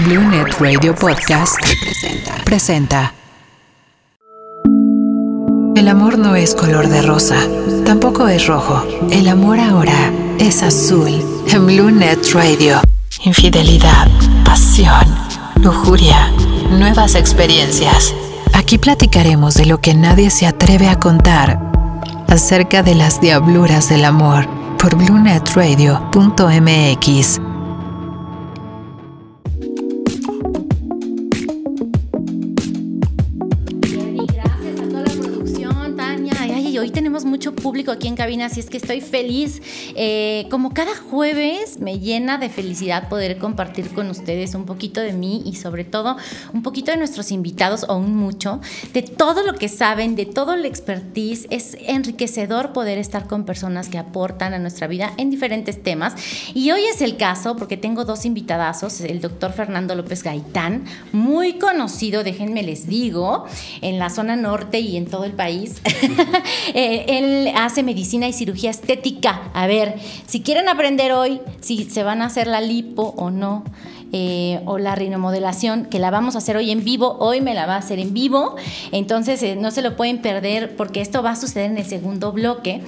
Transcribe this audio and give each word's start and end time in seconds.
Blue 0.00 0.28
Net 0.28 0.58
Radio 0.58 0.94
Podcast 0.94 1.56
presenta. 2.44 3.14
El 5.76 5.88
amor 5.88 6.18
no 6.18 6.34
es 6.34 6.54
color 6.54 6.88
de 6.88 7.00
rosa, 7.00 7.36
tampoco 7.86 8.28
es 8.28 8.46
rojo. 8.46 8.84
El 9.10 9.28
amor 9.28 9.60
ahora 9.60 10.12
es 10.38 10.62
azul. 10.62 11.08
En 11.48 11.66
Blue 11.66 11.90
Net 11.90 12.18
Radio. 12.34 12.80
Infidelidad, 13.22 14.08
pasión, 14.44 15.06
lujuria, 15.62 16.30
nuevas 16.70 17.14
experiencias. 17.14 18.12
Aquí 18.52 18.76
platicaremos 18.78 19.54
de 19.54 19.66
lo 19.66 19.80
que 19.80 19.94
nadie 19.94 20.30
se 20.30 20.46
atreve 20.46 20.88
a 20.88 20.98
contar 20.98 21.72
acerca 22.28 22.82
de 22.82 22.96
las 22.96 23.20
diabluras 23.20 23.88
del 23.88 24.04
amor 24.04 24.46
por 24.76 24.96
bluenetradio.mx. 24.96 27.53
mucho 37.34 37.56
público 37.56 37.90
aquí 37.90 38.06
en 38.06 38.14
cabina, 38.14 38.46
así 38.46 38.60
es 38.60 38.70
que 38.70 38.76
estoy 38.76 39.00
feliz. 39.00 39.60
Eh, 39.96 40.46
como 40.52 40.72
cada 40.72 40.94
jueves, 40.94 41.80
me 41.80 41.98
llena 41.98 42.38
de 42.38 42.48
felicidad 42.48 43.08
poder 43.08 43.38
compartir 43.38 43.88
con 43.92 44.08
ustedes 44.08 44.54
un 44.54 44.66
poquito 44.66 45.00
de 45.00 45.12
mí 45.12 45.42
y 45.44 45.56
sobre 45.56 45.82
todo 45.82 46.16
un 46.52 46.62
poquito 46.62 46.92
de 46.92 46.96
nuestros 46.96 47.32
invitados, 47.32 47.86
o 47.88 47.96
un 47.96 48.14
mucho, 48.14 48.60
de 48.92 49.02
todo 49.02 49.42
lo 49.42 49.54
que 49.54 49.68
saben, 49.68 50.14
de 50.14 50.26
todo 50.26 50.54
el 50.54 50.64
expertise. 50.64 51.48
Es 51.50 51.76
enriquecedor 51.88 52.72
poder 52.72 52.98
estar 52.98 53.26
con 53.26 53.44
personas 53.44 53.88
que 53.88 53.98
aportan 53.98 54.54
a 54.54 54.60
nuestra 54.60 54.86
vida 54.86 55.12
en 55.16 55.30
diferentes 55.30 55.82
temas. 55.82 56.14
Y 56.54 56.70
hoy 56.70 56.82
es 56.84 57.00
el 57.00 57.16
caso 57.16 57.56
porque 57.56 57.76
tengo 57.76 58.04
dos 58.04 58.26
invitadazos, 58.26 59.00
el 59.00 59.20
doctor 59.20 59.52
Fernando 59.52 59.96
López 59.96 60.22
Gaitán, 60.22 60.84
muy 61.10 61.54
conocido, 61.54 62.22
déjenme 62.22 62.62
les 62.62 62.86
digo, 62.86 63.44
en 63.80 63.98
la 63.98 64.08
zona 64.08 64.36
norte 64.36 64.78
y 64.78 64.96
en 64.96 65.06
todo 65.06 65.24
el 65.24 65.32
país. 65.32 65.82
Eh, 66.76 67.04
hace 67.54 67.82
medicina 67.82 68.28
y 68.28 68.32
cirugía 68.32 68.70
estética. 68.70 69.50
A 69.54 69.66
ver, 69.66 69.94
si 70.26 70.40
quieren 70.40 70.68
aprender 70.68 71.12
hoy 71.12 71.40
si 71.60 71.84
se 71.84 72.02
van 72.02 72.22
a 72.22 72.26
hacer 72.26 72.46
la 72.46 72.60
lipo 72.60 73.14
o 73.16 73.30
no, 73.30 73.64
eh, 74.16 74.60
o 74.64 74.78
la 74.78 74.94
rinomodelación, 74.94 75.86
que 75.86 75.98
la 75.98 76.12
vamos 76.12 76.36
a 76.36 76.38
hacer 76.38 76.56
hoy 76.56 76.70
en 76.70 76.84
vivo, 76.84 77.16
hoy 77.18 77.40
me 77.40 77.52
la 77.52 77.66
va 77.66 77.74
a 77.74 77.78
hacer 77.78 77.98
en 77.98 78.14
vivo, 78.14 78.54
entonces 78.92 79.42
eh, 79.42 79.56
no 79.56 79.72
se 79.72 79.82
lo 79.82 79.96
pueden 79.96 80.18
perder 80.22 80.76
porque 80.76 81.00
esto 81.00 81.20
va 81.20 81.32
a 81.32 81.36
suceder 81.36 81.68
en 81.72 81.78
el 81.78 81.84
segundo 81.84 82.30
bloque. 82.30 82.80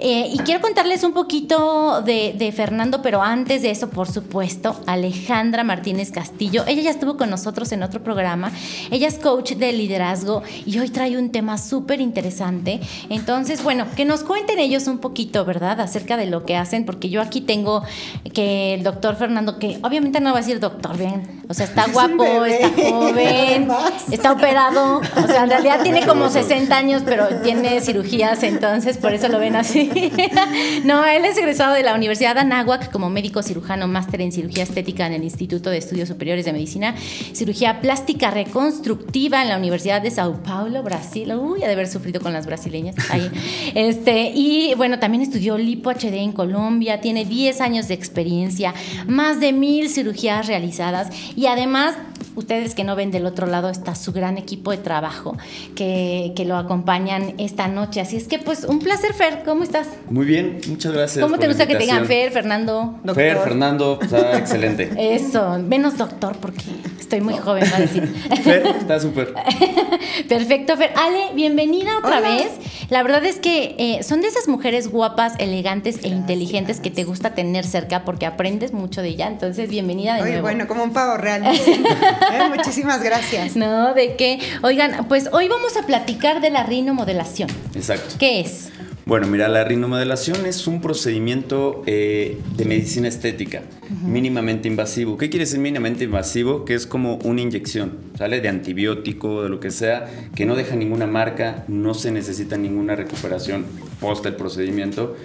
Eh, 0.00 0.30
y 0.32 0.38
quiero 0.38 0.60
contarles 0.60 1.04
un 1.04 1.12
poquito 1.12 2.02
de, 2.02 2.34
de 2.36 2.50
Fernando, 2.50 3.00
pero 3.00 3.22
antes 3.22 3.62
de 3.62 3.70
eso, 3.70 3.90
por 3.90 4.10
supuesto, 4.10 4.74
Alejandra 4.86 5.62
Martínez 5.62 6.10
Castillo, 6.10 6.64
ella 6.66 6.82
ya 6.82 6.90
estuvo 6.90 7.16
con 7.16 7.30
nosotros 7.30 7.70
en 7.70 7.84
otro 7.84 8.02
programa, 8.02 8.50
ella 8.90 9.06
es 9.06 9.20
coach 9.20 9.52
de 9.52 9.72
liderazgo 9.72 10.42
y 10.66 10.80
hoy 10.80 10.88
trae 10.88 11.16
un 11.16 11.30
tema 11.30 11.58
súper 11.58 12.00
interesante, 12.00 12.80
entonces, 13.08 13.62
bueno, 13.62 13.86
que 13.94 14.04
nos 14.04 14.24
cuenten 14.24 14.58
ellos 14.58 14.88
un 14.88 14.98
poquito, 14.98 15.44
¿verdad?, 15.44 15.80
acerca 15.80 16.16
de 16.16 16.26
lo 16.26 16.44
que 16.44 16.56
hacen, 16.56 16.84
porque 16.84 17.08
yo 17.08 17.22
aquí 17.22 17.40
tengo 17.40 17.84
que 18.34 18.74
el 18.74 18.82
doctor 18.82 19.14
Fernando, 19.14 19.60
que 19.60 19.78
obviamente 19.84 20.18
no 20.18 20.32
va 20.32 20.38
a 20.38 20.40
decir 20.40 20.58
doctor, 20.58 20.71
bien, 20.96 21.42
o 21.48 21.54
sea, 21.54 21.66
está 21.66 21.86
guapo, 21.88 22.44
está 22.44 22.70
joven, 22.90 23.68
está 24.10 24.32
operado, 24.32 24.98
o 24.98 25.26
sea, 25.26 25.44
en 25.44 25.50
realidad 25.50 25.82
tiene 25.82 26.06
como 26.06 26.28
60 26.28 26.76
años, 26.76 27.02
pero 27.04 27.26
tiene 27.42 27.80
cirugías, 27.80 28.42
entonces 28.42 28.98
por 28.98 29.12
eso 29.12 29.28
lo 29.28 29.38
ven 29.38 29.56
así. 29.56 29.90
no, 30.84 31.04
él 31.06 31.24
es 31.24 31.36
egresado 31.36 31.74
de 31.74 31.82
la 31.82 31.94
Universidad 31.94 32.34
de 32.34 32.40
Anáhuac 32.40 32.90
como 32.90 33.10
médico 33.10 33.42
cirujano, 33.42 33.88
máster 33.88 34.20
en 34.20 34.32
cirugía 34.32 34.62
estética 34.62 35.06
en 35.06 35.14
el 35.14 35.24
Instituto 35.24 35.70
de 35.70 35.78
Estudios 35.78 36.08
Superiores 36.08 36.44
de 36.44 36.52
Medicina, 36.52 36.94
cirugía 37.32 37.80
plástica 37.80 38.30
reconstructiva 38.30 39.42
en 39.42 39.48
la 39.48 39.56
Universidad 39.56 40.02
de 40.02 40.10
Sao 40.10 40.42
Paulo, 40.42 40.82
Brasil. 40.82 41.32
Uy, 41.34 41.62
ha 41.62 41.66
de 41.66 41.72
haber 41.72 41.88
sufrido 41.88 42.20
con 42.20 42.32
las 42.32 42.46
brasileñas. 42.46 42.96
Ahí. 43.10 43.30
Este, 43.74 44.32
y 44.34 44.74
bueno, 44.76 44.98
también 44.98 45.22
estudió 45.22 45.58
Lipo 45.58 45.90
HD 45.90 46.14
en 46.14 46.32
Colombia, 46.32 47.00
tiene 47.00 47.24
10 47.24 47.60
años 47.60 47.88
de 47.88 47.94
experiencia, 47.94 48.74
más 49.06 49.40
de 49.40 49.52
mil 49.52 49.88
cirugías 49.88 50.46
realizadas. 50.52 51.08
Y 51.34 51.46
además 51.46 51.94
ustedes 52.36 52.74
que 52.74 52.84
no 52.84 52.96
ven 52.96 53.10
del 53.10 53.26
otro 53.26 53.46
lado 53.46 53.68
está 53.68 53.94
su 53.94 54.12
gran 54.12 54.38
equipo 54.38 54.70
de 54.70 54.78
trabajo 54.78 55.36
que, 55.74 56.32
que, 56.36 56.44
lo 56.44 56.56
acompañan 56.56 57.34
esta 57.38 57.68
noche. 57.68 58.00
Así 58.00 58.16
es 58.16 58.28
que 58.28 58.38
pues 58.38 58.64
un 58.64 58.78
placer, 58.78 59.14
Fer, 59.14 59.42
¿cómo 59.44 59.62
estás? 59.62 59.88
Muy 60.10 60.26
bien, 60.26 60.60
muchas 60.68 60.92
gracias. 60.92 61.24
¿Cómo 61.24 61.38
te 61.38 61.48
gusta 61.48 61.66
que 61.66 61.74
te 61.74 61.82
digan 61.82 62.06
Fer, 62.06 62.32
Fernando, 62.32 62.98
doctor? 63.04 63.14
Fer, 63.14 63.38
Fernando, 63.38 63.98
está 64.02 64.38
excelente. 64.42 64.90
Eso, 64.96 65.58
menos 65.58 65.96
doctor 65.96 66.36
porque 66.38 66.64
estoy 66.98 67.20
muy 67.20 67.36
joven, 67.36 67.64
va 67.72 67.76
a 67.76 67.80
decir. 67.80 68.06
Fer, 68.42 68.66
está 68.66 68.98
súper. 68.98 69.34
Perfecto, 70.28 70.76
Fer. 70.76 70.92
Ale, 70.96 71.34
bienvenida 71.34 71.98
otra 71.98 72.18
Hola. 72.18 72.30
vez. 72.30 72.52
La 72.90 73.02
verdad 73.02 73.24
es 73.24 73.38
que 73.38 73.74
eh, 73.78 74.02
son 74.02 74.20
de 74.20 74.28
esas 74.28 74.48
mujeres 74.48 74.88
guapas, 74.90 75.34
elegantes 75.38 76.04
e 76.04 76.08
inteligentes 76.08 76.80
que 76.80 76.90
te 76.90 77.04
gusta 77.04 77.34
tener 77.34 77.64
cerca 77.64 78.04
porque 78.04 78.26
aprendes 78.26 78.72
mucho 78.72 79.02
de 79.02 79.08
ella. 79.08 79.28
Entonces, 79.28 79.70
bienvenida 79.70 80.16
de 80.16 80.22
Oye, 80.22 80.30
nuevo. 80.32 80.42
bueno, 80.42 80.66
como 80.66 80.84
un 80.84 80.92
pavo 80.92 81.16
real. 81.16 81.42
¿Eh? 82.32 82.48
Muchísimas 82.54 83.02
gracias. 83.02 83.56
No, 83.62 83.94
de 83.94 84.16
qué. 84.16 84.38
Oigan, 84.62 85.06
pues 85.08 85.28
hoy 85.32 85.48
vamos 85.48 85.76
a 85.76 85.86
platicar 85.86 86.40
de 86.40 86.50
la 86.50 86.64
rinomodelación. 86.64 87.48
Exacto. 87.74 88.16
¿Qué 88.18 88.40
es? 88.40 88.70
Bueno, 89.04 89.26
mira, 89.26 89.48
la 89.48 89.64
rinomodelación 89.64 90.46
es 90.46 90.66
un 90.66 90.80
procedimiento 90.80 91.82
eh, 91.86 92.38
de 92.56 92.64
medicina 92.64 93.08
estética, 93.08 93.62
uh 93.82 93.94
-huh. 93.94 94.08
mínimamente 94.08 94.68
invasivo. 94.68 95.18
¿Qué 95.18 95.28
quiere 95.28 95.44
decir 95.44 95.58
mínimamente 95.58 96.04
invasivo? 96.04 96.64
Que 96.64 96.74
es 96.74 96.86
como 96.86 97.16
una 97.24 97.40
inyección, 97.40 97.98
¿sale? 98.16 98.40
De 98.40 98.48
antibiótico, 98.48 99.42
de 99.42 99.48
lo 99.48 99.58
que 99.58 99.70
sea, 99.70 100.06
que 100.36 100.46
no 100.46 100.54
deja 100.54 100.76
ninguna 100.76 101.06
marca, 101.08 101.64
no 101.66 101.94
se 101.94 102.12
necesita 102.12 102.56
ninguna 102.56 102.94
recuperación 102.94 103.66
post 104.00 104.24
el 104.26 104.36
procedimiento 104.36 105.16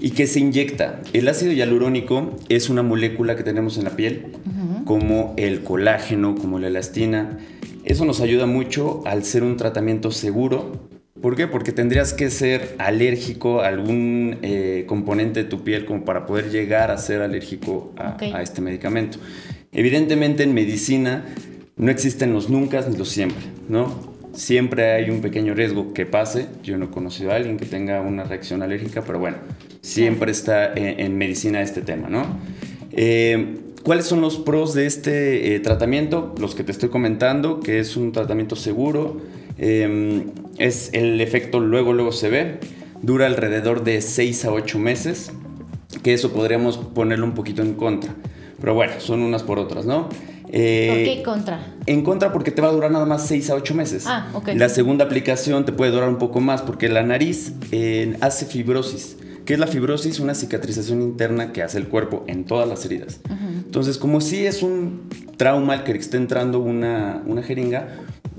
y 0.00 0.10
que 0.10 0.26
se 0.28 0.38
inyecta. 0.38 1.00
El 1.12 1.26
ácido 1.28 1.52
hialurónico 1.52 2.36
es 2.48 2.70
una 2.70 2.82
molécula 2.82 3.34
que 3.34 3.42
tenemos 3.42 3.78
en 3.78 3.84
la 3.84 3.96
piel, 3.96 4.26
uh 4.46 4.48
-huh. 4.48 4.67
Como 4.88 5.34
el 5.36 5.64
colágeno, 5.64 6.34
como 6.34 6.58
la 6.58 6.68
elastina. 6.68 7.36
Eso 7.84 8.06
nos 8.06 8.22
ayuda 8.22 8.46
mucho 8.46 9.02
al 9.04 9.22
ser 9.22 9.42
un 9.42 9.58
tratamiento 9.58 10.10
seguro. 10.10 10.88
¿Por 11.20 11.36
qué? 11.36 11.46
Porque 11.46 11.72
tendrías 11.72 12.14
que 12.14 12.30
ser 12.30 12.74
alérgico 12.78 13.60
a 13.60 13.68
algún 13.68 14.38
eh, 14.40 14.84
componente 14.86 15.42
de 15.42 15.50
tu 15.50 15.62
piel 15.62 15.84
como 15.84 16.06
para 16.06 16.24
poder 16.24 16.50
llegar 16.50 16.90
a 16.90 16.96
ser 16.96 17.20
alérgico 17.20 17.92
a, 17.98 18.14
okay. 18.14 18.32
a 18.32 18.40
este 18.40 18.62
medicamento. 18.62 19.18
Evidentemente 19.72 20.42
en 20.42 20.54
medicina 20.54 21.26
no 21.76 21.90
existen 21.90 22.32
los 22.32 22.48
nunca 22.48 22.82
ni 22.88 22.96
los 22.96 23.10
siempre, 23.10 23.44
¿no? 23.68 24.16
Siempre 24.32 24.92
hay 24.92 25.10
un 25.10 25.20
pequeño 25.20 25.52
riesgo 25.52 25.92
que 25.92 26.06
pase. 26.06 26.46
Yo 26.62 26.78
no 26.78 26.86
he 26.86 26.88
conocido 26.88 27.32
a 27.32 27.34
alguien 27.34 27.58
que 27.58 27.66
tenga 27.66 28.00
una 28.00 28.24
reacción 28.24 28.62
alérgica, 28.62 29.02
pero 29.02 29.18
bueno, 29.18 29.36
siempre 29.82 30.32
está 30.32 30.72
en, 30.72 30.98
en 30.98 31.18
medicina 31.18 31.60
este 31.60 31.82
tema, 31.82 32.08
¿no? 32.08 32.24
Eh, 32.92 33.67
¿Cuáles 33.88 34.04
son 34.04 34.20
los 34.20 34.36
pros 34.36 34.74
de 34.74 34.84
este 34.84 35.54
eh, 35.54 35.60
tratamiento? 35.60 36.34
Los 36.38 36.54
que 36.54 36.62
te 36.62 36.72
estoy 36.72 36.90
comentando, 36.90 37.60
que 37.60 37.78
es 37.78 37.96
un 37.96 38.12
tratamiento 38.12 38.54
seguro, 38.54 39.16
eh, 39.56 40.26
es 40.58 40.90
el 40.92 41.18
efecto 41.22 41.58
luego, 41.58 41.94
luego 41.94 42.12
se 42.12 42.28
ve, 42.28 42.60
dura 43.00 43.24
alrededor 43.24 43.84
de 43.84 44.02
6 44.02 44.44
a 44.44 44.52
8 44.52 44.78
meses, 44.78 45.32
que 46.02 46.12
eso 46.12 46.32
podríamos 46.32 46.76
ponerlo 46.76 47.24
un 47.24 47.32
poquito 47.32 47.62
en 47.62 47.72
contra. 47.72 48.14
Pero 48.60 48.74
bueno, 48.74 48.92
son 48.98 49.22
unas 49.22 49.42
por 49.42 49.58
otras, 49.58 49.86
¿no? 49.86 50.10
Eh, 50.52 50.88
¿Por 50.88 51.16
qué 51.16 51.22
contra? 51.22 51.74
En 51.86 52.02
contra 52.02 52.30
porque 52.30 52.50
te 52.50 52.60
va 52.60 52.68
a 52.68 52.72
durar 52.72 52.90
nada 52.90 53.06
más 53.06 53.26
6 53.26 53.48
a 53.48 53.54
8 53.54 53.74
meses. 53.74 54.04
Ah, 54.06 54.28
ok. 54.34 54.48
La 54.54 54.68
segunda 54.68 55.06
aplicación 55.06 55.64
te 55.64 55.72
puede 55.72 55.92
durar 55.92 56.10
un 56.10 56.18
poco 56.18 56.40
más 56.40 56.60
porque 56.60 56.90
la 56.90 57.04
nariz 57.04 57.54
eh, 57.72 58.18
hace 58.20 58.44
fibrosis. 58.44 59.16
¿Qué 59.48 59.54
es 59.54 59.60
la 59.60 59.66
fibrosis? 59.66 60.20
Una 60.20 60.34
cicatrización 60.34 61.00
interna 61.00 61.54
que 61.54 61.62
hace 61.62 61.78
el 61.78 61.88
cuerpo 61.88 62.22
en 62.26 62.44
todas 62.44 62.68
las 62.68 62.84
heridas. 62.84 63.18
Uh 63.30 63.32
-huh. 63.32 63.64
Entonces, 63.64 63.96
como 63.96 64.20
si 64.20 64.44
es 64.44 64.62
un 64.62 65.08
trauma 65.38 65.72
al 65.72 65.84
que 65.84 65.92
está 65.92 66.18
entrando 66.18 66.58
una, 66.58 67.22
una 67.24 67.42
jeringa, 67.42 67.88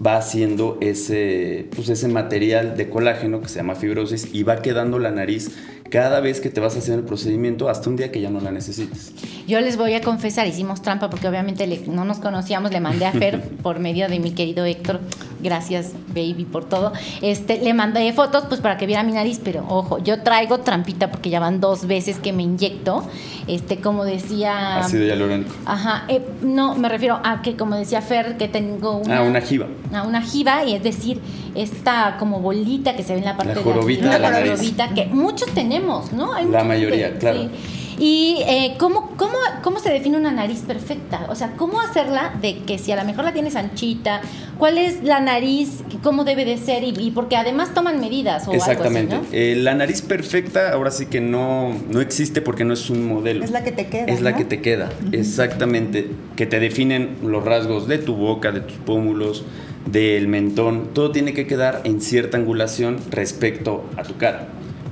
va 0.06 0.18
haciendo 0.18 0.78
ese, 0.82 1.68
pues 1.76 1.90
ese 1.90 2.08
material 2.10 2.78
de 2.78 2.92
colágeno 2.92 3.42
que 3.42 3.50
se 3.50 3.56
llama 3.56 3.74
fibrosis 3.74 4.30
y 4.34 4.44
va 4.44 4.62
quedando 4.62 5.00
la 5.00 5.10
nariz 5.10 5.50
cada 5.90 6.20
vez 6.20 6.42
que 6.42 6.52
te 6.52 6.62
vas 6.62 6.78
hacer 6.78 7.00
el 7.00 7.06
procedimiento 7.06 7.70
hasta 7.70 7.90
un 7.90 7.96
día 7.96 8.12
que 8.12 8.22
ya 8.22 8.30
no 8.30 8.40
la 8.40 8.52
necesites. 8.52 9.14
Yo 9.48 9.60
les 9.62 9.78
voy 9.78 9.96
a 9.96 10.02
confesar, 10.02 10.46
hicimos 10.46 10.84
trampa 10.84 11.10
porque 11.10 11.28
obviamente 11.28 11.66
le, 11.66 11.88
no 11.88 12.06
nos 12.06 12.20
conocíamos, 12.20 12.72
le 12.72 12.82
mandé 12.82 13.08
a 13.08 13.12
Fer 13.12 13.42
por 13.64 13.80
medio 13.80 14.08
de 14.08 14.20
mi 14.20 14.32
querido 14.32 14.64
Héctor, 14.64 15.00
gracias 15.42 15.94
baby 16.10 16.46
por 16.50 16.66
todo, 16.66 16.94
este, 17.22 17.60
le 17.62 17.74
mandé 17.74 18.12
fotos 18.14 18.46
pues 18.48 18.62
para 18.62 18.78
que 18.78 18.86
viera 18.86 19.04
mi 19.04 19.12
nariz, 19.12 19.40
pero 19.44 19.66
ojo, 19.68 20.00
yo 20.00 20.22
traigo 20.24 20.60
trampita 20.60 21.12
porque 21.12 21.30
ya 21.30 21.40
van 21.40 21.60
dos 21.60 21.86
veces 21.86 22.18
que 22.18 22.34
me 22.34 22.44
inyecto, 22.44 23.04
este, 23.48 23.78
como 23.78 24.06
decía... 24.06 24.80
Ácido 24.80 25.06
hialurónico. 25.06 25.54
Ajá, 25.66 26.06
eh, 26.08 26.22
no, 26.42 26.76
me 26.76 26.90
refiero 26.90 27.20
a 27.24 27.42
que 27.42 27.56
como 27.56 27.76
decía 27.76 28.02
Fer, 28.02 28.38
que 28.38 28.48
tengo 28.48 28.98
una... 28.98 29.20
Ah, 29.20 29.24
una 29.24 29.42
jiba. 29.42 29.68
A 29.94 30.04
una 30.04 30.22
jiba, 30.22 30.64
y 30.66 30.76
es 30.76 30.84
decir, 30.84 31.20
esta 31.56 32.18
como 32.20 32.40
bolita 32.40 32.96
que 32.96 33.04
se 33.04 33.14
ve 33.14 33.20
en 33.20 33.26
la 33.26 33.38
parte 33.38 33.56
la 33.56 33.62
jorobita 33.62 34.10
de 34.10 34.20
la, 34.20 34.30
la 34.30 34.40
jorobita, 34.40 34.90
que 34.90 35.06
muchos 35.08 35.50
tenemos, 35.54 36.12
¿no? 36.12 36.34
Hay 36.34 36.46
la 36.46 36.64
mayoría, 36.64 37.14
que, 37.14 37.18
claro. 37.20 37.42
Sí. 37.42 37.50
¿Y 38.00 38.38
eh, 38.48 38.76
¿cómo, 38.78 39.12
cómo, 39.18 39.34
cómo 39.62 39.80
se 39.80 39.90
define 39.90 40.18
una 40.18 40.32
nariz 40.32 40.62
perfecta? 40.62 41.28
O 41.30 41.36
sea, 41.36 41.52
¿cómo 41.58 41.82
hacerla 41.82 42.34
de 42.42 42.60
que 42.60 42.78
si 42.78 42.94
a 42.94 42.96
lo 42.96 43.04
mejor 43.04 43.26
la 43.26 43.34
tienes 43.34 43.58
anchita, 43.58 44.22
cuál 44.58 44.78
es 44.78 45.04
la 45.04 45.20
nariz, 45.20 45.84
cómo 46.02 46.24
debe 46.24 46.46
de 46.46 46.58
ser 46.58 46.84
y, 46.84 47.12
porque 47.12 47.36
además 47.36 47.74
toman 47.74 48.00
medidas 48.00 48.48
o 48.48 48.54
Exactamente. 48.54 49.16
Algo 49.16 49.28
así, 49.28 49.36
¿no? 49.36 49.38
Eh, 49.38 49.56
la 49.58 49.76
nariz 49.76 50.02
perfecta 50.02 50.72
ahora 50.72 50.92
sí 50.92 51.08
que 51.08 51.20
no, 51.20 51.76
no 51.90 52.00
existe 52.00 52.42
porque 52.42 52.64
no 52.64 52.74
es 52.74 52.90
un 52.90 53.06
modelo. 53.06 53.44
Es 53.44 53.52
la 53.52 53.66
que 53.66 53.74
te 53.74 53.88
queda. 53.88 54.06
Es 54.06 54.22
la 54.22 54.36
que 54.36 54.46
te 54.46 54.62
queda, 54.62 54.90
exactamente. 55.12 56.10
Que 56.38 56.46
te 56.46 56.62
definen 56.62 57.18
los 57.22 57.44
rasgos 57.44 57.90
de 57.90 57.98
tu 57.98 58.16
boca, 58.16 58.54
de 58.54 58.62
tus 58.62 58.78
pómulos, 58.78 59.44
del 59.86 60.30
mentón. 60.30 60.92
Todo 60.94 61.12
tiene 61.12 61.34
que 61.34 61.48
quedar 61.48 61.82
en 61.84 62.00
cierta 62.00 62.38
angulación 62.38 62.98
respecto 63.12 63.84
a 63.98 64.04
tu 64.04 64.16
cara. 64.16 64.48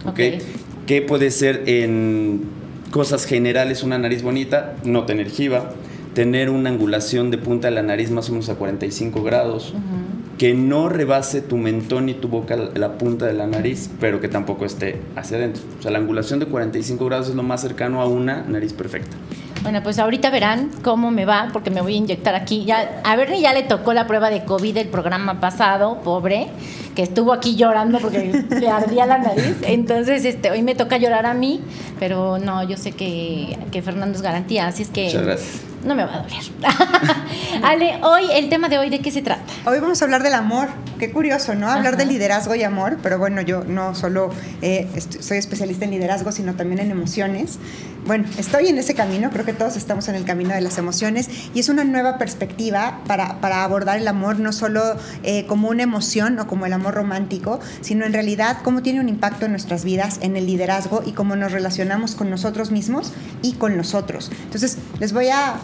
¿Ok? 0.06 0.19
Ok. 0.19 0.44
Que 0.86 1.01
puede 1.01 1.31
ser 1.31 1.63
en 1.68 2.67
cosas 2.98 3.28
generales 3.28 3.84
una 3.84 4.00
nariz 4.00 4.24
bonita, 4.24 4.74
no 4.84 5.06
tener 5.06 5.30
jiba, 5.30 5.70
tener 6.16 6.50
una 6.50 6.72
angulación 6.72 7.30
de 7.30 7.38
punta 7.38 7.68
de 7.68 7.76
la 7.76 7.84
nariz 7.84 8.10
más 8.10 8.28
o 8.30 8.32
menos 8.32 8.50
a 8.50 8.56
45 8.56 9.22
grados, 9.22 9.76
que 10.38 10.54
no 10.54 10.88
rebase 10.88 11.42
tu 11.42 11.57
mentón 11.57 12.10
y 12.10 12.13
tu 12.13 12.28
boca 12.28 12.56
la 12.56 12.98
punta 12.98 13.25
de 13.25 13.34
la 13.34 13.48
nariz, 13.48 13.89
pero 14.00 14.22
que 14.22 14.28
tampoco 14.28 14.66
esté 14.66 15.01
hacia 15.16 15.38
adentro. 15.38 15.63
O 15.80 15.81
sea, 15.81 15.92
la 15.92 15.98
angulación 15.98 16.39
de 16.39 16.45
45 16.45 17.06
grados 17.06 17.30
es 17.30 17.36
lo 17.36 17.44
más 17.44 17.62
cercano 17.62 18.01
a 18.01 18.07
una 18.07 18.44
nariz 18.44 18.74
perfecta. 18.74 19.18
Bueno, 19.63 19.81
pues 19.81 19.98
ahorita 19.98 20.30
verán 20.30 20.69
cómo 20.84 21.10
me 21.10 21.25
va, 21.25 21.50
porque 21.51 21.72
me 21.72 21.81
voy 21.81 21.95
a 21.95 21.98
inyectar 21.98 22.36
aquí. 22.36 22.63
Ya, 22.66 23.01
a 23.04 23.16
Bernie 23.16 23.42
ya 23.42 23.54
le 23.54 23.63
tocó 23.63 23.94
la 23.94 24.06
prueba 24.06 24.30
de 24.30 24.45
COVID 24.45 24.75
del 24.75 24.88
programa 24.88 25.39
pasado, 25.39 26.01
pobre, 26.04 26.48
que 26.95 27.01
estuvo 27.01 27.34
aquí 27.34 27.56
llorando 27.56 28.00
porque 28.00 28.45
le 28.50 28.69
ardía 28.69 29.07
la 29.07 29.18
nariz. 29.18 29.57
Entonces, 29.63 30.24
este, 30.24 30.51
hoy 30.51 30.62
me 30.62 30.75
toca 30.75 30.98
llorar 30.98 31.25
a 31.25 31.34
mí, 31.34 31.62
pero 32.00 32.38
no, 32.38 32.63
yo 32.63 32.78
sé 32.78 32.92
que, 32.92 33.57
que 33.72 33.81
Fernando 33.81 34.16
es 34.16 34.22
garantía, 34.22 34.68
así 34.68 34.84
es 34.84 34.89
que 34.89 35.06
Muchas 35.06 35.24
gracias. 35.24 35.67
No 35.83 35.95
me 35.95 36.03
va 36.03 36.15
a 36.15 36.19
doler. 36.21 36.44
Ale, 37.63 38.00
hoy, 38.03 38.24
el 38.33 38.50
tema 38.50 38.69
de 38.69 38.77
hoy, 38.77 38.89
¿de 38.89 39.00
qué 39.00 39.12
se 39.12 39.21
trata? 39.21 39.44
Hoy 39.65 39.79
vamos 39.79 40.01
a 40.01 40.06
hablar 40.06 40.24
del 40.24 40.33
amor. 40.33 40.69
Qué 41.00 41.12
curioso, 41.12 41.53
¿no? 41.56 41.68
Hablar 41.69 41.94
Ajá. 41.94 42.03
de 42.03 42.06
liderazgo 42.06 42.56
y 42.56 42.63
amor, 42.63 42.97
pero 43.03 43.19
bueno, 43.19 43.41
yo 43.41 43.63
no 43.63 43.94
solo 43.94 44.31
eh, 44.62 44.88
soy 45.19 45.38
especialista 45.38 45.85
en 45.85 45.91
liderazgo, 45.91 46.31
sino 46.31 46.56
también 46.56 46.79
en 46.79 46.91
emociones. 46.91 47.59
Bueno, 48.07 48.24
estoy 48.38 48.69
en 48.69 48.77
ese 48.77 48.95
camino, 48.95 49.30
creo 49.31 49.44
que 49.44 49.51
todos 49.51 49.75
estamos 49.75 50.07
en 50.07 50.15
el 50.15 50.24
camino 50.24 50.54
de 50.54 50.62
las 50.62 50.77
emociones 50.77 51.30
y 51.54 51.59
es 51.59 51.68
una 51.68 51.83
nueva 51.83 52.18
perspectiva 52.18 53.01
para, 53.06 53.42
para 53.42 53.65
abordar 53.65 53.98
el 53.98 54.07
amor, 54.07 54.39
no 54.39 54.54
solo 54.54 54.95
eh, 55.24 55.45
como 55.45 55.68
una 55.68 55.83
emoción 55.83 56.39
o 56.39 56.48
como 56.48 56.65
el 56.65 56.71
amor 56.71 56.94
romántico, 56.94 57.59
sino 57.81 58.06
en 58.06 58.13
realidad 58.13 58.59
cómo 58.63 58.81
tiene 58.81 59.01
un 59.01 59.09
impacto 59.09 59.45
en 59.45 59.51
nuestras 59.51 59.83
vidas, 59.83 60.19
en 60.21 60.38
el 60.38 60.45
liderazgo 60.45 61.04
y 61.06 61.12
cómo 61.12 61.36
nos 61.36 61.51
relacionamos 61.51 62.15
con 62.15 62.30
nosotros 62.30 62.71
mismos 62.71 63.12
y 63.42 63.56
con 63.56 63.75
los 63.75 63.94
otros. 63.94 64.31
Entonces, 64.45 64.77
les 65.01 65.12
voy 65.12 65.27
a 65.27 65.56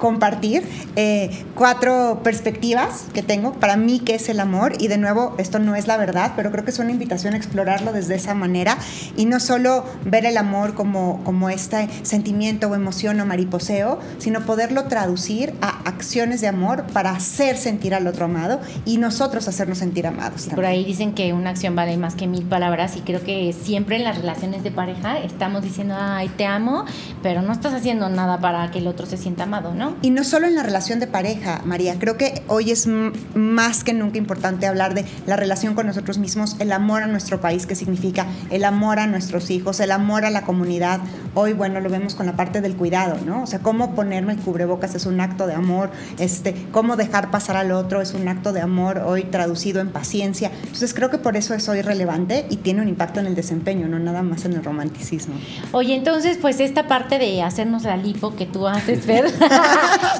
compartir 0.00 0.64
eh, 0.96 1.44
cuatro 1.54 2.20
perspectivas 2.24 3.04
que 3.14 3.22
tengo 3.22 3.52
para 3.52 3.76
mí 3.76 4.00
que 4.00 4.16
es 4.16 4.28
el 4.28 4.40
amor 4.40 4.72
y 4.80 4.88
de 4.88 4.98
nuevo 4.98 5.36
esto 5.38 5.60
no 5.60 5.76
es 5.76 5.86
la 5.86 5.96
verdad 5.96 6.32
pero 6.34 6.50
creo 6.50 6.64
que 6.64 6.72
es 6.72 6.78
una 6.80 6.90
invitación 6.90 7.34
a 7.34 7.36
explorarlo 7.36 7.92
desde 7.92 8.16
esa 8.16 8.34
manera 8.34 8.76
y 9.16 9.26
no 9.26 9.38
solo 9.38 9.84
ver 10.04 10.26
el 10.26 10.36
amor 10.36 10.74
como, 10.74 11.22
como 11.22 11.50
este 11.50 11.88
sentimiento 12.02 12.68
o 12.68 12.74
emoción 12.74 13.20
o 13.20 13.26
mariposeo 13.26 14.00
sino 14.18 14.40
poderlo 14.40 14.84
traducir 14.84 15.54
a 15.60 15.68
acciones 15.88 16.40
de 16.40 16.48
amor 16.48 16.86
para 16.92 17.12
hacer 17.12 17.56
sentir 17.56 17.94
al 17.94 18.06
otro 18.06 18.24
amado 18.24 18.60
y 18.84 18.98
nosotros 18.98 19.46
hacernos 19.46 19.78
sentir 19.78 20.06
amados 20.06 20.42
Por 20.42 20.50
también. 20.50 20.72
ahí 20.72 20.84
dicen 20.84 21.14
que 21.14 21.32
una 21.32 21.50
acción 21.50 21.76
vale 21.76 21.96
más 21.96 22.14
que 22.14 22.26
mil 22.26 22.44
palabras 22.44 22.96
y 22.96 23.00
creo 23.00 23.22
que 23.22 23.52
siempre 23.52 23.96
en 23.96 24.04
las 24.04 24.16
relaciones 24.16 24.62
de 24.62 24.70
pareja 24.70 25.18
estamos 25.18 25.62
diciendo, 25.62 25.94
ay, 25.98 26.28
te 26.36 26.46
amo, 26.46 26.84
pero 27.22 27.42
no 27.42 27.52
estás 27.52 27.74
haciendo 27.74 28.08
nada 28.08 28.38
para 28.38 28.70
que 28.70 28.78
el 28.78 28.86
otro 28.86 29.06
se 29.06 29.16
sienta 29.16 29.44
amado, 29.44 29.74
¿no? 29.74 29.89
Y 30.02 30.10
no 30.10 30.24
solo 30.24 30.46
en 30.46 30.54
la 30.54 30.62
relación 30.62 31.00
de 31.00 31.06
pareja, 31.06 31.62
María, 31.64 31.98
creo 31.98 32.16
que 32.16 32.42
hoy 32.46 32.70
es 32.70 32.88
más 33.34 33.84
que 33.84 33.92
nunca 33.92 34.18
importante 34.18 34.66
hablar 34.66 34.94
de 34.94 35.04
la 35.26 35.36
relación 35.36 35.74
con 35.74 35.86
nosotros 35.86 36.18
mismos, 36.18 36.56
el 36.58 36.72
amor 36.72 37.02
a 37.02 37.06
nuestro 37.06 37.40
país, 37.40 37.66
que 37.66 37.74
significa 37.74 38.26
el 38.50 38.64
amor 38.64 38.98
a 38.98 39.06
nuestros 39.06 39.50
hijos, 39.50 39.80
el 39.80 39.92
amor 39.92 40.24
a 40.24 40.30
la 40.30 40.42
comunidad. 40.42 41.00
Hoy, 41.34 41.52
bueno, 41.52 41.80
lo 41.80 41.90
vemos 41.90 42.14
con 42.14 42.26
la 42.26 42.36
parte 42.36 42.60
del 42.60 42.76
cuidado, 42.76 43.18
¿no? 43.24 43.42
O 43.42 43.46
sea, 43.46 43.60
cómo 43.60 43.94
ponerme 43.94 44.32
el 44.32 44.38
cubrebocas 44.38 44.94
es 44.94 45.06
un 45.06 45.20
acto 45.20 45.46
de 45.46 45.54
amor, 45.54 45.90
este, 46.18 46.54
cómo 46.72 46.96
dejar 46.96 47.30
pasar 47.30 47.56
al 47.56 47.72
otro 47.72 48.00
es 48.00 48.14
un 48.14 48.28
acto 48.28 48.52
de 48.52 48.60
amor, 48.60 48.98
hoy 48.98 49.24
traducido 49.24 49.80
en 49.80 49.90
paciencia. 49.90 50.50
Entonces, 50.62 50.94
creo 50.94 51.10
que 51.10 51.18
por 51.18 51.36
eso 51.36 51.54
es 51.54 51.68
hoy 51.68 51.82
relevante 51.82 52.46
y 52.50 52.56
tiene 52.56 52.82
un 52.82 52.88
impacto 52.88 53.20
en 53.20 53.26
el 53.26 53.34
desempeño, 53.34 53.88
no 53.88 53.98
nada 53.98 54.22
más 54.22 54.44
en 54.44 54.54
el 54.54 54.64
romanticismo. 54.64 55.34
Oye, 55.72 55.94
entonces, 55.94 56.38
pues 56.40 56.60
esta 56.60 56.88
parte 56.88 57.18
de 57.18 57.42
hacernos 57.42 57.84
la 57.84 57.96
lipo 57.96 58.34
que 58.36 58.46
tú 58.46 58.66
haces, 58.66 59.00
Fer, 59.06 59.24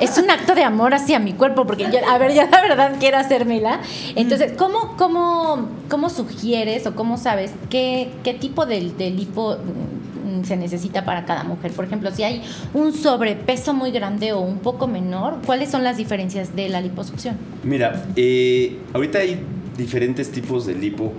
es 0.01 0.19
un 0.19 0.31
acto 0.31 0.55
de 0.55 0.65
amor 0.65 0.95
hacia 0.95 1.19
mi 1.19 1.33
cuerpo, 1.33 1.67
porque 1.67 1.85
yo, 1.85 1.99
a 2.09 2.19
ver, 2.19 2.33
yo 2.35 2.43
la 2.51 2.61
verdad 2.61 2.97
quiero 2.99 3.19
hacérmela. 3.19 3.81
Entonces, 4.17 4.53
¿cómo, 4.57 4.97
cómo, 4.97 5.69
cómo 5.89 6.11
sugieres 6.11 6.87
o 6.87 6.95
cómo 6.95 7.17
sabes 7.17 7.53
qué, 7.69 8.11
qué 8.25 8.35
tipo 8.35 8.67
de, 8.67 8.93
de 8.97 9.11
lipo 9.11 9.57
mm, 9.57 10.45
se 10.45 10.57
necesita 10.57 11.05
para 11.05 11.25
cada 11.25 11.45
mujer? 11.45 11.73
Por 11.73 11.85
ejemplo, 11.85 12.11
si 12.13 12.23
hay 12.23 12.43
un 12.75 12.93
sobrepeso 12.93 13.75
muy 13.75 13.91
grande 13.91 14.33
o 14.33 14.41
un 14.41 14.59
poco 14.59 14.87
menor, 14.87 15.39
¿cuáles 15.47 15.71
son 15.71 15.85
las 15.85 15.97
diferencias 15.97 16.55
de 16.55 16.69
la 16.69 16.81
liposucción? 16.81 17.37
Mira, 17.63 18.05
eh, 18.17 18.79
ahorita 18.93 19.19
hay 19.19 19.41
diferentes 19.77 20.31
tipos 20.31 20.67
de 20.67 20.75
lipo, 20.75 21.13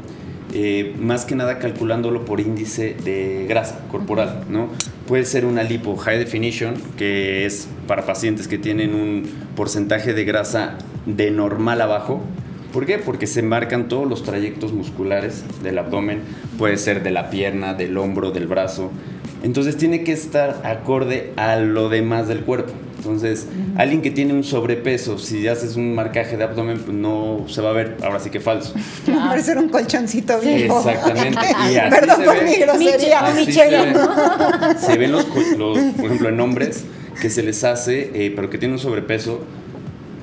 eh, 0.53 0.95
más 0.99 1.25
que 1.25 1.35
nada 1.35 1.59
calculándolo 1.59 2.25
por 2.25 2.39
índice 2.39 2.95
de 3.03 3.45
grasa 3.47 3.79
corporal, 3.89 4.45
¿no? 4.49 4.69
Puede 5.07 5.25
ser 5.25 5.45
una 5.45 5.63
lipo 5.63 5.95
high 5.97 6.17
definition, 6.19 6.75
que 6.97 7.45
es 7.45 7.67
para 7.91 8.05
pacientes 8.05 8.47
que 8.47 8.57
tienen 8.57 8.95
un 8.95 9.29
porcentaje 9.53 10.13
de 10.13 10.23
grasa 10.23 10.77
de 11.05 11.29
normal 11.29 11.81
abajo. 11.81 12.21
¿Por 12.71 12.85
qué? 12.85 12.97
Porque 12.97 13.27
se 13.27 13.41
marcan 13.41 13.89
todos 13.89 14.07
los 14.07 14.23
trayectos 14.23 14.71
musculares 14.71 15.43
del 15.61 15.77
abdomen, 15.77 16.21
puede 16.57 16.77
ser 16.77 17.03
de 17.03 17.11
la 17.11 17.29
pierna, 17.29 17.73
del 17.73 17.97
hombro, 17.97 18.31
del 18.31 18.47
brazo. 18.47 18.91
Entonces 19.43 19.75
tiene 19.75 20.05
que 20.05 20.13
estar 20.13 20.61
acorde 20.63 21.33
a 21.35 21.57
lo 21.57 21.89
demás 21.89 22.29
del 22.29 22.45
cuerpo. 22.45 22.71
Entonces, 22.95 23.47
alguien 23.75 24.01
que 24.01 24.11
tiene 24.11 24.33
un 24.33 24.45
sobrepeso, 24.45 25.17
si 25.17 25.45
haces 25.49 25.75
un 25.75 25.93
marcaje 25.93 26.37
de 26.37 26.45
abdomen, 26.45 26.79
pues 26.79 26.95
no 26.95 27.43
se 27.49 27.59
va 27.61 27.71
a 27.71 27.73
ver, 27.73 27.97
ahora 28.03 28.21
sí 28.21 28.29
que 28.29 28.39
falso. 28.39 28.73
Ah. 29.09 29.25
Parece 29.31 29.57
un 29.57 29.67
colchoncito 29.67 30.39
vivo. 30.39 30.77
Exactamente. 30.77 31.41
Y 31.69 31.75
así 31.75 31.93
Perdón 31.93 32.17
se 32.19 32.23
por 32.23 32.35
ve. 32.35 32.45
mi 32.45 32.55
grosería. 32.55 33.19
Así 33.19 33.51
se, 33.51 33.69
ve. 33.69 33.93
Se 34.79 34.97
ven 34.97 35.11
los, 35.11 35.27
los, 35.57 35.77
por 35.77 36.05
ejemplo, 36.05 36.29
en 36.29 36.39
hombres 36.39 36.85
que 37.19 37.29
se 37.29 37.43
les 37.43 37.63
hace, 37.63 38.11
eh, 38.13 38.31
pero 38.35 38.49
que 38.49 38.57
tienen 38.57 38.73
un 38.73 38.79
sobrepeso, 38.79 39.41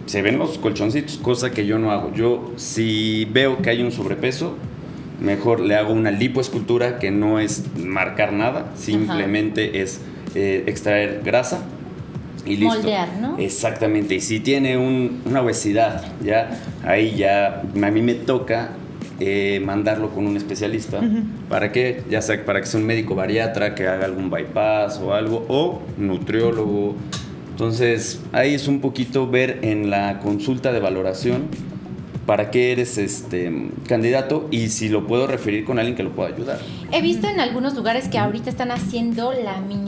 se 0.07 0.23
ven 0.23 0.39
los 0.39 0.59
colchoncitos, 0.59 1.19
cosa 1.19 1.51
que 1.51 1.67
yo 1.67 1.79
no 1.79 1.91
hago. 1.91 2.13
Yo, 2.15 2.53
si 2.57 3.27
veo 3.27 3.59
que 3.59 3.71
hay 3.71 3.83
un 3.83 3.93
sobrepeso, 3.93 4.55
mejor 5.21 5.61
le 5.61 5.75
hago 5.77 5.93
una 5.93 6.11
lipoescultura 6.11 6.99
que 6.99 7.11
no 7.11 7.41
es 7.41 7.65
marcar 7.77 8.33
nada, 8.33 8.73
simplemente 8.77 9.83
es 9.83 10.01
eh, 10.35 10.65
extraer 10.67 11.23
grasa 11.25 11.65
y 12.47 12.57
listo. 12.57 12.77
Moldear, 12.77 13.09
¿no? 13.21 13.37
Exactamente. 13.39 14.15
Y 14.15 14.21
si 14.21 14.41
tiene 14.41 14.77
un- 14.79 15.21
una 15.27 15.43
obesidad, 15.43 16.05
ya 16.25 16.61
ahí 16.85 17.17
ya 17.17 17.63
a 17.63 17.91
mí 17.91 18.01
me 18.03 18.15
toca 18.15 18.71
eh, 19.21 19.61
mandarlo 19.65 20.11
con 20.11 20.27
un 20.27 20.37
especialista. 20.37 21.01
¿Para 21.49 21.73
qué? 21.73 22.03
Ya 22.09 22.23
sea 22.23 22.45
para 22.45 22.61
que 22.61 22.67
sea 22.67 22.81
un 22.81 22.87
médico 22.87 23.15
bariatra 23.15 23.75
que 23.75 23.87
haga 23.87 24.05
algún 24.05 24.31
bypass 24.31 24.99
o 24.99 25.15
algo, 25.15 25.45
o 25.49 25.83
nutriólogo. 25.97 26.95
Entonces, 27.51 28.21
ahí 28.33 28.55
es 28.55 28.69
un 28.69 28.81
poquito 28.81 29.29
ver 29.29 29.59
en 29.63 29.91
la 29.91 30.21
consulta 30.21 30.73
de 30.73 30.79
valoración 30.81 31.49
para 32.29 32.51
qué 32.51 32.73
eres 32.73 32.99
este 32.99 33.71
candidato 33.87 34.49
y 34.51 34.69
si 34.69 34.91
lo 34.91 35.07
puedo 35.07 35.27
referir 35.27 35.65
con 35.65 35.79
alguien 35.79 35.97
que 35.97 36.03
lo 36.03 36.11
pueda 36.11 36.29
ayudar. 36.29 36.59
He 36.93 37.01
visto 37.01 37.27
en 37.27 37.41
algunos 37.41 37.75
lugares 37.75 38.09
que 38.09 38.19
ahorita 38.19 38.51
están 38.51 38.71
haciendo 38.71 39.33
la 39.33 39.63
mini 39.63 39.88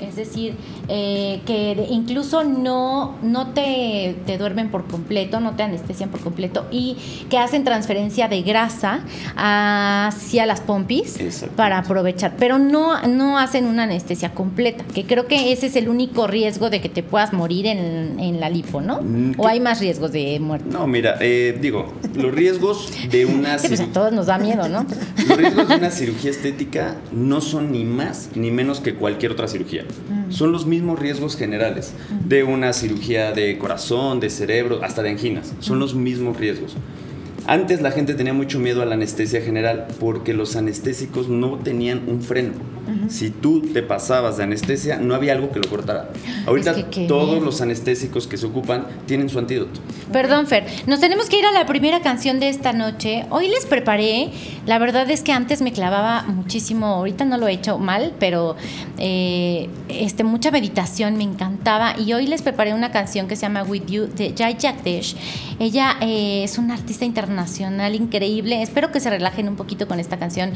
es 0.00 0.16
decir, 0.16 0.54
eh, 0.88 1.40
que 1.46 1.86
incluso 1.90 2.44
no, 2.44 3.16
no 3.22 3.48
te, 3.48 4.16
te 4.26 4.38
duermen 4.38 4.70
por 4.70 4.86
completo, 4.86 5.40
no 5.40 5.56
te 5.56 5.62
anestesian 5.62 6.10
por 6.10 6.20
completo 6.20 6.66
y 6.70 6.96
que 7.28 7.38
hacen 7.38 7.64
transferencia 7.64 8.28
de 8.28 8.42
grasa 8.42 9.00
hacia 9.36 10.46
las 10.46 10.60
pompis 10.60 11.18
para 11.56 11.78
aprovechar, 11.78 12.34
pero 12.38 12.58
no, 12.58 13.00
no 13.06 13.38
hacen 13.38 13.66
una 13.66 13.84
anestesia 13.84 14.32
completa, 14.32 14.84
que 14.94 15.04
creo 15.04 15.26
que 15.26 15.52
ese 15.52 15.66
es 15.66 15.76
el 15.76 15.88
único 15.88 16.26
riesgo 16.26 16.70
de 16.70 16.80
que 16.80 16.88
te 16.88 17.02
puedas 17.02 17.32
morir 17.32 17.66
en, 17.66 18.18
en 18.18 18.40
la 18.40 18.50
lipo, 18.50 18.80
¿no? 18.80 19.00
Mm, 19.02 19.34
¿O 19.38 19.46
hay 19.46 19.60
más 19.60 19.80
riesgos 19.80 20.12
de 20.12 20.38
muerte? 20.40 20.66
No, 20.70 20.86
mira, 20.86 21.16
eh, 21.20 21.56
digo, 21.60 21.92
los 22.14 22.32
riesgos 22.32 22.92
de 23.10 23.26
una 23.26 23.58
Sí, 23.58 23.68
pues 23.68 23.80
a 23.80 23.86
todos 23.86 24.12
nos 24.12 24.26
da 24.26 24.38
miedo, 24.38 24.68
¿no? 24.68 24.86
Los 25.28 25.36
riesgos 25.36 25.68
de 25.68 25.76
una 25.76 25.90
cirugía 25.90 26.30
estética 26.30 26.96
no 27.12 27.40
son 27.40 27.72
ni 27.72 27.84
más 27.84 28.30
ni 28.34 28.50
menos 28.50 28.80
que 28.80 28.94
cualquier 28.94 29.32
otra 29.32 29.48
cirugía. 29.48 29.59
Son 30.28 30.52
los 30.52 30.66
mismos 30.66 30.98
riesgos 30.98 31.36
generales 31.36 31.92
de 32.24 32.44
una 32.44 32.72
cirugía 32.72 33.32
de 33.32 33.58
corazón, 33.58 34.20
de 34.20 34.30
cerebro, 34.30 34.80
hasta 34.82 35.02
de 35.02 35.10
anginas. 35.10 35.52
Son 35.60 35.78
los 35.78 35.94
mismos 35.94 36.36
riesgos. 36.36 36.76
Antes 37.50 37.82
la 37.82 37.90
gente 37.90 38.14
tenía 38.14 38.32
mucho 38.32 38.60
miedo 38.60 38.80
a 38.80 38.84
la 38.84 38.94
anestesia 38.94 39.40
general 39.40 39.88
porque 39.98 40.34
los 40.34 40.54
anestésicos 40.54 41.28
no 41.28 41.56
tenían 41.56 42.08
un 42.08 42.22
freno. 42.22 42.52
Si 43.08 43.30
tú 43.30 43.62
te 43.62 43.82
pasabas 43.82 44.36
de 44.36 44.42
anestesia, 44.42 44.98
no 44.98 45.14
había 45.14 45.32
algo 45.32 45.52
que 45.52 45.60
lo 45.60 45.68
cortara. 45.68 46.10
Ahorita 46.44 46.72
Es 46.72 46.76
que, 46.76 46.84
¿qué? 46.90 47.06
todos 47.06 47.40
los 47.40 47.60
anestésicos 47.60 48.26
que 48.26 48.36
se 48.36 48.46
ocupan 48.46 48.86
tienen 49.06 49.28
su 49.28 49.38
antídoto. 49.38 49.80
Perdón, 50.12 50.48
Fer. 50.48 50.66
Nos 50.88 50.98
tenemos 50.98 51.28
que 51.28 51.38
ir 51.38 51.46
a 51.46 51.52
la 51.52 51.66
primera 51.66 52.00
canción 52.00 52.40
de 52.40 52.48
esta 52.48 52.72
noche. 52.72 53.26
Hoy 53.30 53.46
les 53.46 53.64
preparé. 53.64 54.30
La 54.66 54.78
verdad 54.78 55.08
es 55.08 55.22
que 55.22 55.30
antes 55.30 55.62
me 55.62 55.72
clavaba 55.72 56.24
muchísimo. 56.24 56.86
Ahorita 56.86 57.24
no 57.24 57.38
lo 57.38 57.46
he 57.46 57.52
hecho 57.52 57.78
mal, 57.78 58.12
pero 58.18 58.56
eh, 58.98 59.68
este, 59.88 60.24
mucha 60.24 60.50
meditación 60.50 61.16
me 61.16 61.24
encantaba. 61.24 61.94
Y 61.96 62.12
hoy 62.12 62.26
les 62.26 62.42
preparé 62.42 62.74
una 62.74 62.90
canción 62.90 63.28
que 63.28 63.36
se 63.36 63.42
llama 63.42 63.62
With 63.62 63.86
You 63.86 64.06
de 64.06 64.34
Jai 64.36 64.56
Jagdish. 64.60 65.14
Ella 65.60 65.96
eh, 66.00 66.42
es 66.42 66.58
una 66.58 66.74
artista 66.74 67.04
internacional 67.04 67.39
increíble. 67.94 68.62
Espero 68.62 68.90
que 68.90 69.00
se 69.00 69.10
relajen 69.10 69.48
un 69.48 69.56
poquito 69.56 69.86
con 69.86 70.00
esta 70.00 70.18
canción. 70.18 70.52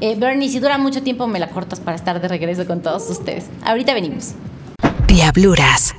Eh, 0.00 0.16
Bernie, 0.16 0.48
si 0.48 0.60
dura 0.60 0.78
mucho 0.78 1.02
tiempo, 1.02 1.26
me 1.26 1.38
la 1.38 1.48
cortas 1.48 1.80
para 1.80 1.96
estar 1.96 2.20
de 2.20 2.28
regreso 2.28 2.66
con 2.66 2.82
todos 2.82 3.08
ustedes. 3.10 3.46
Ahorita 3.64 3.94
venimos. 3.94 4.34
Diabluras. 5.08 5.94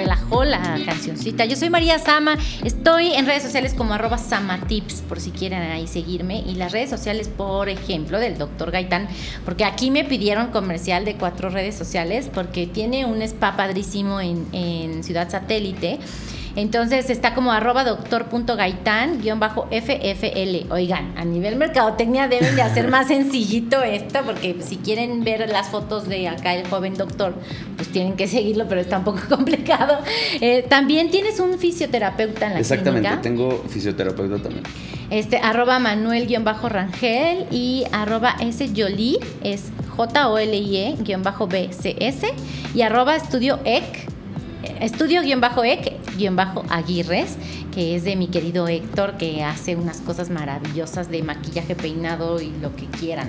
Relajó 0.00 0.44
la 0.44 0.78
cancioncita. 0.84 1.44
Yo 1.44 1.56
soy 1.56 1.68
María 1.68 1.98
Sama, 1.98 2.38
estoy 2.64 3.12
en 3.12 3.26
redes 3.26 3.42
sociales 3.42 3.74
como 3.74 3.92
arroba 3.92 4.16
samatips, 4.16 5.02
por 5.02 5.20
si 5.20 5.30
quieren 5.30 5.60
ahí 5.62 5.86
seguirme. 5.86 6.38
Y 6.46 6.54
las 6.54 6.72
redes 6.72 6.88
sociales, 6.88 7.28
por 7.28 7.68
ejemplo, 7.68 8.18
del 8.18 8.38
doctor 8.38 8.70
Gaitán, 8.70 9.08
porque 9.44 9.64
aquí 9.64 9.90
me 9.90 10.04
pidieron 10.04 10.48
comercial 10.48 11.04
de 11.04 11.16
cuatro 11.16 11.50
redes 11.50 11.74
sociales, 11.74 12.30
porque 12.32 12.66
tiene 12.66 13.04
un 13.04 13.20
spa 13.22 13.56
padrísimo 13.56 14.20
en, 14.20 14.46
en 14.52 15.04
Ciudad 15.04 15.28
Satélite. 15.30 15.98
Entonces 16.56 17.10
está 17.10 17.34
como 17.34 17.52
arroba 17.52 17.84
doctor.gaitán 17.84 19.20
guion 19.20 19.40
bajo 19.40 19.66
FFL. 19.70 20.70
Oigan, 20.72 21.12
a 21.16 21.24
nivel 21.24 21.56
mercadotecnia 21.56 22.28
deben 22.28 22.56
de 22.56 22.62
hacer 22.62 22.88
más 22.88 23.08
sencillito 23.08 23.82
esto, 23.82 24.20
porque 24.24 24.56
si 24.60 24.76
quieren 24.76 25.22
ver 25.24 25.48
las 25.50 25.68
fotos 25.68 26.08
de 26.08 26.28
acá 26.28 26.54
el 26.54 26.66
joven 26.68 26.94
doctor, 26.94 27.34
pues 27.76 27.88
tienen 27.88 28.14
que 28.16 28.26
seguirlo, 28.26 28.66
pero 28.68 28.80
está 28.80 28.98
un 28.98 29.04
poco 29.04 29.20
complicado. 29.28 29.98
Eh, 30.40 30.64
también 30.68 31.10
tienes 31.10 31.40
un 31.40 31.58
fisioterapeuta 31.58 32.46
en 32.46 32.52
la 32.54 32.60
Exactamente, 32.60 33.08
clínica. 33.08 33.22
tengo 33.22 33.64
fisioterapeuta 33.68 34.42
también. 34.42 34.64
Este, 35.10 35.38
arroba 35.38 35.78
Manuel-Rangel 35.80 37.46
y 37.50 37.84
arroba 37.92 38.36
S 38.40 38.70
Jolie 38.76 39.18
es 39.42 39.64
J-O-L-I-E 39.96 40.96
guion 41.00 41.22
bajo 41.22 41.46
B-C-S 41.48 42.28
y 42.74 42.82
arroba 42.82 43.16
estudio 43.16 43.58
EC 43.64 44.06
estudio-ec-aguirres, 44.80 47.36
que 47.74 47.96
es 47.96 48.04
de 48.04 48.16
mi 48.16 48.28
querido 48.28 48.68
Héctor, 48.68 49.16
que 49.16 49.42
hace 49.44 49.76
unas 49.76 49.98
cosas 50.00 50.30
maravillosas 50.30 51.10
de 51.10 51.22
maquillaje, 51.22 51.74
peinado 51.74 52.40
y 52.40 52.50
lo 52.60 52.74
que 52.74 52.86
quieran. 52.86 53.28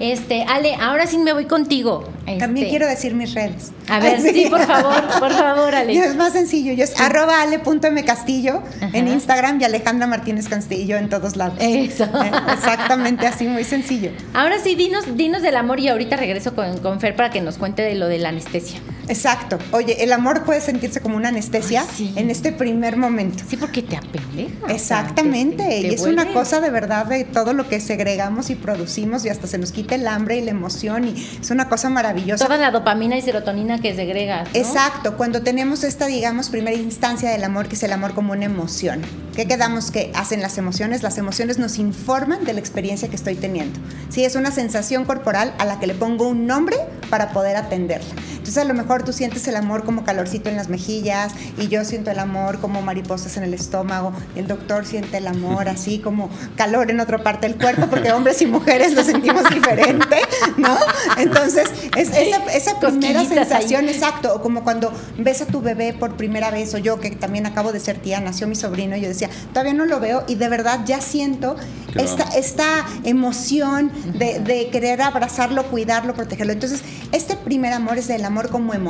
Este, 0.00 0.42
Ale, 0.44 0.74
ahora 0.76 1.06
sí 1.06 1.18
me 1.18 1.32
voy 1.34 1.44
contigo. 1.44 2.04
También 2.24 2.66
Este, 2.66 2.70
quiero 2.70 2.86
decir 2.86 3.14
mis 3.14 3.34
redes. 3.34 3.72
A 3.88 4.00
ver, 4.00 4.18
sí, 4.32 4.46
por 4.48 4.64
favor, 4.64 5.02
por 5.18 5.32
favor, 5.32 5.74
Ale. 5.74 5.92
Es 5.94 6.16
más 6.16 6.32
sencillo, 6.32 6.72
yo 6.72 6.84
es 6.84 6.98
arroba 6.98 7.42
ale.mcastillo 7.42 8.62
en. 8.94 9.08
Instagram 9.08 9.60
y 9.60 9.64
Alejandra 9.64 10.06
Martínez 10.06 10.48
Castillo 10.48 10.96
en 10.96 11.10
todos 11.10 11.36
lados. 11.36 11.56
Eso. 11.60 12.04
Eh, 12.04 12.30
Exactamente 12.54 13.26
así, 13.26 13.46
muy 13.46 13.64
sencillo. 13.64 14.10
Ahora 14.32 14.56
sí, 14.62 14.74
dinos, 14.74 15.04
dinos 15.16 15.42
del 15.42 15.56
amor 15.56 15.80
y 15.80 15.88
ahorita 15.88 16.16
regreso 16.16 16.54
con, 16.54 16.78
con 16.78 16.98
Fer 17.00 17.14
para 17.14 17.30
que 17.30 17.42
nos 17.42 17.58
cuente 17.58 17.82
de 17.82 17.94
lo 17.94 18.08
de 18.08 18.18
la 18.18 18.30
anestesia. 18.30 18.80
Exacto. 19.10 19.58
Oye, 19.72 20.02
el 20.02 20.12
amor 20.12 20.44
puede 20.44 20.60
sentirse 20.60 21.00
como 21.00 21.16
una 21.16 21.28
anestesia 21.28 21.82
Ay, 21.82 21.88
sí. 21.94 22.12
en 22.16 22.30
este 22.30 22.52
primer 22.52 22.96
momento. 22.96 23.44
Sí, 23.48 23.56
porque 23.56 23.82
te 23.82 23.96
o 23.98 24.00
sea, 24.00 24.74
Exactamente, 24.74 25.64
te- 25.64 25.68
te- 25.68 25.80
te 25.82 25.86
y 25.88 25.94
es 25.94 26.02
una 26.02 26.32
cosa 26.32 26.60
de 26.60 26.70
verdad 26.70 27.06
de 27.06 27.24
todo 27.24 27.52
lo 27.52 27.68
que 27.68 27.80
segregamos 27.80 28.50
y 28.50 28.54
producimos 28.54 29.24
y 29.24 29.28
hasta 29.28 29.46
se 29.46 29.58
nos 29.58 29.72
quita 29.72 29.94
el 29.96 30.06
hambre 30.06 30.38
y 30.38 30.42
la 30.42 30.50
emoción 30.52 31.08
y 31.08 31.38
es 31.40 31.50
una 31.50 31.68
cosa 31.68 31.90
maravillosa. 31.90 32.44
Toda 32.44 32.56
la 32.58 32.70
dopamina 32.70 33.16
y 33.16 33.22
serotonina 33.22 33.80
que 33.80 33.94
segrega. 33.94 34.44
¿no? 34.44 34.50
Exacto, 34.54 35.16
cuando 35.16 35.42
tenemos 35.42 35.84
esta, 35.84 36.06
digamos, 36.06 36.48
primera 36.48 36.76
instancia 36.76 37.30
del 37.30 37.44
amor, 37.44 37.68
que 37.68 37.74
es 37.74 37.82
el 37.82 37.92
amor 37.92 38.14
como 38.14 38.32
una 38.32 38.44
emoción. 38.44 39.02
¿Qué 39.34 39.46
quedamos 39.46 39.90
que 39.90 40.10
hacen 40.14 40.42
las 40.42 40.58
emociones? 40.58 41.02
Las 41.02 41.18
emociones 41.18 41.58
nos 41.58 41.78
informan 41.78 42.44
de 42.44 42.52
la 42.52 42.60
experiencia 42.60 43.08
que 43.08 43.16
estoy 43.16 43.34
teniendo. 43.36 43.78
Sí, 44.08 44.24
es 44.24 44.34
una 44.36 44.50
sensación 44.50 45.04
corporal 45.04 45.54
a 45.58 45.64
la 45.64 45.78
que 45.80 45.86
le 45.86 45.94
pongo 45.94 46.28
un 46.28 46.46
nombre 46.46 46.76
para 47.08 47.32
poder 47.32 47.56
atenderla. 47.56 48.08
Entonces, 48.32 48.58
a 48.58 48.64
lo 48.64 48.74
mejor 48.74 48.99
tú 49.04 49.12
sientes 49.12 49.46
el 49.48 49.56
amor 49.56 49.84
como 49.84 50.04
calorcito 50.04 50.48
en 50.48 50.56
las 50.56 50.68
mejillas 50.68 51.32
y 51.58 51.68
yo 51.68 51.84
siento 51.84 52.10
el 52.10 52.18
amor 52.18 52.60
como 52.60 52.82
mariposas 52.82 53.36
en 53.36 53.44
el 53.44 53.54
estómago. 53.54 54.12
El 54.36 54.46
doctor 54.46 54.86
siente 54.86 55.18
el 55.18 55.26
amor 55.26 55.68
así 55.68 55.98
como 55.98 56.30
calor 56.56 56.90
en 56.90 57.00
otra 57.00 57.22
parte 57.22 57.48
del 57.48 57.56
cuerpo, 57.56 57.86
porque 57.88 58.12
hombres 58.12 58.40
y 58.42 58.46
mujeres 58.46 58.94
lo 58.94 59.04
sentimos 59.04 59.48
diferente, 59.54 60.16
¿no? 60.56 60.76
Entonces, 61.18 61.68
es 61.96 62.08
esa, 62.10 62.44
esa 62.52 62.78
primera 62.78 63.20
Cosquillitas 63.20 63.30
ahí. 63.30 63.38
sensación 63.38 63.88
Exacto, 63.88 64.34
o 64.34 64.42
como 64.42 64.62
cuando 64.64 64.92
ves 65.18 65.42
a 65.42 65.46
tu 65.46 65.60
bebé 65.60 65.92
por 65.92 66.16
primera 66.16 66.50
vez, 66.50 66.74
o 66.74 66.78
yo 66.78 67.00
que 67.00 67.10
también 67.10 67.46
acabo 67.46 67.72
de 67.72 67.80
ser 67.80 67.98
tía, 67.98 68.20
nació 68.20 68.46
mi 68.46 68.54
sobrino, 68.54 68.96
y 68.96 69.00
yo 69.00 69.08
decía, 69.08 69.30
todavía 69.52 69.74
no 69.74 69.86
lo 69.86 70.00
veo, 70.00 70.24
y 70.26 70.36
de 70.36 70.48
verdad 70.48 70.80
ya 70.84 71.00
siento 71.00 71.56
esta, 71.96 72.24
esta 72.36 72.86
emoción 73.04 73.90
de, 74.18 74.40
de 74.40 74.68
querer 74.70 75.02
abrazarlo, 75.02 75.64
cuidarlo, 75.64 76.14
protegerlo. 76.14 76.52
Entonces, 76.52 76.82
este 77.12 77.36
primer 77.36 77.72
amor 77.72 77.98
es 77.98 78.10
el 78.10 78.24
amor 78.24 78.48
como 78.48 78.74
emoción. 78.74 78.89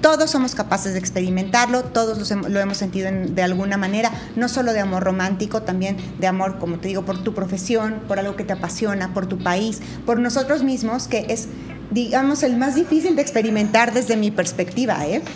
Todos 0.00 0.30
somos 0.30 0.54
capaces 0.54 0.92
de 0.92 0.98
experimentarlo, 0.98 1.82
todos 1.84 2.30
lo 2.30 2.60
hemos 2.60 2.76
sentido 2.76 3.08
en- 3.08 3.34
de 3.34 3.42
alguna 3.42 3.78
manera, 3.78 4.10
no 4.36 4.48
solo 4.50 4.74
de 4.74 4.80
amor 4.80 5.02
romántico, 5.02 5.62
también 5.62 5.96
de 6.20 6.26
amor, 6.26 6.58
como 6.58 6.78
te 6.78 6.88
digo, 6.88 7.06
por 7.06 7.22
tu 7.24 7.32
profesión, 7.32 8.00
por 8.06 8.18
algo 8.18 8.36
que 8.36 8.44
te 8.44 8.52
apasiona, 8.52 9.14
por 9.14 9.26
tu 9.26 9.38
país, 9.38 9.80
por 10.04 10.18
nosotros 10.20 10.62
mismos, 10.62 11.08
que 11.08 11.24
es, 11.30 11.48
digamos, 11.90 12.42
el 12.42 12.56
más 12.58 12.74
difícil 12.74 13.16
de 13.16 13.22
experimentar 13.22 13.94
desde 13.94 14.16
mi 14.18 14.30
perspectiva, 14.30 15.06
¿eh? 15.06 15.22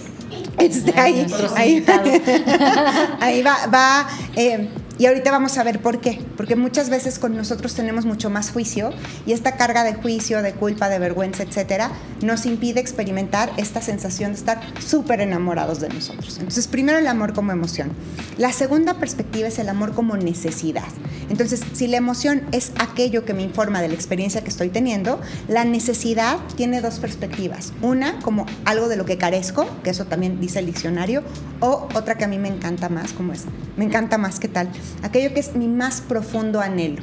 Este, 0.58 0.92
ahí, 0.98 1.14
nuestros 1.28 1.52
ahí, 1.52 1.76
invitados. 1.76 2.08
ahí 3.20 3.42
va, 3.42 3.66
va 3.72 4.06
eh, 4.36 4.68
y 4.98 5.06
ahorita 5.06 5.30
vamos 5.30 5.56
a 5.58 5.64
ver 5.64 5.80
por 5.80 6.00
qué. 6.00 6.20
Porque 6.36 6.56
muchas 6.56 6.90
veces 6.90 7.18
con 7.18 7.36
nosotros 7.36 7.74
tenemos 7.74 8.04
mucho 8.04 8.30
más 8.30 8.50
juicio 8.50 8.90
y 9.26 9.32
esta 9.32 9.56
carga 9.56 9.84
de 9.84 9.94
juicio, 9.94 10.42
de 10.42 10.52
culpa, 10.52 10.88
de 10.88 10.98
vergüenza, 10.98 11.44
etcétera, 11.44 11.90
nos 12.20 12.46
impide 12.46 12.80
experimentar 12.80 13.50
esta 13.56 13.80
sensación 13.80 14.32
de 14.32 14.38
estar 14.38 14.60
súper 14.80 15.20
enamorados 15.20 15.80
de 15.80 15.88
nosotros. 15.88 16.36
Entonces, 16.38 16.66
primero 16.66 16.98
el 16.98 17.06
amor 17.06 17.32
como 17.32 17.52
emoción. 17.52 17.92
La 18.36 18.52
segunda 18.52 18.94
perspectiva 18.94 19.48
es 19.48 19.58
el 19.58 19.68
amor 19.68 19.94
como 19.94 20.16
necesidad. 20.16 20.88
Entonces, 21.30 21.62
si 21.72 21.86
la 21.86 21.96
emoción 21.96 22.42
es 22.52 22.72
aquello 22.78 23.24
que 23.24 23.34
me 23.34 23.42
informa 23.42 23.82
de 23.82 23.88
la 23.88 23.94
experiencia 23.94 24.42
que 24.42 24.48
estoy 24.48 24.70
teniendo, 24.70 25.20
la 25.46 25.64
necesidad 25.64 26.38
tiene 26.56 26.80
dos 26.80 26.98
perspectivas. 26.98 27.72
Una 27.82 28.18
como 28.20 28.46
algo 28.64 28.88
de 28.88 28.96
lo 28.96 29.04
que 29.04 29.18
carezco, 29.18 29.66
que 29.82 29.90
eso 29.90 30.06
también 30.06 30.40
dice 30.40 30.58
el 30.58 30.66
diccionario, 30.66 31.22
o 31.60 31.88
otra 31.94 32.16
que 32.16 32.24
a 32.24 32.28
mí 32.28 32.38
me 32.38 32.48
encanta 32.48 32.88
más, 32.88 33.12
como 33.12 33.32
es, 33.32 33.44
me 33.76 33.84
encanta 33.84 34.18
más, 34.18 34.40
¿qué 34.40 34.48
tal? 34.48 34.68
Aquello 35.02 35.34
que 35.34 35.40
es 35.40 35.54
mi 35.54 35.68
más 35.68 36.00
profundo 36.00 36.60
anhelo. 36.60 37.02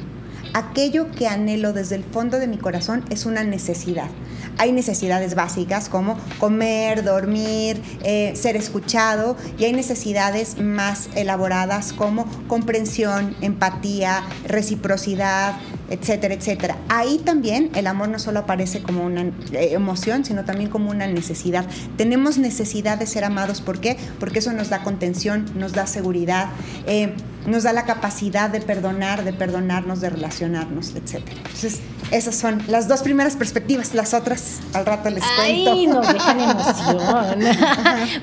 Aquello 0.54 1.10
que 1.10 1.28
anhelo 1.28 1.72
desde 1.72 1.96
el 1.96 2.04
fondo 2.04 2.38
de 2.38 2.46
mi 2.46 2.56
corazón 2.56 3.04
es 3.10 3.26
una 3.26 3.44
necesidad. 3.44 4.08
Hay 4.58 4.72
necesidades 4.72 5.34
básicas 5.34 5.88
como 5.88 6.16
comer, 6.38 7.04
dormir, 7.04 7.80
eh, 8.02 8.32
ser 8.36 8.56
escuchado 8.56 9.36
y 9.58 9.64
hay 9.64 9.72
necesidades 9.72 10.58
más 10.58 11.08
elaboradas 11.14 11.92
como 11.92 12.26
comprensión, 12.48 13.36
empatía, 13.40 14.22
reciprocidad, 14.46 15.54
etcétera, 15.90 16.34
etcétera. 16.34 16.76
Ahí 16.88 17.18
también 17.18 17.70
el 17.74 17.86
amor 17.86 18.08
no 18.08 18.18
solo 18.18 18.40
aparece 18.40 18.82
como 18.82 19.04
una 19.04 19.22
eh, 19.22 19.70
emoción, 19.72 20.24
sino 20.24 20.44
también 20.44 20.68
como 20.70 20.90
una 20.90 21.06
necesidad. 21.06 21.64
Tenemos 21.96 22.38
necesidad 22.38 22.98
de 22.98 23.06
ser 23.06 23.24
amados, 23.24 23.60
¿por 23.60 23.80
qué? 23.80 23.96
Porque 24.18 24.40
eso 24.40 24.52
nos 24.52 24.68
da 24.68 24.82
contención, 24.82 25.46
nos 25.54 25.72
da 25.72 25.86
seguridad, 25.86 26.48
eh, 26.86 27.12
nos 27.46 27.62
da 27.62 27.72
la 27.72 27.84
capacidad 27.84 28.50
de 28.50 28.60
perdonar, 28.60 29.24
de 29.24 29.32
perdonarnos, 29.32 30.00
de 30.00 30.10
relacionarnos, 30.10 30.94
etcétera. 30.96 31.36
Entonces, 31.38 31.80
esas 32.10 32.34
son 32.34 32.62
las 32.66 32.88
dos 32.88 33.02
primeras 33.02 33.36
perspectivas, 33.36 33.94
las 33.94 34.14
otras 34.14 34.58
al 34.72 34.84
rato 34.86 35.10
les 35.10 35.22
Ay, 35.38 35.64
cuento. 35.64 36.00
nos 36.02 36.12
dejan 36.12 36.40
emoción. 36.50 36.98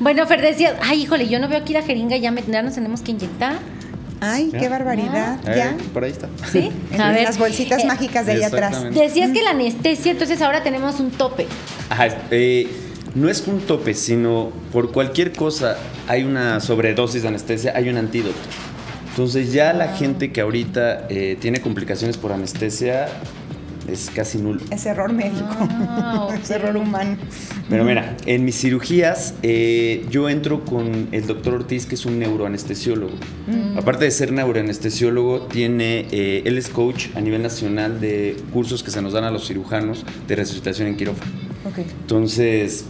bueno, 0.02 0.28
Fer 0.28 0.42
decía, 0.42 0.78
ay, 0.84 1.04
híjole, 1.04 1.28
yo 1.30 1.40
no 1.40 1.48
veo 1.48 1.60
aquí 1.60 1.74
la 1.74 1.82
jeringa, 1.82 2.18
ya, 2.18 2.32
me, 2.32 2.44
ya 2.46 2.62
nos 2.62 2.76
tenemos 2.76 3.02
que 3.02 3.12
inyectar. 3.12 3.56
Ay, 4.24 4.50
Ya. 4.52 4.60
qué 4.60 4.70
barbaridad, 4.70 5.38
Eh, 5.48 5.54
ya. 5.58 5.78
por 5.94 6.04
ahí 6.04 6.12
está. 6.12 6.30
¿Sí? 6.52 6.72
En 6.92 6.98
las 7.00 7.38
bolsitas 7.38 7.84
eh, 7.84 7.88
mágicas 7.88 8.26
de 8.26 8.34
ahí 8.34 8.44
atrás. 8.44 8.84
Decías 8.94 9.32
que 9.32 9.42
la 9.44 9.52
anestesia, 9.52 10.12
entonces 10.12 10.42
ahora 10.42 10.64
tenemos 10.64 11.00
un 11.00 11.12
tope. 11.12 11.46
Ajá, 11.90 12.08
eh, 12.32 12.68
no 13.16 13.30
es 13.30 13.44
un 13.48 13.60
tope, 13.60 13.94
sino 13.94 14.52
por 14.72 14.92
cualquier 14.92 15.34
cosa 15.34 15.78
hay 16.08 16.24
una 16.24 16.60
sobredosis 16.60 17.22
de 17.24 17.28
anestesia, 17.28 17.74
hay 17.76 17.90
un 17.90 17.98
antídoto. 17.98 18.38
Entonces 19.10 19.54
ya 19.54 19.74
la 19.74 19.90
gente 19.90 20.32
que 20.32 20.42
ahorita 20.42 21.06
eh, 21.10 21.38
tiene 21.40 21.62
complicaciones 21.62 22.18
por 22.18 22.32
anestesia, 22.32 23.08
es 23.88 24.10
casi 24.14 24.38
nulo. 24.38 24.62
Es 24.72 24.86
error 24.86 25.12
médico, 25.12 25.46
Ah, 25.60 26.30
es 26.42 26.50
error 26.52 26.76
humano. 26.78 27.18
Pero 27.70 27.84
mira, 27.84 28.16
en 28.26 28.46
mis 28.46 28.56
cirugías 28.60 29.34
eh, 29.44 30.06
yo 30.10 30.30
entro 30.30 30.64
con 30.66 31.08
el 31.12 31.28
doctor 31.28 31.56
Ortiz, 31.56 31.86
que 31.86 31.96
es 31.96 32.06
un 32.06 32.20
neuroanestesiólogo. 32.20 33.14
Aparte 33.78 34.06
de 34.06 34.12
ser 34.12 34.32
neuroanestesiólogo, 34.32 35.44
tiene, 35.48 36.08
eh, 36.12 36.44
él 36.46 36.58
es 36.58 36.70
coach 36.70 37.08
a 37.16 37.22
nivel 37.22 37.42
nacional 37.42 38.00
de 38.00 38.38
cursos 38.52 38.84
que 38.84 38.92
se 38.92 39.02
nos 39.02 39.14
dan 39.14 39.24
a 39.24 39.32
los 39.32 39.48
cirujanos 39.48 40.06
de 40.28 40.36
resucitación 40.36 40.88
en 40.88 40.98
quirófano. 40.98 41.32
Entonces, 42.02 42.86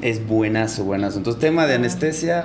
es 0.00 0.26
buenazo, 0.26 0.84
buenazo. 0.84 1.18
Entonces, 1.18 1.40
tema 1.40 1.66
de 1.66 1.74
anestesia, 1.74 2.44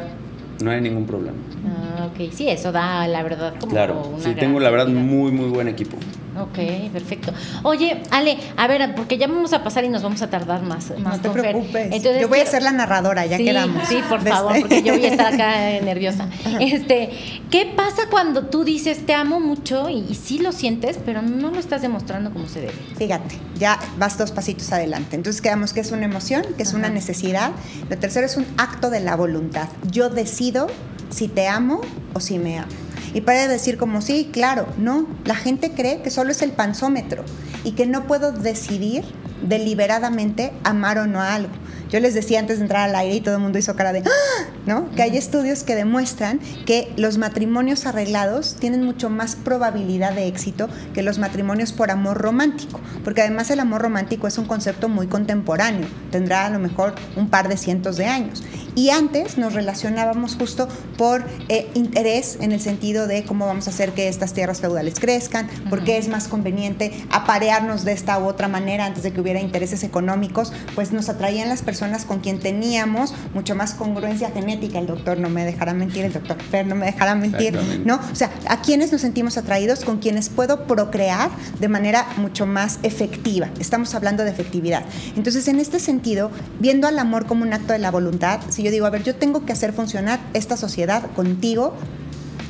no 0.64 0.72
hay 0.72 0.82
ningún 0.82 1.06
problema. 1.06 1.38
Ah, 1.68 2.10
ok. 2.12 2.32
Sí, 2.34 2.48
eso 2.50 2.72
da, 2.72 3.08
la 3.08 3.24
verdad, 3.24 3.56
como 3.60 3.72
Claro, 3.72 4.08
una 4.08 4.18
sí, 4.20 4.30
gran 4.30 4.40
tengo 4.40 4.60
la 4.60 4.70
verdad 4.70 4.88
muy, 4.88 5.32
muy 5.32 5.50
buen 5.50 5.68
equipo. 5.68 5.98
Ok, 6.42 6.92
perfecto. 6.92 7.34
Oye, 7.64 8.04
Ale, 8.12 8.38
a 8.56 8.68
ver, 8.68 8.96
porque 8.96 9.18
ya 9.18 9.28
vamos 9.28 9.54
a 9.54 9.64
pasar 9.64 9.84
y 9.84 9.90
nos 9.90 10.04
vamos 10.04 10.22
a 10.22 10.30
tardar 10.30 10.62
más. 10.62 10.92
más 11.00 11.16
No 11.16 11.22
te 11.22 11.30
preocupes. 11.30 11.92
Entonces, 11.92 12.22
yo 12.22 12.28
voy 12.28 12.40
a 12.40 12.46
ser 12.46 12.64
la 12.64 12.72
narradora, 12.72 13.26
ya 13.26 13.38
sí, 13.38 13.46
quedamos. 13.46 13.88
Sí, 13.88 14.00
por 14.08 14.22
favor, 14.22 14.60
porque 14.60 14.84
yo 14.84 14.94
voy 14.94 15.06
a 15.06 15.10
estar 15.10 15.34
acá 15.34 15.60
nerviosa. 15.84 16.30
Este, 16.60 17.10
¿qué 17.50 17.74
pasa 17.76 18.04
cuando 18.10 18.48
tú 18.48 18.64
dices 18.64 19.06
te 19.06 19.14
amo 19.14 19.40
mucho 19.40 19.90
y, 19.90 20.06
y 20.10 20.16
sí 20.16 20.40
lo 20.40 20.52
sientes, 20.52 21.00
pero 21.04 21.22
no 21.22 21.52
lo 21.52 21.60
estás 21.60 21.82
demostrando 21.82 22.32
como 22.32 22.48
se 22.48 22.62
debe? 22.62 22.74
Fíjate, 22.98 23.36
ya 23.58 23.80
vas 23.98 24.18
dos 24.18 24.32
pasitos 24.32 24.72
adelante. 24.72 25.16
Entonces 25.16 25.42
quedamos 25.42 25.74
que 25.74 25.82
es 25.82 25.92
una 25.92 26.06
emoción, 26.06 26.44
que 26.56 26.64
es 26.64 26.74
una 26.74 26.90
necesidad. 26.90 27.52
Lo 27.90 27.98
tercero 27.98 28.26
es 28.26 28.38
un 28.38 28.46
acto 28.58 28.90
de 28.90 29.00
la 29.00 29.16
voluntad. 29.16 29.70
Yo 29.92 30.10
decido 30.10 30.68
si 31.10 31.28
te 31.28 31.48
amo 31.48 31.82
o 32.14 32.20
si 32.20 32.40
me 32.40 32.60
amo. 32.60 32.87
Y 33.18 33.22
para 33.22 33.48
decir 33.48 33.80
como 33.80 34.04
sí, 34.04 34.30
claro, 34.32 34.68
no. 34.78 35.08
La 35.26 35.34
gente 35.34 35.72
cree 35.72 36.04
que 36.04 36.12
solo 36.12 36.30
es 36.30 36.44
el 36.44 36.52
panzómetro 36.52 37.24
y 37.64 37.72
que 37.72 37.88
no 37.88 38.06
puedo 38.06 38.32
decidir 38.32 39.06
deliberadamente 39.42 40.54
amar 40.64 41.00
o 41.00 41.08
no 41.08 41.20
a 41.20 41.34
algo. 41.34 41.50
Yo 41.90 42.00
les 42.00 42.14
decía 42.14 42.40
antes 42.40 42.58
de 42.58 42.64
entrar 42.64 42.90
al 42.90 42.96
aire 42.96 43.16
y 43.16 43.22
todo 43.22 43.36
el 43.36 43.42
mundo 43.42 43.58
hizo 43.58 43.76
cara 43.76 43.94
de, 43.94 44.00
"Ah", 44.00 44.44
¿no? 44.66 44.92
Que 44.92 45.04
hay 45.04 45.18
estudios 45.18 45.64
que 45.64 45.76
demuestran 45.76 46.40
que 46.66 46.92
los 46.98 47.18
matrimonios 47.18 47.86
arreglados 47.86 48.56
tienen 48.60 48.84
mucho 48.84 49.10
más 49.10 49.36
probabilidad 49.36 50.12
de 50.14 50.28
éxito 50.28 50.68
que 50.94 51.02
los 51.02 51.18
matrimonios 51.18 51.72
por 51.72 51.90
amor 51.90 52.18
romántico, 52.18 52.82
porque 53.04 53.22
además 53.22 53.50
el 53.52 53.62
amor 53.62 53.82
romántico 53.82 54.28
es 54.28 54.38
un 54.38 54.46
concepto 54.46 54.90
muy 54.90 55.08
contemporáneo, 55.08 55.88
tendrá 56.12 56.46
a 56.46 56.50
lo 56.50 56.60
mejor 56.60 56.94
un 57.16 57.30
par 57.30 57.48
de 57.48 57.56
cientos 57.56 57.96
de 57.96 58.06
años. 58.06 58.44
Y 58.76 58.92
antes 58.92 59.40
nos 59.40 59.54
relacionábamos 59.54 60.36
justo 60.36 60.68
por 60.98 61.24
eh, 61.50 61.68
interés 61.74 62.38
en 62.42 62.52
el 62.52 62.60
sentido 62.60 63.08
de 63.08 63.24
cómo 63.24 63.48
vamos 63.48 63.68
a 63.68 63.72
hacer 63.72 63.94
que 63.94 64.08
estas 64.08 64.34
tierras 64.34 64.62
feudales 64.62 65.00
crezcan, 65.00 65.48
por 65.70 65.84
qué 65.84 65.98
es 65.98 66.10
más 66.10 66.28
conveniente 66.28 66.92
aparearnos 67.10 67.86
de 67.86 67.94
esta 67.94 68.20
u 68.20 68.26
otra 68.26 68.48
manera 68.48 68.86
antes 68.86 69.02
de 69.02 69.14
que 69.14 69.22
hubiera 69.22 69.40
intereses 69.40 69.84
económicos, 69.84 70.54
pues 70.76 70.92
nos 70.92 71.10
atraían 71.10 71.50
las 71.50 71.64
personas 71.64 71.77
con 72.06 72.20
quien 72.20 72.40
teníamos 72.40 73.14
mucho 73.34 73.56
más 73.56 73.74
congruencia 73.74 74.32
genética. 74.32 74.80
El 74.80 74.88
doctor 74.88 75.20
no 75.20 75.30
me 75.30 75.46
dejará 75.46 75.74
mentir, 75.74 76.06
el 76.06 76.14
doctor 76.14 76.38
Fer 76.42 76.66
no 76.66 76.76
me 76.76 76.86
dejará 76.88 77.16
mentir. 77.16 77.58
¿no? 77.86 78.00
O 78.12 78.16
sea, 78.16 78.32
¿a 78.48 78.62
quienes 78.62 78.92
nos 78.92 79.02
sentimos 79.02 79.38
atraídos? 79.38 79.86
Con 79.86 80.00
quienes 80.00 80.30
puedo 80.30 80.66
procrear 80.66 81.30
de 81.60 81.68
manera 81.68 82.08
mucho 82.18 82.46
más 82.46 82.80
efectiva. 82.84 83.50
Estamos 83.60 83.94
hablando 83.96 84.24
de 84.24 84.32
efectividad. 84.32 84.84
Entonces, 85.16 85.48
en 85.48 85.60
este 85.60 85.80
sentido, 85.80 86.32
viendo 86.60 86.88
al 86.88 86.98
amor 87.00 87.26
como 87.26 87.44
un 87.44 87.54
acto 87.54 87.74
de 87.74 87.80
la 87.80 87.92
voluntad, 87.92 88.40
si 88.50 88.64
yo 88.64 88.72
digo, 88.72 88.86
a 88.86 88.90
ver, 88.90 89.04
yo 89.04 89.16
tengo 89.16 89.46
que 89.46 89.54
hacer 89.54 89.74
funcionar 89.74 90.20
esta 90.34 90.58
sociedad 90.58 91.04
contigo, 91.16 91.74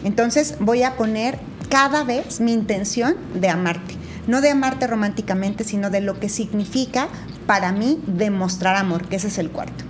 entonces 0.03 0.55
voy 0.59 0.83
a 0.83 0.95
poner 0.95 1.39
cada 1.69 2.03
vez 2.03 2.39
mi 2.39 2.53
intención 2.53 3.17
de 3.33 3.49
amarte. 3.49 3.95
No 4.27 4.41
de 4.41 4.49
amarte 4.49 4.87
románticamente, 4.87 5.63
sino 5.63 5.89
de 5.89 6.01
lo 6.01 6.19
que 6.19 6.29
significa 6.29 7.07
para 7.47 7.71
mí 7.71 7.99
demostrar 8.05 8.75
amor, 8.75 9.07
que 9.07 9.15
ese 9.15 9.29
es 9.29 9.39
el 9.39 9.49
cuarto. 9.49 9.83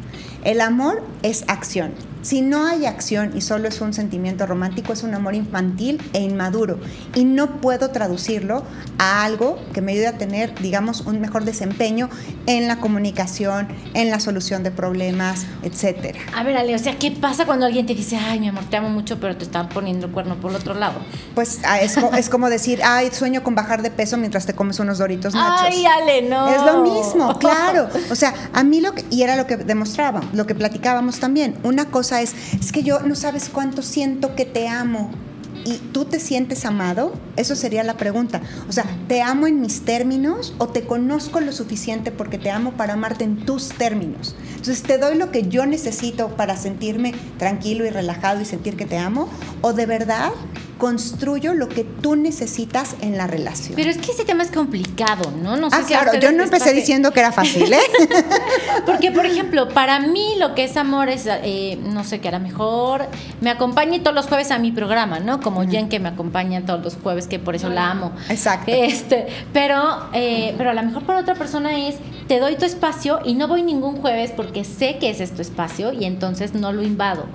El 0.46 0.62
amor 0.62 1.04
es 1.24 1.44
acción. 1.48 1.92
Si 2.22 2.42
no 2.42 2.66
hay 2.66 2.86
acción 2.86 3.32
y 3.36 3.42
solo 3.42 3.68
es 3.68 3.82
un 3.82 3.94
sentimiento 3.94 4.46
romántico, 4.46 4.94
es 4.94 5.04
un 5.04 5.14
amor 5.14 5.36
infantil 5.36 6.02
e 6.14 6.22
inmaduro. 6.22 6.80
Y 7.16 7.26
no 7.26 7.62
puedo 7.62 7.92
traducirlo 7.92 8.64
a 8.98 9.24
algo 9.24 9.60
que 9.74 9.82
me 9.82 9.94
ayude 9.94 10.08
a 10.08 10.18
tener, 10.18 10.54
digamos, 10.60 11.02
un 11.02 11.22
mejor 11.22 11.46
desempeño 11.46 12.10
en 12.46 12.68
la 12.68 12.80
comunicación, 12.80 13.68
en 13.94 14.10
la 14.10 14.20
solución 14.20 14.64
de 14.64 14.72
problemas, 14.72 15.46
etcétera. 15.64 16.20
A 16.36 16.44
ver, 16.44 16.58
Ale, 16.58 16.76
o 16.76 16.80
sea, 16.80 16.98
¿qué 16.98 17.12
pasa 17.12 17.46
cuando 17.46 17.66
alguien 17.66 17.86
te 17.86 17.96
dice, 17.96 18.18
ay, 18.18 18.40
mi 18.40 18.48
amor, 18.48 18.66
te 18.66 18.77
amo 18.77 18.90
mucho, 18.90 19.20
pero 19.20 19.36
te 19.38 19.44
están 19.44 19.70
poniendo 19.70 20.08
el 20.08 20.12
cuerno 20.12 20.36
por 20.36 20.51
el 20.51 20.58
otro 20.58 20.74
lado? 20.74 21.00
Pues 21.36 21.60
ah, 21.64 21.82
es, 21.82 21.98
es 21.98 22.30
como 22.30 22.50
decir, 22.50 22.82
ay, 22.84 23.10
sueño 23.12 23.44
con 23.44 23.56
bajar 23.56 23.82
de 23.82 23.92
peso 23.92 24.18
mientras 24.18 24.46
te 24.46 24.53
comes 24.53 24.80
unos 24.80 24.98
doritos 24.98 25.34
nachos. 25.34 25.68
Ay, 25.72 25.86
Ale, 25.86 26.22
no. 26.24 26.48
Es 26.48 26.62
lo 26.64 26.82
mismo, 26.82 27.38
claro. 27.40 27.88
O 28.10 28.16
sea, 28.16 28.34
a 28.53 28.64
mí 28.64 28.82
lo 28.82 28.94
que, 28.94 29.06
y 29.10 29.24
era 29.24 29.36
lo 29.36 29.48
que 29.48 29.58
demostraba, 29.58 30.22
lo 30.34 30.46
que 30.46 30.56
platicábamos 30.56 31.20
también. 31.20 31.58
Una 31.64 31.86
cosa 31.86 32.17
es, 32.22 32.34
es 32.60 32.72
que 32.72 32.84
yo 32.84 33.00
no 33.01 33.16
sabes 33.16 33.50
cuánto 33.50 33.82
siento 33.82 34.36
que 34.36 34.46
te 34.46 34.68
amo. 34.68 35.12
¿Y 35.66 35.80
tú 35.92 36.06
te 36.06 36.20
sientes 36.22 36.64
amado? 36.64 37.14
Eso 37.36 37.56
sería 37.56 37.84
la 37.84 37.98
pregunta. 37.98 38.42
O 38.70 38.72
sea, 38.72 38.86
¿te 39.10 39.22
amo 39.22 39.48
en 39.48 39.60
mis 39.60 39.84
términos 39.84 40.53
o 40.60 40.68
te 40.68 40.84
conozco 40.84 41.42
lo 41.42 41.51
suficiente 41.51 42.12
porque 42.12 42.38
te 42.38 42.51
amo 42.51 42.74
para 42.74 42.94
amarte 42.94 43.25
en 43.25 43.46
tus 43.46 43.70
términos? 43.70 44.36
Entonces, 44.51 44.82
¿te 44.84 44.98
doy 44.98 45.18
lo 45.18 45.30
que 45.30 45.44
yo 45.50 45.66
necesito 45.66 46.30
para 46.38 46.56
sentirme 46.56 47.14
tranquilo 47.38 47.86
y 47.86 47.90
relajado 47.90 48.40
y 48.40 48.46
sentir 48.46 48.77
que 48.77 48.86
te 48.86 48.98
amo? 48.98 49.27
¿O 49.62 49.74
de 49.74 49.86
verdad 49.86 50.32
construyo 50.77 51.53
lo 51.53 51.68
que 51.70 51.83
tú 51.83 52.16
necesitas 52.16 52.96
en 53.01 53.18
la 53.18 53.27
relación? 53.27 53.75
Pero 53.75 53.90
es 53.90 53.98
que 53.98 54.11
ese 54.11 54.25
tema 54.25 54.44
es 54.44 54.51
complicado, 54.51 55.31
¿no? 55.31 55.57
No 55.57 55.70
sé 55.70 55.77
ah, 55.77 55.83
si 55.83 55.94
claro, 55.94 56.20
yo 56.20 56.31
no 56.31 56.44
empecé 56.44 56.74
diciendo 56.74 57.11
que 57.11 57.20
era 57.20 57.31
fácil, 57.31 57.72
¿eh? 57.72 57.79
Porque, 58.85 59.11
por 59.11 59.25
ejemplo, 59.25 59.70
para 59.70 60.00
mí 60.00 60.35
lo 60.40 60.55
que 60.55 60.63
es 60.63 60.77
amor 60.77 61.09
es, 61.09 61.25
eh, 61.27 61.77
no 61.83 62.03
sé, 62.03 62.20
que 62.20 62.29
a 62.29 62.31
lo 62.31 62.40
mejor 62.40 63.07
me 63.42 63.50
acompañe 63.50 64.00
todos 64.00 64.16
los 64.16 64.27
jueves 64.27 64.51
a 64.51 64.59
mi 64.59 64.72
programa, 64.72 65.20
¿no? 65.20 65.42
Como 65.42 65.68
Jen 65.68 65.90
que 65.90 66.00
me 66.00 66.09
acompaña 66.09 66.66
todos 66.66 66.83
los 66.83 66.96
jueves, 66.96 67.27
que 67.27 67.40
por 67.40 67.55
eso 67.55 67.70
la 67.70 67.92
amo. 67.92 68.11
Exacto. 68.29 68.72
Este, 68.72 69.27
pero, 69.53 70.07
eh, 70.13 70.53
pero 70.57 70.70
a 70.70 70.74
lo 70.74 70.83
mejor 70.83 71.03
para 71.03 71.20
otra 71.20 71.35
persona 71.35 71.87
es, 71.87 71.96
te 72.27 72.40
doy 72.40 72.55
tu 72.55 72.66
espacio 72.66 73.20
y 73.25 73.35
no 73.35 73.48
voy 73.48 73.63
ningún 73.63 73.98
jueves 73.98 74.31
porque 74.35 74.63
sé 74.63 74.98
que 75.00 75.09
ese 75.09 75.24
es 75.24 75.33
tu 75.33 75.42
espacio 75.42 75.94
y 75.94 76.05
entonces 76.05 76.53
no 76.53 76.72
lo 76.72 76.83
invado. 76.83 77.25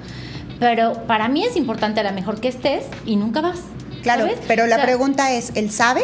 Pero 0.62 0.94
para 1.06 1.28
mí 1.28 1.44
es 1.44 1.56
importante 1.56 2.00
a 2.00 2.04
lo 2.04 2.12
mejor 2.12 2.40
que 2.40 2.48
estés 2.48 2.84
y 3.04 3.16
nunca 3.16 3.40
vas. 3.40 3.60
Claro, 4.02 4.22
¿sabes? 4.24 4.38
pero 4.48 4.64
O 4.64 4.66
la 4.66 4.76
sea, 4.76 4.84
pregunta 4.84 5.32
es, 5.32 5.52
¿él 5.56 5.70
sabe? 5.70 6.02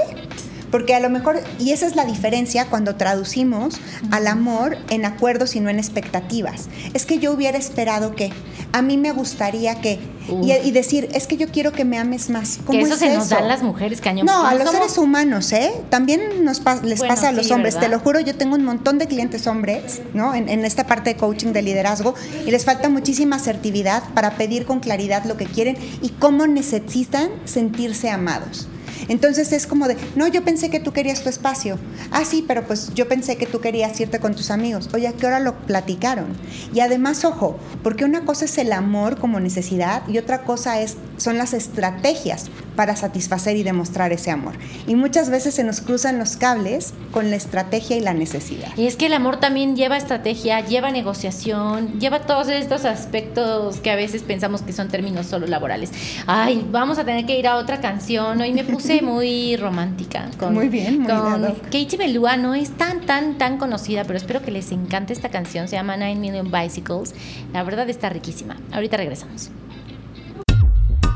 Porque 0.70 0.94
a 0.94 1.00
lo 1.00 1.08
mejor, 1.10 1.40
y 1.58 1.70
esa 1.72 1.86
es 1.86 1.96
la 1.96 2.04
diferencia 2.04 2.66
cuando 2.66 2.96
traducimos 2.96 3.76
al 4.10 4.26
amor 4.26 4.76
en 4.90 5.04
acuerdos 5.04 5.56
y 5.56 5.60
no 5.60 5.70
en 5.70 5.78
expectativas. 5.78 6.68
Es 6.94 7.06
que 7.06 7.18
yo 7.18 7.32
hubiera 7.32 7.56
esperado 7.58 8.14
que, 8.14 8.30
a 8.72 8.82
mí 8.82 8.98
me 8.98 9.12
gustaría 9.12 9.80
que, 9.80 9.98
y, 10.42 10.70
decir, 10.72 11.08
es 11.14 11.26
que 11.26 11.38
yo 11.38 11.48
quiero 11.48 11.72
que 11.72 11.86
me 11.86 11.98
ames 11.98 12.28
más. 12.28 12.58
¿Cómo 12.66 12.78
Que 12.78 12.84
eso 12.84 12.94
es 12.94 13.00
se 13.00 13.14
nos 13.14 13.26
eso? 13.26 13.36
da 13.36 13.40
a 13.40 13.44
las 13.44 13.62
mujeres, 13.62 14.02
cañón. 14.02 14.26
No, 14.26 14.46
a 14.46 14.52
los 14.54 14.64
somos- 14.64 14.72
seres 14.74 14.98
humanos, 14.98 15.52
¿eh? 15.52 15.72
También 15.88 16.44
nos 16.44 16.60
pa- 16.60 16.74
les 16.82 16.98
Bueno, 16.98 17.14
pasa 17.14 17.28
a 17.30 17.32
los 17.32 17.46
sí, 17.46 17.52
hombres. 17.54 17.80
Te 17.80 17.88
lo 17.88 17.98
juro, 17.98 18.20
yo 18.20 18.34
tengo 18.36 18.54
un 18.56 18.64
montón 18.64 18.98
de 18.98 19.06
clientes 19.06 19.46
hombres, 19.46 20.02
¿no? 20.12 20.34
En, 20.34 20.50
en 20.50 20.66
esta 20.66 20.86
parte 20.86 21.10
de 21.14 21.16
coaching 21.16 21.52
de 21.54 21.62
liderazgo 21.62 22.14
y 22.46 22.50
les 22.50 22.66
falta 22.66 22.90
muchísima 22.90 23.36
asertividad 23.36 24.02
para 24.14 24.32
pedir 24.32 24.66
con 24.66 24.80
claridad 24.80 25.24
lo 25.24 25.38
que 25.38 25.46
quieren 25.46 25.78
y 26.02 26.10
cómo 26.10 26.46
necesitan 26.46 27.30
sentirse 27.46 28.10
amados. 28.10 28.68
Entonces 29.08 29.52
es 29.52 29.66
como 29.66 29.88
de, 29.88 29.96
no, 30.16 30.28
yo 30.28 30.44
pensé 30.44 30.70
que 30.70 30.80
tú 30.80 30.92
querías 30.92 31.22
tu 31.22 31.28
espacio. 31.28 31.78
Ah, 32.10 32.24
sí, 32.24 32.44
pero 32.46 32.66
pues 32.66 32.92
yo 32.94 33.08
pensé 33.08 33.36
que 33.36 33.46
tú 33.46 33.60
querías 33.60 33.98
irte 34.00 34.18
con 34.18 34.34
tus 34.34 34.50
amigos. 34.50 34.88
Oye, 34.94 35.08
¿a 35.08 35.12
qué 35.12 35.26
hora 35.26 35.40
lo 35.40 35.54
platicaron? 35.54 36.36
Y 36.72 36.80
además, 36.80 37.24
ojo, 37.24 37.58
porque 37.82 38.04
una 38.04 38.24
cosa 38.24 38.44
es 38.44 38.58
el 38.58 38.72
amor 38.72 39.18
como 39.18 39.40
necesidad 39.40 40.06
y 40.08 40.18
otra 40.18 40.42
cosa 40.42 40.80
es, 40.80 40.96
son 41.16 41.38
las 41.38 41.52
estrategias 41.54 42.50
para 42.76 42.94
satisfacer 42.94 43.56
y 43.56 43.64
demostrar 43.64 44.12
ese 44.12 44.30
amor. 44.30 44.54
Y 44.86 44.94
muchas 44.94 45.30
veces 45.30 45.54
se 45.54 45.64
nos 45.64 45.80
cruzan 45.80 46.16
los 46.18 46.36
cables 46.36 46.94
con 47.10 47.28
la 47.28 47.34
estrategia 47.34 47.96
y 47.96 48.00
la 48.00 48.14
necesidad. 48.14 48.68
Y 48.76 48.86
es 48.86 48.94
que 48.94 49.06
el 49.06 49.14
amor 49.14 49.40
también 49.40 49.74
lleva 49.74 49.96
estrategia, 49.96 50.60
lleva 50.60 50.92
negociación, 50.92 51.98
lleva 51.98 52.20
todos 52.20 52.46
estos 52.46 52.84
aspectos 52.84 53.80
que 53.80 53.90
a 53.90 53.96
veces 53.96 54.22
pensamos 54.22 54.62
que 54.62 54.72
son 54.72 54.86
términos 54.86 55.26
solo 55.26 55.48
laborales. 55.48 55.90
Ay, 56.28 56.64
vamos 56.70 56.98
a 56.98 57.04
tener 57.04 57.26
que 57.26 57.36
ir 57.36 57.48
a 57.48 57.56
otra 57.56 57.80
canción. 57.80 58.40
Hoy 58.40 58.52
me 58.52 58.62
puse 58.62 58.97
muy 59.02 59.56
romántica. 59.56 60.30
Con, 60.38 60.54
Muy 60.54 60.68
bien, 60.68 61.00
muy 61.00 61.10
con. 61.10 61.42
Katie 61.64 61.98
Melua. 61.98 62.36
No 62.36 62.54
es 62.54 62.70
tan, 62.76 63.02
tan, 63.02 63.38
tan 63.38 63.58
conocida, 63.58 64.04
pero 64.04 64.16
espero 64.16 64.42
que 64.42 64.50
les 64.50 64.72
encante 64.72 65.12
esta 65.12 65.28
canción. 65.28 65.68
Se 65.68 65.76
llama 65.76 65.96
Nine 65.96 66.16
Million 66.16 66.50
Bicycles. 66.50 67.14
La 67.52 67.62
verdad 67.62 67.88
está 67.88 68.08
riquísima. 68.08 68.56
Ahorita 68.72 68.96
regresamos. 68.96 69.50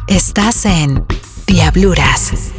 Estás 0.08 0.66
en 0.66 1.04
Diabluras. 1.46 2.52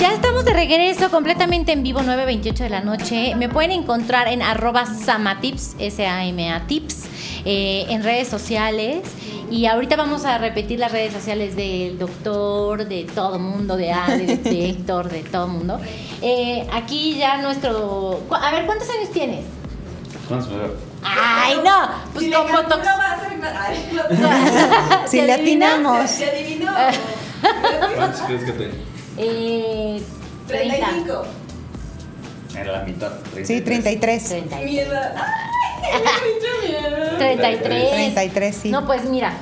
Ya 0.00 0.12
estamos 0.12 0.44
de 0.44 0.52
regreso 0.52 1.10
completamente 1.10 1.72
en 1.72 1.82
vivo, 1.82 2.00
9.28 2.00 2.54
de 2.54 2.70
la 2.70 2.80
noche. 2.80 3.34
Me 3.36 3.48
pueden 3.48 3.70
encontrar 3.72 4.28
en 4.28 4.42
arroba 4.42 4.86
samatips, 4.86 5.76
S-A-M-A 5.78 6.66
tips, 6.66 7.04
eh, 7.44 7.86
en 7.88 8.02
redes 8.02 8.28
sociales. 8.28 9.02
Y 9.50 9.66
ahorita 9.66 9.96
vamos 9.96 10.24
a 10.24 10.38
repetir 10.38 10.78
las 10.78 10.92
redes 10.92 11.12
sociales 11.12 11.56
del 11.56 11.98
doctor, 11.98 12.86
de 12.86 13.04
todo 13.04 13.38
mundo, 13.38 13.76
de 13.76 13.92
Ale, 13.92 14.36
de, 14.36 14.70
Héctor, 14.70 15.08
de 15.08 15.22
todo 15.22 15.48
mundo. 15.48 15.80
Eh, 16.20 16.66
aquí 16.72 17.16
ya 17.16 17.38
nuestro... 17.40 18.20
A 18.30 18.50
ver, 18.50 18.66
¿cuántos 18.66 18.88
años 18.90 19.10
tienes? 19.10 19.44
¿Cuántos 20.28 20.50
Ay, 21.02 21.60
no, 21.64 21.88
pues 22.12 22.24
si 22.26 22.32
con 22.32 22.50
Botox. 22.50 22.86
si 25.10 25.22
le 25.22 25.32
atinamos. 25.32 26.10
Se 26.10 26.28
adivinó. 26.28 26.72
¿Cuántos 27.96 28.20
crees 28.22 28.44
que 28.44 28.52
tengo? 28.52 28.74
Eh, 29.16 30.02
35. 30.48 31.24
Era 32.60 32.72
la 32.72 32.82
mitad. 32.84 33.12
Sí, 33.44 33.60
33. 33.60 34.28
33. 34.28 34.64
Mierda. 34.64 35.14
Ay, 35.82 36.68
miedo. 36.70 37.18
33. 37.18 37.90
33, 37.90 38.56
sí. 38.62 38.70
No, 38.70 38.86
pues 38.86 39.04
mira, 39.04 39.32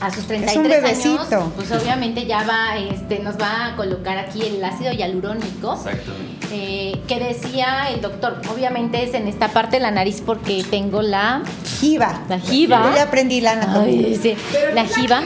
a 0.00 0.10
sus 0.10 0.26
33 0.26 0.50
Es 0.50 0.56
un 0.56 0.68
bebecito. 0.82 1.36
años, 1.36 1.52
pues 1.56 1.72
obviamente 1.72 2.26
ya 2.26 2.44
va, 2.44 2.76
este, 2.76 3.20
nos 3.20 3.36
va 3.40 3.66
a 3.66 3.76
colocar 3.76 4.18
aquí 4.18 4.42
el 4.42 4.62
ácido 4.64 4.92
hialurónico. 4.92 5.74
Exactamente. 5.74 6.46
eh, 6.52 7.00
que 7.08 7.18
decía 7.20 7.88
el 7.90 8.00
doctor, 8.00 8.40
obviamente 8.52 9.02
es 9.02 9.14
en 9.14 9.28
esta 9.28 9.48
parte 9.48 9.76
de 9.76 9.82
la 9.82 9.90
nariz 9.90 10.22
porque 10.24 10.64
tengo 10.70 11.00
la, 11.02 11.42
Jiva. 11.80 12.20
la 12.28 12.38
jiba. 12.38 12.90
Yo 12.90 12.96
ya 12.96 13.02
aprendí 13.04 13.40
la 13.40 13.52
anatomía. 13.52 14.06
Ay, 14.08 14.18
sí, 14.20 14.36
la 14.74 14.84
¿qué 14.84 14.90
es 14.90 14.96
jiba. 14.96 15.22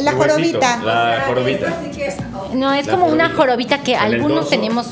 La 0.00 0.12
jorobita. 0.12 0.76
La 0.84 1.24
jorobita. 1.26 1.80
oh. 2.36 2.54
No, 2.54 2.72
es 2.72 2.88
como 2.88 3.06
una 3.06 3.30
jorobita. 3.30 3.78
que 3.82 3.96
algunos 3.96 4.48
tenemos. 4.48 4.88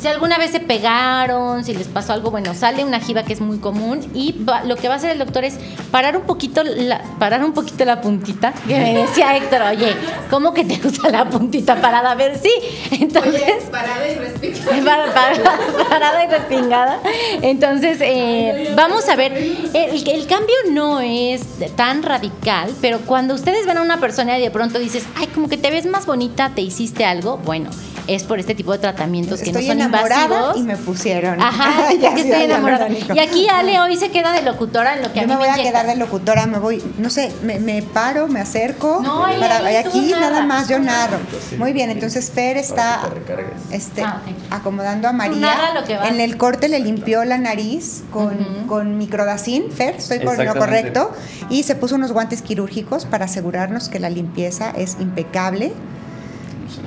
Si 0.00 0.08
alguna 0.08 0.36
vez 0.36 0.50
se 0.50 0.58
pegaron, 0.58 1.64
si 1.64 1.74
les 1.74 1.86
pasó 1.86 2.12
algo, 2.12 2.32
bueno, 2.32 2.54
sale 2.54 2.84
una 2.84 2.98
jiba 2.98 3.22
que 3.22 3.34
es 3.34 3.40
muy 3.40 3.58
común 3.58 4.00
y 4.14 4.32
va- 4.42 4.64
lo 4.64 4.74
que 4.74 4.88
va 4.88 4.94
a 4.94 4.96
hacer 4.96 5.10
el 5.10 5.18
doctor 5.20 5.44
es 5.44 5.54
parar 5.92 6.16
un 6.16 6.24
poquito 6.24 6.64
la, 6.64 7.00
parar 7.20 7.44
un 7.44 7.52
poquito 7.52 7.84
la 7.84 8.00
puntita, 8.00 8.52
que 8.66 8.76
me 8.80 8.94
decía 8.94 9.36
Héctor, 9.36 9.62
oye, 9.62 9.94
¿cómo 10.28 10.52
que 10.54 10.64
te 10.64 10.76
gusta 10.78 11.08
la 11.08 11.26
puntita 11.30 11.80
parada? 11.80 12.10
A 12.10 12.14
ver, 12.16 12.36
sí. 12.36 12.50
Entonces, 13.00 13.32
Oye, 13.42 13.62
parada 13.70 14.08
y 14.10 14.80
para- 14.84 15.14
para- 15.14 15.88
parada 15.88 16.24
y 16.24 16.28
respingada. 16.28 16.98
Entonces, 17.40 17.98
eh, 18.00 18.72
vamos 18.74 19.08
a 19.08 19.14
ver, 19.14 19.32
el, 19.34 20.08
el 20.08 20.26
cambio 20.26 20.56
no 20.72 21.00
es 21.00 21.42
tan 21.76 22.02
radical, 22.02 22.72
pero 22.80 22.98
cuando 23.02 23.34
ustedes 23.34 23.66
ven 23.66 23.78
a 23.78 23.82
una 23.82 24.00
persona 24.00 24.36
y 24.36 24.42
de 24.42 24.50
pronto 24.50 24.80
dices, 24.80 25.04
ay, 25.14 25.28
como 25.28 25.48
que 25.48 25.58
te 25.58 25.70
ves 25.70 25.86
más 25.86 26.06
bonita, 26.06 26.50
te 26.56 26.60
hiciste 26.60 27.04
algo, 27.04 27.36
bueno, 27.38 27.70
es 28.06 28.24
por 28.24 28.38
este 28.40 28.54
tipo 28.54 28.72
de 28.72 28.78
tratamientos 28.78 29.40
que 29.40 29.46
Estoy 29.50 29.62
no 29.66 29.72
son 29.72 29.80
enamorada 29.80 30.24
invasivos. 30.24 30.56
y 30.56 30.62
me 30.62 30.76
pusieron. 30.76 31.40
Ajá, 31.40 31.92
Ya 32.00 32.08
es 32.08 32.14
que 32.14 32.20
estoy 32.22 32.38
ya, 32.38 32.44
enamorada. 32.44 32.88
Y 32.88 33.18
aquí 33.18 33.48
Ale 33.48 33.80
hoy 33.80 33.96
se 33.96 34.10
queda 34.10 34.32
de 34.32 34.42
locutora 34.42 34.96
en 34.96 35.02
lo 35.02 35.12
que 35.12 35.20
a 35.20 35.22
Yo 35.22 35.28
mí 35.28 35.34
me 35.34 35.38
voy 35.38 35.48
a 35.48 35.52
inyecta. 35.52 35.70
quedar 35.70 35.86
de 35.86 35.96
locutora, 35.96 36.46
me 36.46 36.58
voy, 36.58 36.82
no 36.98 37.10
sé, 37.10 37.32
me, 37.42 37.58
me 37.58 37.82
paro, 37.82 38.28
me 38.28 38.40
acerco. 38.40 39.00
No, 39.02 39.24
ahí, 39.24 39.38
para, 39.38 39.58
ahí 39.58 39.82
tú 39.84 39.88
aquí 39.90 40.10
nada 40.12 40.44
más 40.44 40.68
yo 40.68 40.78
narro. 40.78 41.18
Sí. 41.48 41.56
Muy 41.56 41.72
bien, 41.72 41.90
entonces 41.90 42.30
Fer 42.30 42.56
está 42.56 43.00
que 43.26 43.76
este, 43.76 44.02
Ah, 44.02 44.20
acomodando 44.50 45.08
a 45.08 45.12
María. 45.12 45.38
narra 45.40 45.74
lo 45.80 45.84
que. 45.86 45.94
En 45.94 46.20
el 46.20 46.36
corte 46.36 46.68
le 46.68 46.80
limpió 46.80 47.24
la 47.24 47.38
nariz 47.38 48.02
con, 48.10 48.34
Ujú. 48.40 48.66
con 48.66 48.98
microdacin, 48.98 49.70
Fer, 49.70 49.96
estoy 49.96 50.20
con 50.20 50.36
lo 50.44 50.54
correcto. 50.54 51.12
Y 51.50 51.62
se 51.64 51.74
puso 51.74 51.94
unos 51.94 52.12
guantes 52.12 52.42
quirúrgicos 52.42 53.04
para 53.06 53.26
asegurarnos 53.26 53.88
que 53.88 53.98
la 54.00 54.10
limpieza 54.10 54.70
es 54.76 54.96
impecable. 55.00 55.72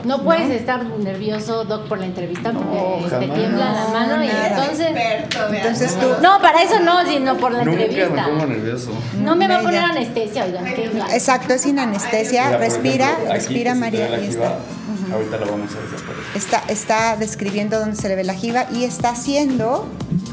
No 0.03 0.23
puedes 0.23 0.49
estar 0.49 0.83
nervioso, 0.85 1.63
Doc, 1.65 1.87
por 1.87 1.99
la 1.99 2.05
entrevista 2.05 2.51
porque 2.51 2.69
No, 3.11 3.19
te 3.19 3.27
tiembla 3.27 3.71
la 3.73 3.87
mano 3.99 4.23
y 4.23 4.29
entonces... 4.29 4.87
Experto. 4.87 5.53
Entonces 5.53 5.99
tú- 5.99 6.09
No, 6.21 6.39
para 6.41 6.61
eso 6.63 6.79
no, 6.79 7.05
sino 7.05 7.37
por 7.37 7.51
la 7.51 7.63
Nunca 7.63 7.83
entrevista. 7.83 8.13
me 8.27 8.29
pongo 8.33 8.45
nervioso. 8.47 8.91
No 9.19 9.35
me 9.35 9.47
va 9.47 9.57
a 9.57 9.61
poner 9.61 9.83
anestesia, 9.83 10.45
oigan. 10.45 10.67
Exacto, 11.11 11.53
es 11.53 11.61
sin 11.61 11.79
anestesia. 11.79 12.45
Mira, 12.45 12.57
respira, 12.57 13.09
ejemplo, 13.11 13.33
respira 13.33 13.75
María. 13.75 14.05
Ahorita 14.05 15.37
lo 15.37 15.45
vamos 15.51 15.69
a 15.75 15.79
desaparecer. 15.81 16.24
Está, 16.35 16.63
está 16.67 17.15
describiendo 17.15 17.79
dónde 17.79 17.95
se 17.95 18.09
le 18.09 18.15
ve 18.15 18.23
la 18.25 18.33
jiba 18.33 18.67
y 18.73 18.83
está 18.83 19.09
haciendo 19.09 19.87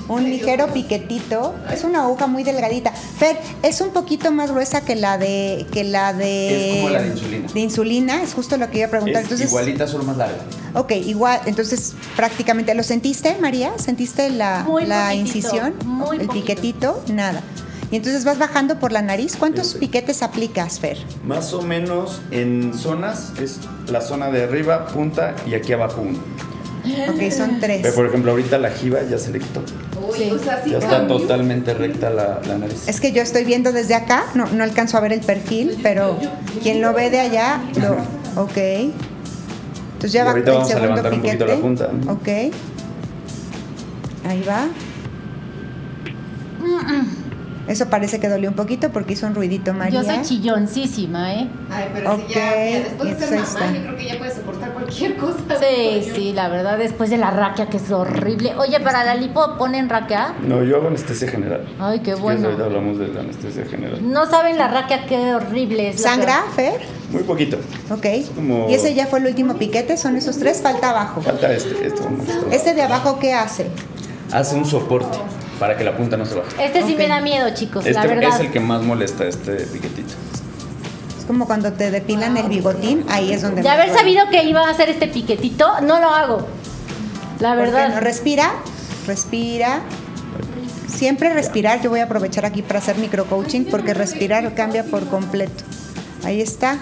un 0.09 0.25
ligero 0.25 0.67
piquetito. 0.73 1.55
Es 1.73 1.85
una 1.85 2.03
aguja 2.03 2.27
muy 2.27 2.43
delgadita. 2.43 2.91
Fer, 2.93 3.39
es 3.63 3.81
un 3.81 3.91
poquito 3.91 4.33
más 4.33 4.51
gruesa 4.51 4.81
que 4.81 4.97
la 4.97 5.17
de 5.17 5.65
que 5.73 5.85
la 5.85 6.13
de 6.13 6.71
Es 6.71 6.77
como 6.77 6.89
la 6.91 7.03
de 7.03 7.09
insulina. 7.09 7.49
de 7.55 7.61
insulina, 7.61 8.23
es 8.23 8.35
justo 8.35 8.57
lo 8.57 8.69
que 8.69 8.79
iba 8.79 8.89
a 8.89 8.91
preguntar. 8.91 9.19
Es 9.23 9.23
Entonces, 9.25 9.49
igualita, 9.49 9.87
solo 9.87 10.03
más 10.05 10.17
larga. 10.17 10.39
ok, 10.75 10.91
igual, 10.93 11.41
entonces 11.47 11.95
prácticamente 12.17 12.75
lo 12.75 12.83
sentiste, 12.83 13.37
María, 13.41 13.73
sentiste 13.79 14.29
la, 14.31 14.65
Muy 14.67 14.87
la 14.87 15.05
poquitito, 15.11 15.27
incisión, 15.29 15.75
muy 15.87 16.19
el 16.19 16.27
poquito. 16.27 16.33
piquetito, 16.47 17.03
nada. 17.13 17.43
Y 17.93 17.97
entonces 17.97 18.25
vas 18.25 18.39
bajando 18.39 18.81
por 18.81 18.91
la 18.91 19.03
nariz. 19.03 19.37
¿Cuántos 19.37 19.67
Sí, 19.69 19.73
sí. 19.75 19.79
piquetes 19.79 20.23
aplicas, 20.23 20.81
Fer? 20.81 20.97
Más 21.25 21.53
o 21.53 21.63
menos 21.63 22.21
en 22.33 22.73
zonas 22.75 23.33
es 23.41 23.61
la 23.89 24.01
zona 24.01 24.31
de 24.31 24.43
arriba, 24.45 24.87
punta 24.87 25.37
y 25.47 25.55
aquí 25.55 25.73
abajo 25.75 26.01
uno. 26.01 26.19
Ok, 27.11 27.31
son 27.31 27.61
tres. 27.61 27.81
Pero 27.83 27.95
por 27.95 28.07
ejemplo, 28.07 28.33
ahorita 28.33 28.59
la 28.59 28.71
jiba 28.71 28.99
ya 29.09 29.17
se 29.19 29.31
le 29.31 29.39
quitó. 29.39 29.63
Uy, 30.11 30.31
o 30.31 30.39
sea, 30.39 30.61
sí 30.65 30.71
Ya 30.71 30.79
está 30.79 30.91
cambió. 30.99 31.19
totalmente 31.19 31.75
recta 31.75 32.11
la, 32.11 32.41
la 32.49 32.59
nariz. 32.59 32.89
Es 32.89 33.01
que 33.01 33.13
yo 33.13 33.23
estoy 33.23 33.45
viendo 33.45 33.71
desde 33.71 33.95
acá, 33.95 34.25
no, 34.35 34.47
no 34.47 34.65
alcanzo 34.65 34.97
a 34.97 35.01
ver 35.01 35.13
el 35.13 35.21
perfil, 35.21 35.79
pero 35.83 36.19
quien 36.63 36.81
lo 36.81 36.93
ve 36.93 37.11
de 37.11 37.21
allá, 37.21 37.61
lo, 37.81 38.43
ok. 38.43 38.57
Entonces 38.57 40.13
ya 40.13 40.23
Y 40.23 40.25
va 40.25 40.31
ahorita 40.31 40.51
el 40.51 40.57
vamos 40.57 40.71
a 40.71 40.73
segundo 40.73 40.89
levantar 40.97 41.13
un 41.13 41.21
poquito 41.21 41.45
piquete. 41.45 41.55
la 41.55 41.61
punta. 41.61 41.91
Ok. 42.11 42.29
Ahí 44.29 44.43
va. 44.49 44.67
Eso 47.73 47.89
parece 47.89 48.21
que 48.21 48.29
dolió 48.29 48.51
un 48.51 48.55
poquito 48.55 48.91
porque 48.91 49.15
hizo 49.15 49.27
un 49.27 49.35
ruidito 49.35 49.73
María. 49.73 50.03
Yo 50.03 50.07
soy 50.07 50.21
chilloncísima, 50.21 51.33
¿eh? 51.33 51.49
Ay, 51.71 51.89
pero 51.95 52.15
Ok, 52.17 52.21
si 52.29 52.35
ya, 52.35 52.53
después 52.53 53.19
de 53.19 53.27
ser 53.27 53.39
mamá, 53.39 53.49
está. 53.49 53.73
yo 53.73 53.81
creo 53.81 53.97
que 53.97 54.05
ya 54.05 54.19
puedes 54.19 54.35
soportar 54.35 54.73
cualquier 54.75 55.17
cosa. 55.17 55.39
Sí, 55.59 56.11
sí, 56.15 56.33
la 56.35 56.51
verdad, 56.51 56.77
después 56.77 57.09
de 57.09 57.17
la 57.17 57.31
raquia 57.31 57.71
que 57.71 57.79
es 57.79 57.91
horrible. 57.91 58.53
Oye, 58.59 58.79
¿para 58.81 59.05
la 59.05 59.15
lipo 59.15 59.57
ponen 59.57 59.89
raquia? 59.89 60.35
No, 60.47 60.63
yo 60.63 60.77
hago 60.77 60.89
anestesia 60.89 61.31
general. 61.31 61.65
Ay, 61.81 62.01
qué 62.01 62.15
Si 62.15 62.21
bueno. 62.21 62.41
quieres, 62.41 62.61
ahorita 62.61 62.65
hablamos 62.79 62.99
de 62.99 63.09
la 63.09 63.21
anestesia 63.21 63.65
general. 63.65 64.13
No 64.13 64.27
saben 64.27 64.59
la 64.59 64.69
raquia 64.69 65.07
qué 65.07 65.35
horrible 65.35 65.89
es. 65.89 66.03
¿Sangra, 66.03 66.43
Fer? 66.55 66.79
Muy 67.11 67.23
poquito. 67.23 67.57
Ok. 67.91 68.07
como- 68.35 68.69
Y 68.69 68.75
ese 68.75 68.93
ya 68.93 69.07
fue 69.07 69.21
el 69.21 69.27
último 69.29 69.55
piquete, 69.55 69.97
son 69.97 70.17
esos 70.17 70.37
tres, 70.39 70.61
falta 70.61 70.91
abajo. 70.91 71.23
Falta 71.23 71.51
este, 71.51 71.89
mostrar. 71.89 72.53
¿Este 72.53 72.75
de 72.75 72.83
abajo 72.83 73.19
qué 73.19 73.33
hace? 73.33 73.69
Hace 74.31 74.57
un 74.57 74.67
soporte 74.67 75.17
para 75.63 75.77
que 75.77 75.85
la 75.85 75.97
punta 75.97 76.17
no 76.17 76.27
se 76.27 76.35
baje. 76.35 76.49
Este 76.59 76.85
sí 76.85 76.97
me 76.97 77.07
da 77.07 77.21
miedo, 77.21 77.49
chicos, 77.55 77.85
la 77.85 77.91
Este 77.93 78.09
verdad. 78.09 78.35
es 78.35 78.41
el 78.41 78.51
que 78.51 78.59
más 78.59 78.83
molesta, 78.83 79.25
este 79.29 79.53
piquetito. 79.67 80.13
Es 81.17 81.25
como 81.25 81.47
cuando 81.47 81.73
te 81.73 81.93
depilan 81.93 82.37
el 82.37 82.49
bigotín, 82.49 83.05
ahí 83.09 83.33
es 83.33 83.43
donde... 83.43 83.63
De 83.63 83.69
haber 83.69 83.87
duele. 83.87 84.01
sabido 84.01 84.29
que 84.29 84.43
iba 84.43 84.67
a 84.67 84.71
hacer 84.71 84.89
este 84.89 85.07
piquetito, 85.07 85.81
no 85.83 86.01
lo 86.01 86.09
hago. 86.09 86.49
La 87.39 87.55
¿Por 87.55 87.67
qué 87.67 87.71
no? 87.71 87.77
verdad. 87.77 88.01
Respira, 88.01 88.51
respira. 89.07 89.83
Siempre 90.89 91.33
respirar. 91.33 91.81
Yo 91.81 91.91
voy 91.91 92.01
a 92.01 92.05
aprovechar 92.07 92.45
aquí 92.45 92.63
para 92.63 92.81
hacer 92.81 92.99
microcoaching 92.99 93.67
porque 93.67 93.95
respirar 93.95 94.53
cambia 94.57 94.83
por 94.83 95.07
completo. 95.07 95.63
Ahí 96.25 96.41
está. 96.41 96.79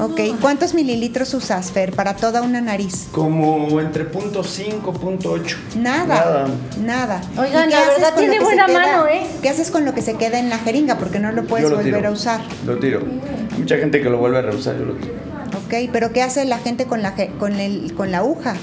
Ok, 0.00 0.20
¿cuántos 0.40 0.74
mililitros 0.74 1.32
usas, 1.34 1.70
Fer, 1.70 1.92
para 1.92 2.16
toda 2.16 2.42
una 2.42 2.60
nariz? 2.60 3.06
Como 3.12 3.80
entre 3.80 4.04
punto 4.04 4.42
.5, 4.42 4.92
punto 4.92 5.36
.8. 5.36 5.56
Nada, 5.76 6.46
nada. 6.80 7.22
Oigan, 7.38 7.68
¿Y 7.68 7.72
qué 7.72 7.76
la 7.76 7.82
haces 7.82 7.94
verdad 8.00 8.14
con 8.14 8.24
lo 8.24 8.30
tiene 8.30 8.32
que 8.32 8.38
se 8.38 8.44
buena 8.44 8.66
queda- 8.66 8.78
mano, 8.80 9.06
¿eh? 9.06 9.26
¿Qué 9.40 9.48
haces 9.48 9.70
con 9.70 9.84
lo 9.84 9.94
que 9.94 10.02
se 10.02 10.14
queda 10.14 10.38
en 10.40 10.50
la 10.50 10.58
jeringa? 10.58 10.98
Porque 10.98 11.20
no 11.20 11.30
lo 11.30 11.44
puedes 11.44 11.70
lo 11.70 11.76
volver 11.76 11.94
tiro. 11.94 12.08
a 12.08 12.12
usar. 12.12 12.40
Lo 12.66 12.76
tiro. 12.78 13.02
Hay 13.52 13.58
mucha 13.58 13.76
gente 13.76 14.02
que 14.02 14.10
lo 14.10 14.18
vuelve 14.18 14.38
a 14.38 14.42
reusar, 14.42 14.76
yo 14.78 14.84
lo 14.84 14.94
tiro. 14.94 15.14
Ok, 15.64 15.90
pero 15.92 16.12
¿qué 16.12 16.22
hace 16.22 16.44
la 16.44 16.58
gente 16.58 16.86
con 16.86 17.00
la, 17.02 17.14
con 17.38 17.54
el, 17.60 17.94
con 17.94 18.10
la 18.10 18.18
aguja? 18.18 18.54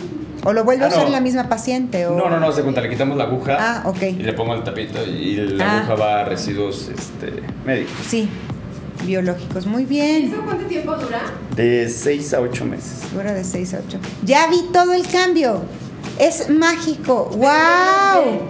¿O 0.43 0.53
lo 0.53 0.63
vuelve 0.65 0.83
Ah, 0.83 0.87
a 0.87 0.91
usar 0.91 1.03
no. 1.05 1.11
la 1.11 1.21
misma 1.21 1.47
paciente? 1.49 2.07
O... 2.07 2.17
No, 2.17 2.29
no, 2.29 2.39
no, 2.39 2.51
se 2.51 2.61
cuenta, 2.63 2.81
le 2.81 2.89
quitamos 2.89 3.15
la 3.17 3.23
aguja 3.25 3.57
Ah, 3.59 3.83
ok. 3.85 4.01
y 4.01 4.11
le 4.23 4.33
pongo 4.33 4.53
el 4.55 4.63
tapito 4.63 5.01
y 5.05 5.35
la 5.35 5.65
Ah. 5.65 5.77
aguja 5.79 5.95
va 5.95 6.19
a 6.21 6.25
residuos 6.25 6.89
este, 6.89 7.41
médicos. 7.65 7.93
Sí, 8.07 8.27
biológicos. 9.05 9.65
Muy 9.65 9.85
bien. 9.85 10.31
¿Eso 10.31 10.41
cuánto 10.43 10.65
tiempo 10.65 10.95
dura? 10.95 11.21
De 11.55 11.89
6 11.89 12.33
a 12.33 12.41
8 12.41 12.65
meses. 12.65 13.13
Dura 13.13 13.33
de 13.33 13.43
6 13.43 13.73
a 13.73 13.81
8. 13.87 13.99
Ya 14.23 14.47
vi 14.47 14.63
todo 14.71 14.93
el 14.93 15.07
cambio. 15.07 15.61
Es 16.19 16.49
mágico. 16.49 17.29
¡Wow! 17.35 18.41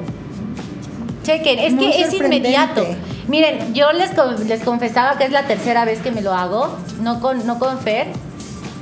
Chequen, 1.24 1.60
es 1.60 1.74
Muy 1.74 1.92
que 1.92 2.02
es 2.02 2.14
inmediato. 2.14 2.86
Miren, 3.28 3.74
yo 3.74 3.92
les, 3.94 4.12
les 4.48 4.62
confesaba 4.62 5.18
que 5.18 5.26
es 5.26 5.32
la 5.32 5.48
tercera 5.48 5.86
vez 5.86 6.00
que 6.00 6.12
me 6.12 6.22
lo 6.22 6.34
hago, 6.34 6.76
no 7.02 7.22
con, 7.22 7.46
no 7.46 7.60
con 7.60 7.80
Fer. 7.80 8.08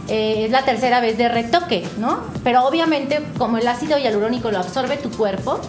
Eh, 0.07 0.45
es 0.45 0.51
la 0.51 0.65
tercera 0.65 1.01
vez 1.01 1.17
de 1.19 1.29
retoque, 1.29 1.85
¿no? 1.99 2.21
Pero 2.43 2.65
obviamente, 2.65 3.19
como 3.37 3.57
el 3.57 3.67
ácido 3.67 3.99
hialurónico 3.99 4.49
lo 4.49 4.57
absorbe 4.57 4.97
tu 4.97 5.11
cuerpo, 5.11 5.59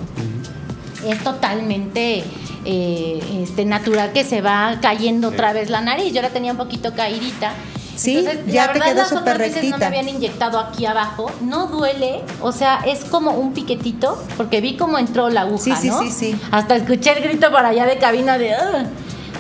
es 1.07 1.23
totalmente 1.23 2.25
eh, 2.65 3.21
este, 3.43 3.65
natural 3.65 4.13
que 4.13 4.25
se 4.25 4.41
va 4.41 4.79
cayendo 4.83 5.29
otra 5.29 5.53
vez 5.53 5.71
la 5.71 5.81
nariz. 5.81 6.13
Yo 6.13 6.23
la 6.23 6.31
tenía 6.31 6.53
un 6.53 6.59
poquito 6.59 6.95
caídita. 6.95 7.53
Sí, 7.97 8.23
la 8.23 8.33
ya 8.47 8.73
te 8.73 8.79
verdad, 8.79 8.87
quedó 8.87 8.95
las 9.03 9.13
otras 9.13 9.19
súper 9.19 9.39
veces 9.39 9.57
No 9.57 9.63
me 9.63 9.69
rectita. 9.73 9.87
habían 9.89 10.09
inyectado 10.09 10.59
aquí 10.59 10.87
abajo. 10.87 11.31
No 11.43 11.67
duele, 11.67 12.21
o 12.41 12.51
sea, 12.51 12.81
es 12.87 13.05
como 13.05 13.33
un 13.33 13.53
piquetito, 13.53 14.23
porque 14.39 14.63
vi 14.63 14.77
cómo 14.77 14.99
entró 14.99 15.29
la 15.29 15.43
aguja, 15.43 15.65
Sí, 15.65 15.75
sí, 15.83 15.89
¿no? 15.89 16.01
sí, 16.03 16.11
sí. 16.11 16.41
Hasta 16.51 16.77
escuché 16.77 17.13
el 17.13 17.23
grito 17.23 17.51
para 17.53 17.69
allá 17.69 17.85
de 17.85 17.99
cabina 17.99 18.39
de... 18.39 18.53
"Ugh". 18.53 18.87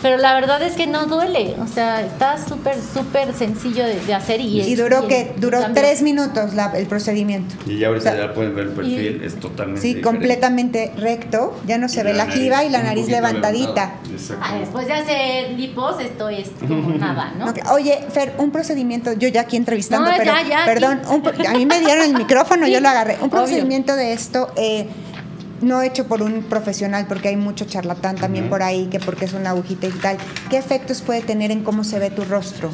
Pero 0.02 0.16
la 0.16 0.32
verdad 0.34 0.62
es 0.62 0.74
que 0.74 0.86
no 0.86 1.06
duele. 1.06 1.56
O 1.62 1.66
sea, 1.66 2.00
está 2.00 2.36
súper, 2.42 2.76
súper 2.94 3.34
sencillo 3.34 3.84
de, 3.84 4.00
de 4.00 4.14
hacer. 4.14 4.40
Y, 4.40 4.60
Y 4.62 4.74
duró 4.74 5.04
y- 5.04 5.08
que 5.08 5.32
duró 5.36 5.60
tres 5.74 6.00
minutos 6.02 6.54
la- 6.54 6.72
el 6.74 6.86
procedimiento. 6.86 7.54
Y 7.66 7.78
ya 7.78 7.88
ahorita 7.88 8.10
O 8.10 8.12
sea, 8.14 8.26
ya 8.28 8.32
pueden 8.34 8.54
ver 8.54 8.66
el 8.68 8.72
perfil, 8.72 9.22
es 9.22 9.38
totalmente 9.38 9.80
Sí, 9.82 9.88
diferente. 9.94 10.02
completamente 10.18 10.92
recto, 10.96 11.58
ya 11.66 11.76
no 11.78 11.88
se 11.88 12.02
ve 12.02 12.14
la 12.14 12.26
jiba 12.28 12.64
y 12.64 12.70
la 12.70 12.82
nariz 12.82 13.08
levantadita. 13.08 13.94
Ah, 14.40 14.56
después 14.58 14.86
de 14.86 14.92
hacer 14.94 15.50
lipos, 15.52 16.00
esto 16.00 16.28
es 16.28 16.48
como 16.66 16.90
nada, 16.98 17.32
¿no? 17.38 17.50
Ok, 17.50 17.58
Oye, 17.72 17.98
Fer, 18.12 18.34
un 18.38 18.50
procedimiento, 18.50 19.12
yo 19.12 19.28
ya 19.28 19.42
aquí 19.42 19.56
entrevistando, 19.56 20.10
No, 20.10 20.16
pero 20.16 20.32
ya, 20.32 20.48
ya, 20.48 20.64
perdón, 20.64 21.00
un 21.10 21.22
pro- 21.22 21.32
a 21.48 21.52
mí 21.52 21.66
me 21.66 21.78
dieron 21.80 22.04
el 22.04 22.14
micrófono, 22.14 22.66
Sí, 22.66 22.72
yo 22.72 22.80
lo 22.80 22.88
agarré. 22.88 23.14
Un 23.14 23.20
obvio. 23.24 23.30
procedimiento 23.30 23.96
de 23.96 24.12
esto, 24.12 24.50
eh, 24.56 24.86
no 25.60 25.82
hecho 25.82 26.06
por 26.06 26.22
un 26.22 26.42
profesional, 26.42 27.06
porque 27.08 27.28
hay 27.28 27.36
mucho 27.36 27.64
charlatán 27.64 28.16
también 28.16 28.48
por 28.48 28.62
ahí, 28.62 28.86
que 28.86 29.00
porque 29.00 29.24
es 29.24 29.32
una 29.32 29.50
agujita 29.50 29.86
y 29.86 29.90
tal. 29.90 30.16
¿Qué 30.48 30.56
efectos 30.58 31.02
puede 31.02 31.20
tener 31.22 31.50
en 31.50 31.62
cómo 31.62 31.84
se 31.84 31.98
ve 31.98 32.10
tu 32.10 32.24
rostro? 32.24 32.70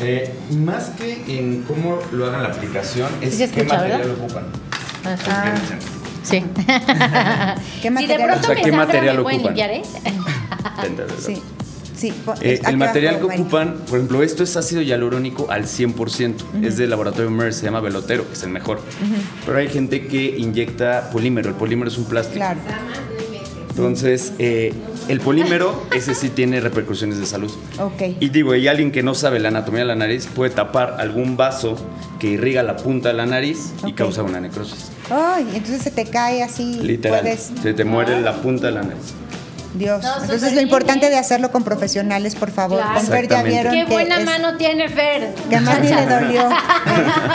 Eh, 0.00 0.32
más 0.50 0.90
que 0.90 1.38
en 1.38 1.62
cómo 1.62 1.98
lo 2.12 2.26
hagan 2.26 2.42
la 2.44 2.50
aplicación, 2.50 3.08
es 3.20 3.36
Sí 3.36 3.48
qué 3.48 3.64
material 3.64 4.00
¿verdad? 4.00 4.16
ocupan. 4.16 4.44
Ajá. 5.04 5.44
Ah. 5.46 5.54
Sí. 6.22 6.44
¿Qué 7.82 7.88
si 7.88 7.88
de 7.88 7.90
material? 7.90 8.28
pronto 8.28 8.50
O 8.50 8.54
sea, 8.54 8.62
¿qué 8.62 8.72
material 8.72 9.16
me 9.16 9.22
pueden 9.22 9.40
ocupan? 9.40 9.56
limpiar, 9.56 9.70
¿eh? 9.70 9.82
Sí, 11.18 11.42
sí. 11.98 12.12
Eh, 12.40 12.60
el 12.66 12.76
material 12.76 13.18
que 13.18 13.24
ocupan, 13.24 13.74
por 13.88 13.98
ejemplo, 13.98 14.22
esto 14.22 14.42
es 14.44 14.56
ácido 14.56 14.80
hialurónico 14.82 15.50
al 15.50 15.64
100%. 15.64 16.34
Es 16.62 16.76
del 16.76 16.90
laboratorio 16.90 17.30
Merck, 17.30 17.52
se 17.52 17.64
llama 17.64 17.80
Velotero, 17.80 18.26
que 18.26 18.34
es 18.34 18.42
el 18.42 18.50
mejor. 18.50 18.80
Pero 19.44 19.58
hay 19.58 19.68
gente 19.68 20.06
que 20.06 20.36
inyecta 20.38 21.10
polímero. 21.10 21.48
El 21.50 21.56
polímero 21.56 21.90
es 21.90 21.98
un 21.98 22.04
plástico. 22.04 22.36
Claro. 22.36 22.60
Entonces, 23.70 24.32
eh, 24.40 24.72
el 25.06 25.20
polímero, 25.20 25.86
ese 25.94 26.12
sí 26.14 26.30
tiene 26.30 26.60
repercusiones 26.60 27.18
de 27.18 27.26
salud. 27.26 27.50
Ok. 27.78 28.16
Y 28.18 28.28
digo, 28.30 28.54
y 28.56 28.66
alguien 28.66 28.90
que 28.90 29.04
no 29.04 29.14
sabe 29.14 29.38
la 29.38 29.48
anatomía 29.48 29.80
de 29.82 29.86
la 29.86 29.94
nariz 29.94 30.26
puede 30.26 30.50
tapar 30.50 30.96
algún 30.98 31.36
vaso 31.36 31.76
que 32.18 32.26
irriga 32.28 32.64
la 32.64 32.76
punta 32.76 33.10
de 33.10 33.14
la 33.14 33.26
nariz 33.26 33.72
y 33.86 33.90
Ok. 33.92 33.94
causa 33.96 34.24
una 34.24 34.40
necrosis. 34.40 34.90
Ay, 35.10 35.44
entonces 35.54 35.82
se 35.82 35.92
te 35.92 36.06
cae 36.06 36.42
así. 36.42 36.80
Literal. 36.82 37.20
Puedes, 37.20 37.52
Se 37.62 37.72
te 37.72 37.84
muere 37.84 38.20
la 38.20 38.42
punta 38.42 38.66
de 38.66 38.72
la 38.72 38.82
nariz. 38.82 39.14
Dios. 39.74 40.02
No, 40.02 40.22
entonces 40.22 40.54
lo 40.54 40.60
importante 40.60 41.00
bien, 41.06 41.12
de 41.12 41.18
hacerlo 41.18 41.50
con 41.52 41.62
profesionales, 41.62 42.34
por 42.34 42.50
favor. 42.50 42.78
Claro. 42.80 42.94
Con 43.00 43.06
Fer 43.06 43.28
ya 43.28 43.42
vieron 43.42 43.72
Qué 43.74 43.84
que 43.84 43.92
buena 43.92 44.18
es- 44.18 44.24
mano 44.24 44.56
tiene 44.56 44.88
Fer. 44.88 45.34
Que 45.50 45.60
más 45.60 45.80
ni 45.80 45.88
le 45.90 46.06
dolió. 46.06 46.48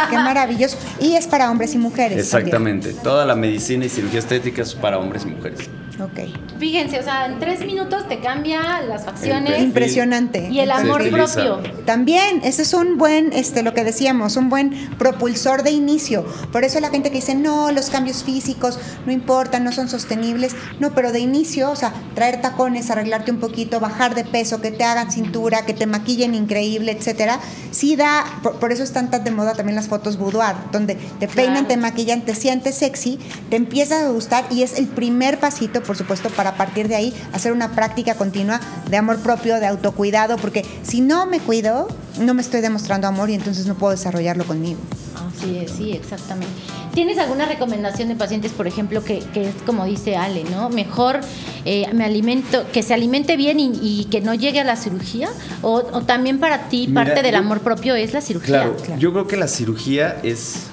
Qué 0.10 0.16
maravilloso. 0.18 0.78
Y 1.00 1.16
es 1.16 1.28
para 1.28 1.50
hombres 1.52 1.74
y 1.76 1.78
mujeres. 1.78 2.18
Exactamente. 2.18 2.94
Toda 2.94 3.26
la 3.26 3.36
medicina 3.36 3.86
y 3.86 3.90
cirugía 3.90 4.20
estética 4.20 4.62
es 4.64 4.74
para 4.74 4.98
hombres 4.98 5.24
y 5.24 5.28
mujeres. 5.28 5.60
Ok. 6.00 6.58
Fíjense, 6.60 7.00
o 7.00 7.04
sea, 7.04 7.28
en 7.28 7.40
tres 7.40 7.64
minutos 7.66 8.08
te 8.08 8.20
cambia 8.20 8.82
las 8.82 9.06
facciones. 9.06 9.62
Impresionante. 9.62 10.50
y 10.50 10.60
el 10.60 10.72
amor 10.72 11.08
propio. 11.12 11.62
También, 11.86 12.42
ese 12.44 12.64
es 12.64 12.74
un 12.74 12.98
buen, 12.98 13.32
este, 13.34 13.62
lo 13.62 13.74
que 13.74 13.84
decíamos, 13.84 14.36
un 14.36 14.50
buen 14.50 14.72
propulsor 14.98 15.62
de 15.64 15.72
inicio. 15.72 16.26
Por 16.52 16.64
eso 16.64 16.80
la 16.80 16.90
gente 16.90 17.10
que 17.10 17.18
dice, 17.18 17.36
no, 17.36 17.72
los 17.72 17.90
cambios 17.92 18.24
físicos 18.24 18.80
no 19.06 19.12
importan, 19.12 19.64
no 19.64 19.72
son 19.72 19.88
sostenibles. 19.88 20.56
No, 20.80 20.94
pero 20.96 21.12
de 21.12 21.20
inicio, 21.20 21.70
o 21.70 21.76
sea, 21.76 21.94
traer 22.16 22.42
tacones, 22.42 22.90
arreglarte 22.90 23.32
un 23.32 23.40
poquito, 23.40 23.80
bajar 23.80 24.16
de 24.16 24.24
peso, 24.24 24.62
que 24.62 24.72
te 24.72 24.84
hagan 24.84 25.12
cintura, 25.12 25.66
que 25.66 25.74
te 25.74 25.86
maquillen 25.86 26.34
increíble, 26.34 26.92
etcétera, 26.92 27.40
sí 27.72 27.96
da, 27.96 28.24
por, 28.42 28.60
por 28.60 28.72
eso 28.72 28.82
están 28.84 29.12
tan 29.12 29.24
de 29.24 29.32
moda 29.32 29.54
también 29.54 29.76
las 29.76 29.88
fotos 29.88 30.18
boudoir, 30.18 30.56
donde 30.72 30.96
te 30.96 31.28
peinan, 31.28 31.54
Claro. 31.54 31.68
te 31.68 31.78
maquillan, 31.78 32.22
te 32.22 32.34
sientes 32.34 32.76
sexy, 32.76 33.20
te 33.50 33.58
empieza 33.58 34.06
a 34.06 34.10
gustar 34.10 34.46
y 34.50 34.64
es 34.64 34.80
el 34.80 34.88
primer 34.88 35.40
pasito, 35.40 35.83
por 35.84 35.96
supuesto, 35.98 36.30
para 36.30 36.52
a 36.52 36.56
partir 36.58 36.88
de 36.88 36.96
ahí 36.96 37.14
hacer 37.34 37.52
una 37.52 37.72
práctica 37.74 38.16
continua 38.16 38.60
de 38.90 38.98
amor 38.98 39.20
propio, 39.20 39.60
de 39.60 39.68
autocuidado, 39.68 40.38
porque 40.38 40.66
si 40.84 41.02
no 41.02 41.26
me 41.26 41.40
cuido, 41.40 41.88
no 42.20 42.34
me 42.34 42.42
estoy 42.42 42.62
demostrando 42.62 43.08
amor 43.08 43.30
y 43.30 43.34
entonces 43.36 43.66
no 43.66 43.76
puedo 43.76 43.92
desarrollarlo 43.92 44.46
conmigo. 44.46 44.80
Así 45.16 45.58
es, 45.58 45.72
sí, 45.72 45.92
exactamente. 45.92 46.54
¿Tienes 46.94 47.18
alguna 47.18 47.46
recomendación 47.46 48.08
de 48.08 48.16
pacientes, 48.16 48.52
por 48.52 48.68
ejemplo, 48.68 49.04
que, 49.04 49.20
que 49.34 49.50
es 49.50 49.56
como 49.66 49.86
dice 49.86 50.16
Ale, 50.16 50.44
¿no? 50.44 50.70
Mejor 50.70 51.22
eh, 51.66 51.88
me 51.94 52.04
alimento, 52.06 52.66
que 52.72 52.84
se 52.84 52.94
alimente 52.94 53.36
bien 53.36 53.60
y, 53.60 53.72
y 53.82 54.06
que 54.12 54.22
no 54.22 54.34
llegue 54.36 54.60
a 54.60 54.64
la 54.64 54.76
cirugía? 54.76 55.30
¿O, 55.64 55.74
o 55.92 56.02
también 56.04 56.40
para 56.40 56.70
ti 56.70 56.86
Mira, 56.88 57.04
parte 57.06 57.22
del 57.24 57.32
yo- 57.34 57.38
amor 57.40 57.62
propio 57.62 57.96
es 57.96 58.14
la 58.14 58.22
cirugía? 58.22 58.48
Claro, 58.64 58.76
Claro. 58.78 59.00
yo 59.02 59.12
creo 59.12 59.28
que 59.28 59.38
la 59.38 59.48
cirugía 59.48 60.18
es 60.24 60.68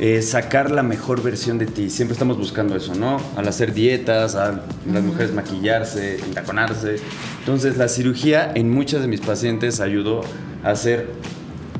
eh, 0.00 0.22
sacar 0.22 0.70
la 0.70 0.82
mejor 0.82 1.22
versión 1.22 1.58
de 1.58 1.66
ti. 1.66 1.88
Siempre 1.90 2.14
estamos 2.14 2.36
buscando 2.36 2.76
eso, 2.76 2.94
¿no? 2.94 3.20
Al 3.36 3.46
hacer 3.46 3.72
dietas, 3.72 4.34
a 4.34 4.62
las 4.90 5.02
mujeres 5.02 5.32
maquillarse, 5.32 6.18
entaconarse. 6.18 6.96
Entonces, 7.40 7.76
la 7.76 7.88
cirugía 7.88 8.50
en 8.54 8.70
muchas 8.70 9.02
de 9.02 9.08
mis 9.08 9.20
pacientes 9.20 9.80
ayudó 9.80 10.22
a 10.64 10.70
hacer 10.70 11.08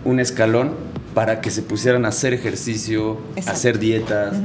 un 0.05 0.20
escalón 0.20 0.74
para 1.14 1.40
que 1.40 1.50
se 1.50 1.62
pusieran 1.62 2.05
a 2.05 2.09
hacer 2.09 2.35
ejercicio, 2.35 3.18
a 3.46 3.50
hacer 3.50 3.79
dietas. 3.79 4.37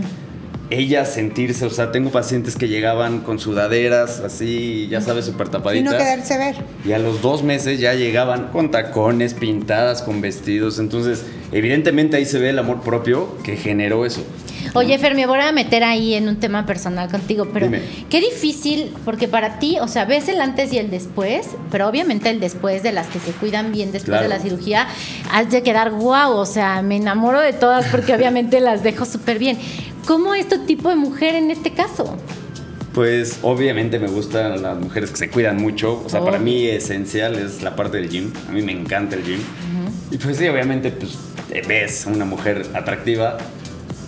Ellas 0.71 1.11
sentirse, 1.13 1.65
o 1.65 1.69
sea, 1.71 1.91
tengo 1.91 2.11
pacientes 2.11 2.55
que 2.55 2.67
llegaban 2.67 3.21
con 3.21 3.39
sudaderas 3.39 4.19
así, 4.19 4.87
ya 4.89 5.01
sabes, 5.01 5.25
súper 5.25 5.47
Y 5.47 5.49
tapaditas. 5.49 5.91
no 5.93 5.97
quedarse 5.97 6.37
ver. 6.37 6.55
Y 6.85 6.91
a 6.91 6.99
los 6.99 7.21
dos 7.23 7.41
meses 7.43 7.79
ya 7.79 7.95
llegaban 7.95 8.49
con 8.51 8.69
tacones, 8.69 9.33
pintadas, 9.33 10.03
con 10.03 10.21
vestidos. 10.21 10.77
Entonces, 10.77 11.23
evidentemente 11.51 12.17
ahí 12.17 12.25
se 12.25 12.37
ve 12.37 12.49
el 12.51 12.59
amor 12.59 12.81
propio 12.81 13.35
que 13.43 13.55
generó 13.57 14.05
eso. 14.05 14.23
Oye, 14.75 14.99
Fer, 14.99 15.15
me 15.15 15.25
voy 15.25 15.39
a 15.39 15.51
meter 15.51 15.83
ahí 15.83 16.13
en 16.13 16.27
un 16.27 16.35
tema 16.35 16.67
personal 16.67 17.09
contigo, 17.09 17.47
pero 17.51 17.65
Dime. 17.65 17.81
qué 18.09 18.19
difícil, 18.21 18.91
porque 19.05 19.27
para 19.27 19.57
ti, 19.57 19.77
o 19.81 19.87
sea, 19.87 20.05
ves 20.05 20.27
el 20.29 20.39
antes 20.41 20.71
y 20.71 20.77
el 20.77 20.91
después, 20.91 21.47
pero 21.71 21.87
obviamente 21.87 22.29
el 22.29 22.39
después 22.39 22.83
de 22.83 22.91
las 22.91 23.07
que 23.07 23.19
se 23.19 23.31
cuidan 23.31 23.71
bien 23.71 23.91
después 23.91 24.09
Claro. 24.19 24.23
de 24.23 24.29
la 24.29 24.39
cirugía, 24.39 24.87
has 25.31 25.49
de 25.49 25.63
quedar 25.63 25.89
guau, 25.91 26.33
o 26.35 26.45
sea, 26.45 26.83
me 26.83 26.97
enamoro 26.97 27.39
de 27.39 27.53
todas 27.53 27.87
porque 27.87 28.13
obviamente 28.15 28.59
las 28.59 28.83
dejo 28.83 29.05
súper 29.05 29.39
bien. 29.39 29.57
¿Cómo 30.09 30.33
es 30.33 30.49
tu 30.49 30.65
tipo 30.65 30.89
de 30.89 30.95
mujer 30.95 31.35
en 31.35 31.51
este 31.51 31.71
caso? 31.71 32.17
Pues 32.95 33.41
obviamente 33.43 33.99
me 33.99 34.07
gustan 34.07 34.59
las 34.59 34.75
mujeres 34.79 35.11
que 35.11 35.17
se 35.17 35.29
cuidan 35.29 35.57
mucho. 35.57 36.01
O 36.03 36.09
sea, 36.09 36.21
para 36.25 36.39
mí 36.39 36.65
esencial 36.65 37.35
es 37.35 37.61
la 37.61 37.75
parte 37.75 37.97
del 37.97 38.09
gym. 38.09 38.33
A 38.47 38.51
mí 38.51 38.63
me 38.63 38.71
encanta 38.71 39.15
el 39.15 39.23
gym. 39.23 39.39
Y 40.09 40.17
pues 40.17 40.37
sí, 40.37 40.47
obviamente 40.47 40.89
pues 40.89 41.15
ves 41.67 42.07
a 42.07 42.09
una 42.09 42.25
mujer 42.25 42.65
atractiva, 42.73 43.37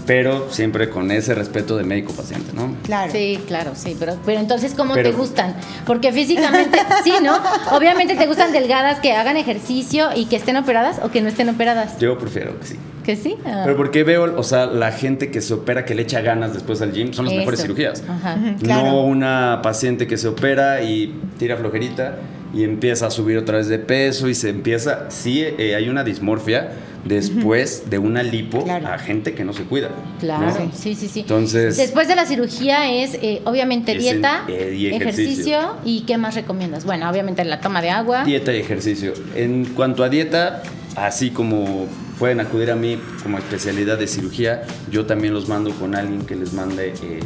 pero 0.05 0.49
siempre 0.51 0.89
con 0.89 1.11
ese 1.11 1.35
respeto 1.35 1.77
de 1.77 1.83
médico-paciente, 1.83 2.51
¿no? 2.53 2.75
Claro. 2.83 3.11
Sí, 3.11 3.39
claro, 3.47 3.71
sí, 3.75 3.95
pero, 3.99 4.17
pero 4.25 4.39
entonces, 4.39 4.73
¿cómo 4.75 4.93
Pero- 4.93 5.09
te 5.11 5.15
gustan? 5.15 5.55
Porque 5.85 6.11
físicamente, 6.11 6.77
sí, 7.03 7.13
¿no? 7.23 7.37
Obviamente 7.71 8.15
te 8.15 8.25
gustan 8.27 8.51
delgadas, 8.51 8.99
que 8.99 9.13
hagan 9.13 9.37
ejercicio 9.37 10.09
y 10.15 10.25
que 10.25 10.35
estén 10.35 10.57
operadas 10.57 10.99
o 11.03 11.09
que 11.11 11.21
no 11.21 11.29
estén 11.29 11.49
operadas. 11.49 11.97
Yo 11.99 12.17
prefiero 12.17 12.59
que 12.59 12.67
sí. 12.67 12.75
¿Que 13.03 13.15
sí? 13.15 13.35
Ah. 13.45 13.61
Pero 13.65 13.77
porque 13.77 14.03
veo, 14.03 14.37
o 14.37 14.43
sea, 14.43 14.67
la 14.67 14.91
gente 14.91 15.31
que 15.31 15.41
se 15.41 15.53
opera, 15.55 15.85
que 15.85 15.95
le 15.95 16.03
echa 16.03 16.21
ganas 16.21 16.53
después 16.53 16.81
al 16.81 16.91
gym, 16.93 17.13
son 17.13 17.25
las 17.25 17.33
mejores 17.33 17.59
Eso. 17.59 17.67
cirugías. 17.67 18.03
Ajá. 18.07 18.37
Claro. 18.61 18.83
No 18.87 19.01
una 19.05 19.59
paciente 19.63 20.05
que 20.07 20.17
se 20.17 20.27
opera 20.27 20.83
y 20.83 21.15
tira 21.39 21.57
flojerita 21.57 22.17
y 22.53 22.63
empieza 22.63 23.07
a 23.07 23.11
subir 23.11 23.37
otra 23.37 23.57
vez 23.57 23.67
de 23.69 23.79
peso 23.79 24.27
y 24.27 24.35
se 24.35 24.49
empieza, 24.49 25.09
sí 25.09 25.41
eh, 25.41 25.73
hay 25.75 25.89
una 25.89 26.03
dismorfia 26.03 26.71
después 27.05 27.89
de 27.89 27.97
una 27.99 28.23
lipo 28.23 28.63
Claro. 28.63 28.87
a 28.87 28.97
gente 28.97 29.33
que 29.33 29.43
no 29.43 29.53
se 29.53 29.63
cuida. 29.63 29.89
Claro, 30.19 30.45
¿no? 30.47 30.71
sí, 30.73 30.95
sí, 30.95 31.07
sí. 31.07 31.21
Entonces- 31.21 31.77
Después 31.77 32.07
de 32.07 32.15
la 32.15 32.25
cirugía 32.25 32.91
es, 32.91 33.15
eh, 33.15 33.41
obviamente, 33.45 33.93
Es 33.93 33.99
dieta, 33.99 34.43
en- 34.47 34.53
eh, 34.53 34.73
y 34.75 34.87
ejercicio. 34.87 35.57
ejercicio. 35.59 35.77
y 35.85 36.01
¿qué 36.01 36.17
más 36.17 36.35
recomiendas? 36.35 36.85
Bueno, 36.85 37.09
obviamente 37.09 37.43
la 37.45 37.59
toma 37.59 37.81
de 37.81 37.89
agua. 37.89 38.23
Dieta 38.23 38.53
y 38.53 38.57
ejercicio. 38.59 39.13
En 39.35 39.65
cuanto 39.65 40.03
a 40.03 40.09
dieta, 40.09 40.61
así 40.95 41.31
como 41.31 41.87
pueden 42.19 42.39
acudir 42.39 42.69
a 42.71 42.75
mí 42.75 42.99
como 43.23 43.37
especialidad 43.39 43.97
de 43.97 44.07
cirugía, 44.07 44.63
yo 44.91 45.05
también 45.05 45.33
los 45.33 45.47
mando 45.49 45.71
con 45.71 45.95
alguien 45.95 46.21
que 46.21 46.35
les 46.35 46.53
mande 46.53 46.93
eh, 47.01 47.19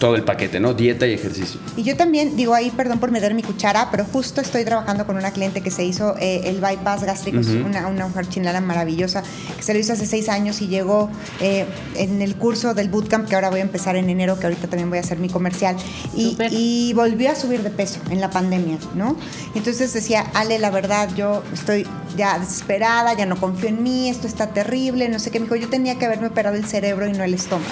todo 0.00 0.16
el 0.16 0.24
paquete, 0.24 0.58
¿no? 0.60 0.72
Dieta 0.72 1.06
y 1.06 1.12
ejercicio. 1.12 1.60
Y 1.76 1.82
yo 1.82 1.94
también, 1.94 2.34
digo 2.34 2.54
ahí, 2.54 2.70
perdón 2.70 2.98
por 2.98 3.10
meter 3.10 3.34
mi 3.34 3.42
cuchara, 3.42 3.88
pero 3.90 4.06
justo 4.06 4.40
estoy 4.40 4.64
trabajando 4.64 5.06
con 5.06 5.16
una 5.16 5.30
cliente 5.30 5.60
que 5.60 5.70
se 5.70 5.84
hizo 5.84 6.16
eh, 6.18 6.40
el 6.44 6.58
bypass 6.58 7.04
gástrico, 7.04 7.38
es 7.38 7.48
Ujú. 7.48 7.66
una, 7.66 7.86
una 7.86 8.08
mujer 8.08 8.26
chilena 8.26 8.60
maravillosa, 8.62 9.22
que 9.56 9.62
se 9.62 9.74
lo 9.74 9.78
hizo 9.78 9.92
hace 9.92 10.06
seis 10.06 10.30
años 10.30 10.62
y 10.62 10.68
llegó 10.68 11.10
eh, 11.40 11.66
en 11.96 12.22
el 12.22 12.34
curso 12.34 12.72
del 12.72 12.88
bootcamp, 12.88 13.28
que 13.28 13.34
ahora 13.34 13.50
voy 13.50 13.60
a 13.60 13.62
empezar 13.62 13.94
en 13.94 14.08
enero, 14.08 14.38
que 14.40 14.46
ahorita 14.46 14.68
también 14.68 14.88
voy 14.88 14.98
a 14.98 15.02
hacer 15.02 15.18
mi 15.18 15.28
comercial, 15.28 15.76
y, 16.16 16.36
y 16.50 16.94
volvió 16.94 17.30
a 17.30 17.34
subir 17.34 17.62
de 17.62 17.70
peso 17.70 18.00
en 18.08 18.22
la 18.22 18.30
pandemia, 18.30 18.78
¿no? 18.94 19.16
Entonces 19.54 19.92
decía, 19.92 20.24
Ale, 20.32 20.58
la 20.58 20.70
verdad, 20.70 21.10
yo 21.14 21.42
estoy 21.52 21.86
ya 22.16 22.38
desesperada, 22.38 23.12
ya 23.12 23.26
no 23.26 23.38
confío 23.38 23.68
en 23.68 23.82
mí, 23.82 24.08
esto 24.08 24.26
está 24.26 24.46
terrible, 24.48 25.10
no 25.10 25.18
sé 25.18 25.30
qué. 25.30 25.40
Me 25.40 25.44
dijo, 25.44 25.56
yo 25.56 25.68
tenía 25.68 25.98
que 25.98 26.06
haberme 26.06 26.28
operado 26.28 26.56
el 26.56 26.64
cerebro 26.64 27.06
y 27.06 27.12
no 27.12 27.22
el 27.22 27.34
estómago. 27.34 27.68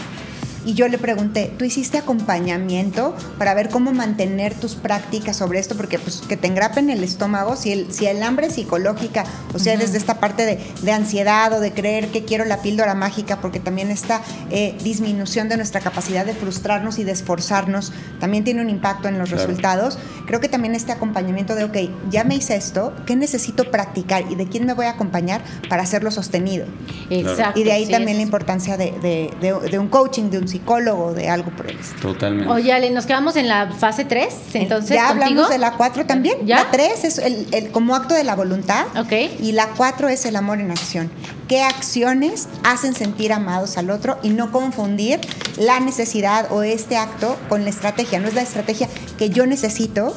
Y 0.69 0.75
yo 0.75 0.87
le 0.87 0.99
pregunté, 0.99 1.51
¿tú 1.57 1.65
hiciste 1.65 1.97
acompañamiento 1.97 3.17
para 3.39 3.55
ver 3.55 3.71
cómo 3.71 3.95
mantener 3.95 4.53
tus 4.53 4.75
prácticas 4.75 5.35
sobre 5.35 5.61
esto? 5.61 5.79
Porque 5.79 5.99
pues 5.99 6.21
que 6.29 6.37
te 6.37 6.47
engrapen 6.47 6.91
el 6.91 7.03
estómago, 7.03 7.57
si 7.57 7.73
el, 7.73 7.91
si 7.91 8.05
el 8.05 8.23
hambre 8.23 8.51
psicológica, 8.51 9.25
o 9.55 9.59
sea, 9.59 9.79
desde 9.79 9.97
esta 9.97 10.21
parte 10.21 10.45
de, 10.45 10.61
de, 10.83 10.93
ansiedad 10.93 11.51
o 11.55 11.61
de 11.61 11.73
creer 11.73 12.09
que 12.09 12.27
quiero 12.27 12.45
la 12.45 12.61
píldora 12.61 12.95
mágica, 12.95 13.41
porque 13.41 13.61
también 13.61 13.91
esta 13.91 14.21
eh, 14.51 14.77
disminución 14.85 15.49
de 15.49 15.57
nuestra 15.57 15.81
capacidad 15.81 16.27
de 16.27 16.35
frustrarnos 16.35 16.99
y 16.99 17.05
de 17.05 17.13
esforzarnos 17.13 17.95
también 18.21 18.45
tiene 18.45 18.61
un 18.61 18.69
impacto 18.69 19.09
en 19.09 19.19
los 19.19 19.31
claro. 19.31 19.47
resultados. 19.47 19.99
Creo 20.27 20.41
que 20.41 20.51
también 20.51 20.75
este 20.75 20.93
acompañamiento 20.93 21.55
de, 21.55 21.65
ok, 21.65 21.77
ya 22.11 22.25
me 22.25 22.35
hice 22.35 22.57
esto, 22.57 22.93
¿qué 23.07 23.17
necesito 23.17 23.71
practicar 23.71 24.31
y 24.31 24.35
de 24.35 24.47
quién 24.47 24.67
me 24.67 24.75
voy 24.75 24.85
a 24.85 24.91
acompañar 24.91 25.43
para 25.71 25.83
hacerlo 25.83 26.11
sostenido? 26.11 26.67
Exacto. 27.09 27.59
Y 27.59 27.65
de 27.65 27.73
ahí 27.73 27.87
sí, 27.87 27.93
también 27.93 28.11
es. 28.11 28.17
la 28.19 28.23
importancia 28.25 28.77
de, 28.77 28.93
de, 29.01 29.31
de, 29.41 29.71
de, 29.71 29.79
un 29.79 29.89
coaching, 29.89 30.25
de 30.29 30.37
un 30.37 30.47
psicólogo, 30.59 31.15
de 31.15 31.29
algo 31.29 31.51
por 31.51 31.71
el 31.71 31.79
estilo. 31.79 32.13
Totalmente. 32.13 32.53
Oye, 32.53 32.73
Ale, 32.73 32.91
nos 32.91 33.07
quedamos 33.07 33.37
en 33.37 33.49
la 33.49 33.73
fase 33.73 34.05
3, 34.05 34.29
entonces. 34.55 34.91
Ya 34.91 35.09
¿contigo? 35.09 35.25
hablamos 35.25 35.51
de 35.51 35.59
la 35.59 35.73
4 35.73 36.07
también. 36.07 36.47
¿Ya? 36.47 36.65
La 36.65 36.71
3 36.71 37.05
es 37.05 37.19
el, 37.19 37.47
el, 37.53 37.71
como 37.71 37.95
acto 37.95 38.15
de 38.15 38.25
la 38.25 38.35
voluntad. 38.35 38.87
Ok. 38.99 39.13
Y 39.41 39.53
la 39.53 39.69
4 39.77 40.09
es 40.09 40.25
el 40.27 40.37
amor 40.37 40.61
en 40.61 40.71
acción. 40.71 41.11
¿Qué 41.49 41.63
acciones 41.63 42.49
hacen 42.63 42.95
sentir 42.95 43.33
amados 43.33 43.79
al 43.79 43.91
otro 43.91 44.19
y 44.23 44.31
no 44.31 44.53
confundir 44.53 45.21
la 45.57 45.81
necesidad 45.81 46.53
o 46.53 46.63
este 46.63 46.97
acto 46.97 47.39
con 47.49 47.65
la 47.65 47.71
estrategia? 47.71 48.21
No 48.21 48.29
es 48.29 48.35
la 48.35 48.43
estrategia 48.43 48.89
que 49.17 49.31
yo 49.31 49.47
necesito, 49.47 50.15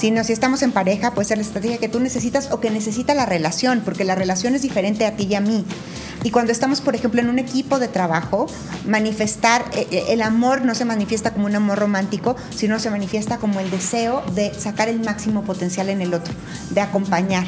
sino 0.00 0.24
si 0.24 0.32
estamos 0.32 0.62
en 0.62 0.72
pareja, 0.72 1.12
puede 1.12 1.28
ser 1.28 1.36
la 1.36 1.44
estrategia 1.44 1.76
que 1.76 1.90
tú 1.90 2.00
necesitas 2.00 2.50
o 2.52 2.58
que 2.58 2.70
necesita 2.70 3.12
la 3.12 3.26
relación, 3.26 3.82
porque 3.84 4.04
la 4.04 4.14
relación 4.14 4.54
es 4.54 4.62
diferente 4.62 5.04
a 5.04 5.14
ti 5.14 5.24
y 5.24 5.34
a 5.34 5.42
mí. 5.42 5.66
Y 6.22 6.30
cuando 6.30 6.52
estamos, 6.52 6.80
por 6.80 6.94
ejemplo, 6.94 7.20
en 7.20 7.28
un 7.28 7.38
equipo 7.38 7.78
de 7.78 7.86
trabajo, 7.86 8.46
manifestar, 8.86 9.62
eh, 9.74 10.06
el 10.08 10.22
amor 10.22 10.64
no 10.64 10.74
se 10.74 10.86
manifiesta 10.86 11.34
como 11.34 11.44
un 11.44 11.54
amor 11.54 11.78
romántico, 11.78 12.34
sino 12.48 12.78
se 12.78 12.88
manifiesta 12.88 13.36
como 13.36 13.60
el 13.60 13.70
deseo 13.70 14.22
de 14.34 14.54
sacar 14.54 14.88
el 14.88 15.00
máximo 15.00 15.42
potencial 15.44 15.90
en 15.90 16.00
el 16.00 16.14
otro, 16.14 16.32
de 16.70 16.80
acompañar. 16.80 17.44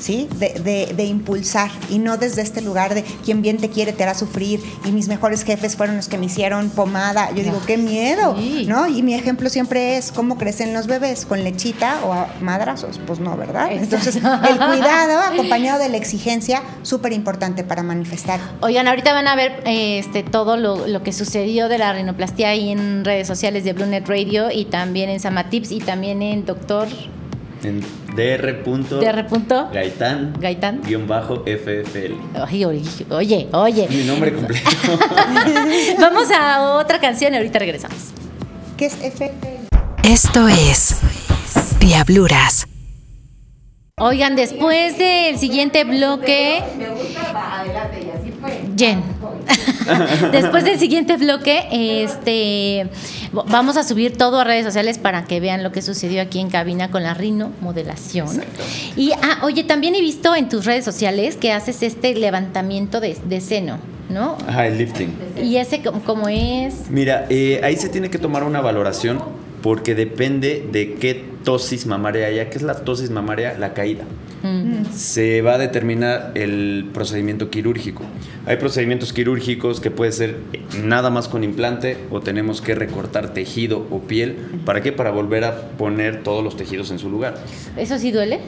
¿Sí? 0.00 0.28
De, 0.38 0.54
de, 0.64 0.94
de, 0.96 1.04
impulsar 1.04 1.70
y 1.90 1.98
no 1.98 2.16
desde 2.16 2.40
este 2.40 2.62
lugar 2.62 2.94
de 2.94 3.02
quien 3.02 3.42
bien 3.42 3.58
te 3.58 3.68
quiere 3.68 3.92
te 3.92 4.02
hará 4.02 4.14
sufrir 4.14 4.58
y 4.86 4.92
mis 4.92 5.08
mejores 5.08 5.44
jefes 5.44 5.76
fueron 5.76 5.96
los 5.96 6.08
que 6.08 6.16
me 6.16 6.26
hicieron 6.26 6.70
pomada. 6.70 7.30
Yo 7.34 7.42
digo, 7.42 7.60
qué 7.66 7.76
miedo, 7.76 8.34
Sí. 8.38 8.64
¿no? 8.66 8.88
Y 8.88 9.02
mi 9.02 9.14
ejemplo 9.14 9.50
siempre 9.50 9.98
es 9.98 10.10
cómo 10.10 10.38
crecen 10.38 10.72
los 10.72 10.86
bebés, 10.86 11.26
con 11.26 11.44
lechita 11.44 12.00
o 12.04 12.12
a 12.14 12.28
madrazos. 12.40 12.98
Pues 13.06 13.20
no, 13.20 13.36
¿verdad? 13.36 13.72
Exacto. 13.72 13.96
Entonces, 13.96 14.16
el 14.16 14.56
cuidado 14.56 15.20
acompañado 15.32 15.78
de 15.78 15.88
la 15.90 15.96
exigencia, 15.98 16.62
súper 16.82 17.12
importante 17.12 17.62
para 17.62 17.82
manifestar. 17.82 18.40
Oigan, 18.60 18.88
ahorita 18.88 19.12
van 19.12 19.28
a 19.28 19.36
ver 19.36 19.62
eh, 19.66 19.98
este, 19.98 20.22
todo 20.22 20.56
lo, 20.56 20.86
lo, 20.86 21.02
que 21.02 21.12
sucedió 21.12 21.68
de 21.68 21.78
la 21.78 21.92
rinoplastia 21.92 22.48
ahí 22.48 22.70
en 22.70 23.04
redes 23.04 23.26
sociales 23.26 23.64
de 23.64 23.72
BlueNet 23.74 24.08
Radio 24.08 24.50
y 24.50 24.64
también 24.64 25.10
en 25.10 25.20
Samatips 25.20 25.72
y 25.72 25.80
también 25.80 26.22
en 26.22 26.46
Doctor 26.46 26.88
En 27.62 27.82
dr. 28.14 28.62
dr. 28.64 29.72
Gaitán. 29.72 30.34
Gaitán. 30.38 30.82
Guión 30.82 31.06
bajo 31.06 31.44
FFL. 31.44 32.14
Oye, 32.42 32.66
oye, 33.10 33.48
oye. 33.52 33.88
Mi 33.88 34.04
nombre 34.04 34.32
completo. 34.32 34.70
Vamos 36.00 36.28
a 36.30 36.62
otra 36.78 36.98
canción 37.00 37.32
y 37.34 37.36
ahorita 37.36 37.58
regresamos. 37.58 38.12
¿Qué 38.76 38.86
es 38.86 38.94
FFL? 38.94 39.68
Esto 40.02 40.48
es 40.48 41.00
Diabluras. 41.78 42.66
Oigan, 43.98 44.34
después 44.34 44.96
del 44.96 45.36
siguiente 45.38 45.84
bloque. 45.84 46.62
Me 46.78 46.88
gusta, 46.88 47.60
adelante, 47.60 48.00
y 48.06 48.18
así 48.18 48.32
fue. 48.40 48.60
Jen. 48.76 49.19
Después 50.32 50.64
del 50.64 50.78
siguiente 50.78 51.16
bloque, 51.16 51.66
este 51.72 52.88
vamos 53.32 53.76
a 53.76 53.84
subir 53.84 54.16
todo 54.16 54.40
a 54.40 54.44
redes 54.44 54.64
sociales 54.64 54.98
para 54.98 55.24
que 55.24 55.40
vean 55.40 55.62
lo 55.62 55.72
que 55.72 55.82
sucedió 55.82 56.22
aquí 56.22 56.40
en 56.40 56.50
cabina 56.50 56.90
con 56.90 57.02
la 57.02 57.14
Rino 57.14 57.52
Modelación. 57.60 58.28
Exacto. 58.28 58.62
Y 58.96 59.12
ah, 59.12 59.40
oye, 59.42 59.64
también 59.64 59.94
he 59.94 60.00
visto 60.00 60.34
en 60.34 60.48
tus 60.48 60.64
redes 60.64 60.84
sociales 60.84 61.36
que 61.36 61.52
haces 61.52 61.82
este 61.82 62.14
levantamiento 62.14 63.00
de, 63.00 63.16
de 63.24 63.40
seno, 63.40 63.78
¿no? 64.08 64.36
Ajá, 64.46 64.66
el 64.66 64.78
lifting. 64.78 65.16
Y 65.42 65.56
ese 65.56 65.82
como 65.82 66.28
es. 66.28 66.90
Mira, 66.90 67.26
eh, 67.30 67.60
ahí 67.62 67.76
se 67.76 67.88
tiene 67.88 68.10
que 68.10 68.18
tomar 68.18 68.44
una 68.44 68.60
valoración 68.60 69.39
porque 69.62 69.94
depende 69.94 70.66
de 70.70 70.94
qué 70.94 71.24
tosis 71.44 71.86
mamaria 71.86 72.26
haya. 72.26 72.50
¿Qué 72.50 72.58
es 72.58 72.62
la 72.62 72.74
tosis 72.74 73.10
mamaria? 73.10 73.56
La 73.58 73.74
caída. 73.74 74.04
Mm. 74.42 74.90
Se 74.92 75.42
va 75.42 75.54
a 75.54 75.58
determinar 75.58 76.32
el 76.34 76.88
procedimiento 76.92 77.50
quirúrgico. 77.50 78.04
Hay 78.46 78.56
procedimientos 78.56 79.12
quirúrgicos 79.12 79.80
que 79.80 79.90
puede 79.90 80.12
ser 80.12 80.36
nada 80.82 81.10
más 81.10 81.28
con 81.28 81.44
implante 81.44 81.98
o 82.10 82.20
tenemos 82.20 82.60
que 82.60 82.74
recortar 82.74 83.34
tejido 83.34 83.86
o 83.90 84.00
piel. 84.00 84.36
¿Para 84.64 84.82
qué? 84.82 84.92
Para 84.92 85.10
volver 85.10 85.44
a 85.44 85.68
poner 85.72 86.22
todos 86.22 86.42
los 86.42 86.56
tejidos 86.56 86.90
en 86.90 86.98
su 86.98 87.10
lugar. 87.10 87.36
¿Eso 87.76 87.98
sí 87.98 88.12
duele? 88.12 88.40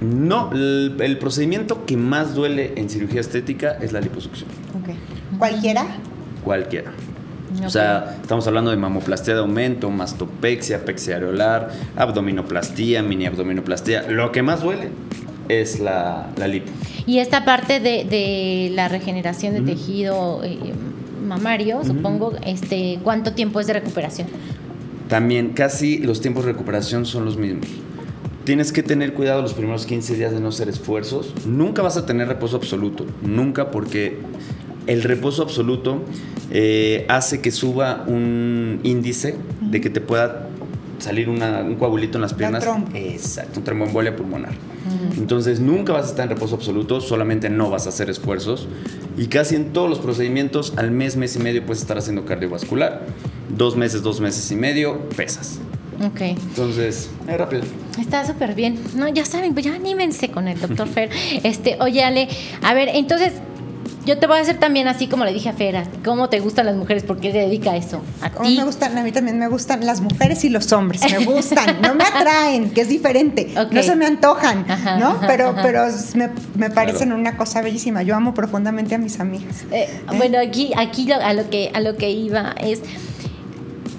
No, 0.00 0.50
el, 0.52 0.96
el 1.00 1.18
procedimiento 1.18 1.86
que 1.86 1.96
más 1.96 2.34
duele 2.34 2.72
en 2.76 2.90
cirugía 2.90 3.20
estética 3.20 3.78
es 3.80 3.92
la 3.92 4.00
liposucción. 4.00 4.48
Okay. 4.82 4.96
¿Cualquiera? 5.38 5.86
Cualquiera. 6.44 6.92
O 7.64 7.70
sea, 7.70 8.16
estamos 8.20 8.46
hablando 8.46 8.70
de 8.70 8.76
mamoplastia 8.76 9.34
de 9.34 9.40
aumento, 9.40 9.90
mastopexia, 9.90 10.84
pexia 10.84 11.16
areolar, 11.16 11.70
abdominoplastía, 11.96 13.02
mini 13.02 13.26
abdominoplastía. 13.26 14.02
Lo 14.08 14.32
que 14.32 14.42
más 14.42 14.62
duele 14.62 14.90
es 15.48 15.80
la, 15.80 16.28
la 16.36 16.48
lipo. 16.48 16.70
Y 17.06 17.18
esta 17.18 17.44
parte 17.44 17.80
de, 17.80 18.04
de 18.04 18.70
la 18.74 18.88
regeneración 18.88 19.54
de 19.54 19.60
tejido 19.60 20.42
eh, 20.44 20.58
mamario, 21.26 21.84
supongo, 21.84 22.34
este, 22.44 22.98
¿cuánto 23.02 23.32
tiempo 23.32 23.60
es 23.60 23.66
de 23.66 23.74
recuperación? 23.74 24.28
También 25.08 25.50
casi 25.50 25.98
los 25.98 26.20
tiempos 26.20 26.44
de 26.44 26.52
recuperación 26.52 27.06
son 27.06 27.24
los 27.24 27.36
mismos. 27.36 27.66
Tienes 28.44 28.72
que 28.72 28.82
tener 28.82 29.14
cuidado 29.14 29.40
los 29.40 29.54
primeros 29.54 29.86
15 29.86 30.16
días 30.16 30.32
de 30.32 30.40
no 30.40 30.48
hacer 30.48 30.68
esfuerzos. 30.68 31.32
Nunca 31.46 31.80
vas 31.80 31.96
a 31.96 32.06
tener 32.06 32.26
reposo 32.26 32.56
absoluto. 32.56 33.06
Nunca 33.22 33.70
porque 33.70 34.18
el 34.86 35.02
reposo 35.02 35.42
absoluto 35.42 36.02
eh, 36.50 37.06
hace 37.08 37.40
que 37.40 37.50
suba 37.50 38.04
un 38.06 38.80
índice 38.82 39.36
de 39.60 39.80
que 39.80 39.90
te 39.90 40.00
pueda 40.00 40.48
salir 40.98 41.28
una- 41.28 41.62
un 41.62 41.74
coagulito 41.76 42.18
en 42.18 42.22
las 42.22 42.34
piernas. 42.34 42.62
trombo. 42.62 42.88
Exacto, 42.94 43.58
un 43.60 43.64
tromboembolia 43.64 44.14
pulmonar. 44.14 44.52
Entonces 45.16 45.60
nunca 45.60 45.92
vas 45.92 46.06
a 46.06 46.08
estar 46.10 46.24
en 46.24 46.30
reposo 46.30 46.54
absoluto, 46.56 47.00
solamente 47.00 47.48
no 47.48 47.70
vas 47.70 47.86
a 47.86 47.88
hacer 47.90 48.10
esfuerzos. 48.10 48.66
Y 49.16 49.26
casi 49.26 49.54
en 49.56 49.72
todos 49.72 49.88
los 49.88 49.98
procedimientos, 49.98 50.72
al 50.76 50.90
mes, 50.90 51.16
mes 51.16 51.36
y 51.36 51.38
medio 51.38 51.64
puedes 51.64 51.80
estar 51.82 51.96
haciendo 51.98 52.24
cardiovascular. 52.24 53.02
Dos 53.56 53.76
meses, 53.76 54.02
dos 54.02 54.20
meses 54.20 54.50
y 54.50 54.56
medio, 54.56 55.00
pesas. 55.16 55.58
Ok. 56.04 56.20
Entonces, 56.22 57.10
es 57.28 57.38
rápido. 57.38 57.62
Está 58.00 58.26
súper 58.26 58.54
bien. 58.54 58.78
No, 58.96 59.08
ya 59.08 59.24
saben, 59.24 59.52
pues 59.54 59.66
ya 59.66 59.74
anímense 59.74 60.30
con 60.30 60.48
el 60.48 60.58
doctor 60.60 60.88
Fer. 60.88 61.10
Este, 61.44 61.76
oye, 61.80 62.02
Ale, 62.02 62.28
a 62.62 62.74
ver, 62.74 62.88
entonces, 62.92 63.32
yo 64.04 64.18
te 64.18 64.26
voy 64.26 64.38
a 64.38 64.40
hacer 64.40 64.58
también 64.58 64.88
así 64.88 65.06
como 65.06 65.24
le 65.24 65.32
dije 65.32 65.48
a 65.48 65.52
Fer, 65.52 65.84
¿cómo 66.04 66.28
te 66.28 66.40
gustan 66.40 66.66
las 66.66 66.74
mujeres? 66.76 67.04
¿Por 67.04 67.18
qué 67.20 67.30
se 67.30 67.38
dedica 67.38 67.70
a 67.72 67.76
eso? 67.76 68.02
A 68.20 68.26
A 68.26 68.40
mí 68.42 68.48
ti. 68.48 68.56
me 68.56 68.64
gustan, 68.64 68.98
a 68.98 69.02
mí 69.02 69.12
también 69.12 69.38
me 69.38 69.46
gustan 69.48 69.86
las 69.86 70.00
mujeres 70.00 70.42
y 70.44 70.48
los 70.48 70.72
hombres, 70.72 71.02
me 71.10 71.24
gustan, 71.24 71.80
no 71.80 71.94
me 71.94 72.04
atraen, 72.04 72.70
que 72.70 72.80
es 72.80 72.88
diferente, 72.88 73.52
no 73.70 73.82
se 73.82 73.94
me 73.94 74.06
antojan, 74.06 74.64
Ajá, 74.68 74.98
¿no? 74.98 75.08
ajá, 75.10 75.26
Pero, 75.28 75.48
ajá. 75.50 75.62
pero 75.62 75.84
me, 76.16 76.30
me 76.56 76.70
parecen 76.70 77.08
Claro. 77.08 77.20
una 77.20 77.36
cosa 77.36 77.62
bellísima. 77.62 78.02
Yo 78.02 78.16
amo 78.16 78.34
profundamente 78.34 78.94
a 78.94 78.98
mis 78.98 79.20
amigas. 79.20 79.64
Eh, 79.70 79.88
Bueno, 80.16 80.38
aquí, 80.38 80.72
aquí 80.76 81.06
lo- 81.06 81.16
a 81.16 81.32
lo 81.32 81.48
que 81.48 81.70
a 81.72 81.80
lo 81.80 81.96
que 81.96 82.10
iba 82.10 82.54
es, 82.60 82.80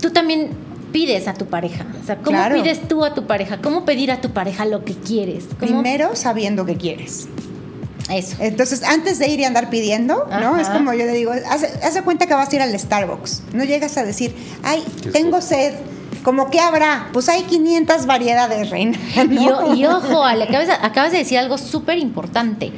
tú 0.01 0.09
también 0.11 0.49
pides 0.91 1.27
a 1.27 1.33
tu 1.33 1.45
pareja. 1.45 1.85
O 2.01 2.05
sea, 2.05 2.17
¿cómo 2.17 2.37
Claro. 2.37 2.61
pides 2.61 2.87
tú 2.87 3.03
a 3.05 3.13
tu 3.13 3.25
pareja? 3.25 3.59
¿Cómo 3.61 3.83
pedir 3.85 4.11
a 4.11 4.21
tu 4.21 4.29
pareja 4.31 4.65
lo 4.65 4.83
que 4.83 4.93
quieres? 4.93 5.45
¿Cómo? 5.59 5.81
Primero 5.81 6.15
sabiendo 6.15 6.65
que 6.65 6.75
quieres. 6.75 7.27
Eso. 8.09 8.35
Entonces, 8.39 8.83
antes 8.83 9.17
de 9.19 9.27
ir 9.29 9.39
y 9.39 9.45
andar 9.45 9.69
pidiendo, 9.69 10.27
¿no? 10.41 10.57
Es 10.59 10.67
como 10.69 10.93
yo 10.93 11.05
le 11.05 11.13
digo, 11.13 11.31
de 11.93 12.01
cuenta 12.03 12.27
que 12.27 12.33
vas 12.33 12.51
a 12.51 12.55
ir 12.55 12.61
al 12.61 12.77
Starbucks. 12.77 13.43
No 13.53 13.63
llegas 13.63 13.97
a 13.97 14.03
decir, 14.03 14.35
ay, 14.63 14.83
tengo 15.11 15.41
sed. 15.41 15.73
¿Cómo 16.23 16.49
que 16.49 16.59
habrá? 16.59 17.09
Pues 17.11 17.27
hay 17.27 17.43
500 17.43 18.05
variedades, 18.05 18.69
reina. 18.69 18.97
Y, 19.15 19.27
¿no? 19.27 19.57
o- 19.59 19.75
y 19.75 19.85
ojo, 19.85 20.23
Ale, 20.23 20.45
acabas, 20.45 20.67
de- 20.67 20.73
acabas 20.73 21.11
de 21.11 21.17
decir 21.19 21.37
algo 21.37 21.57
súper 21.57 21.97
importante. 21.97 22.71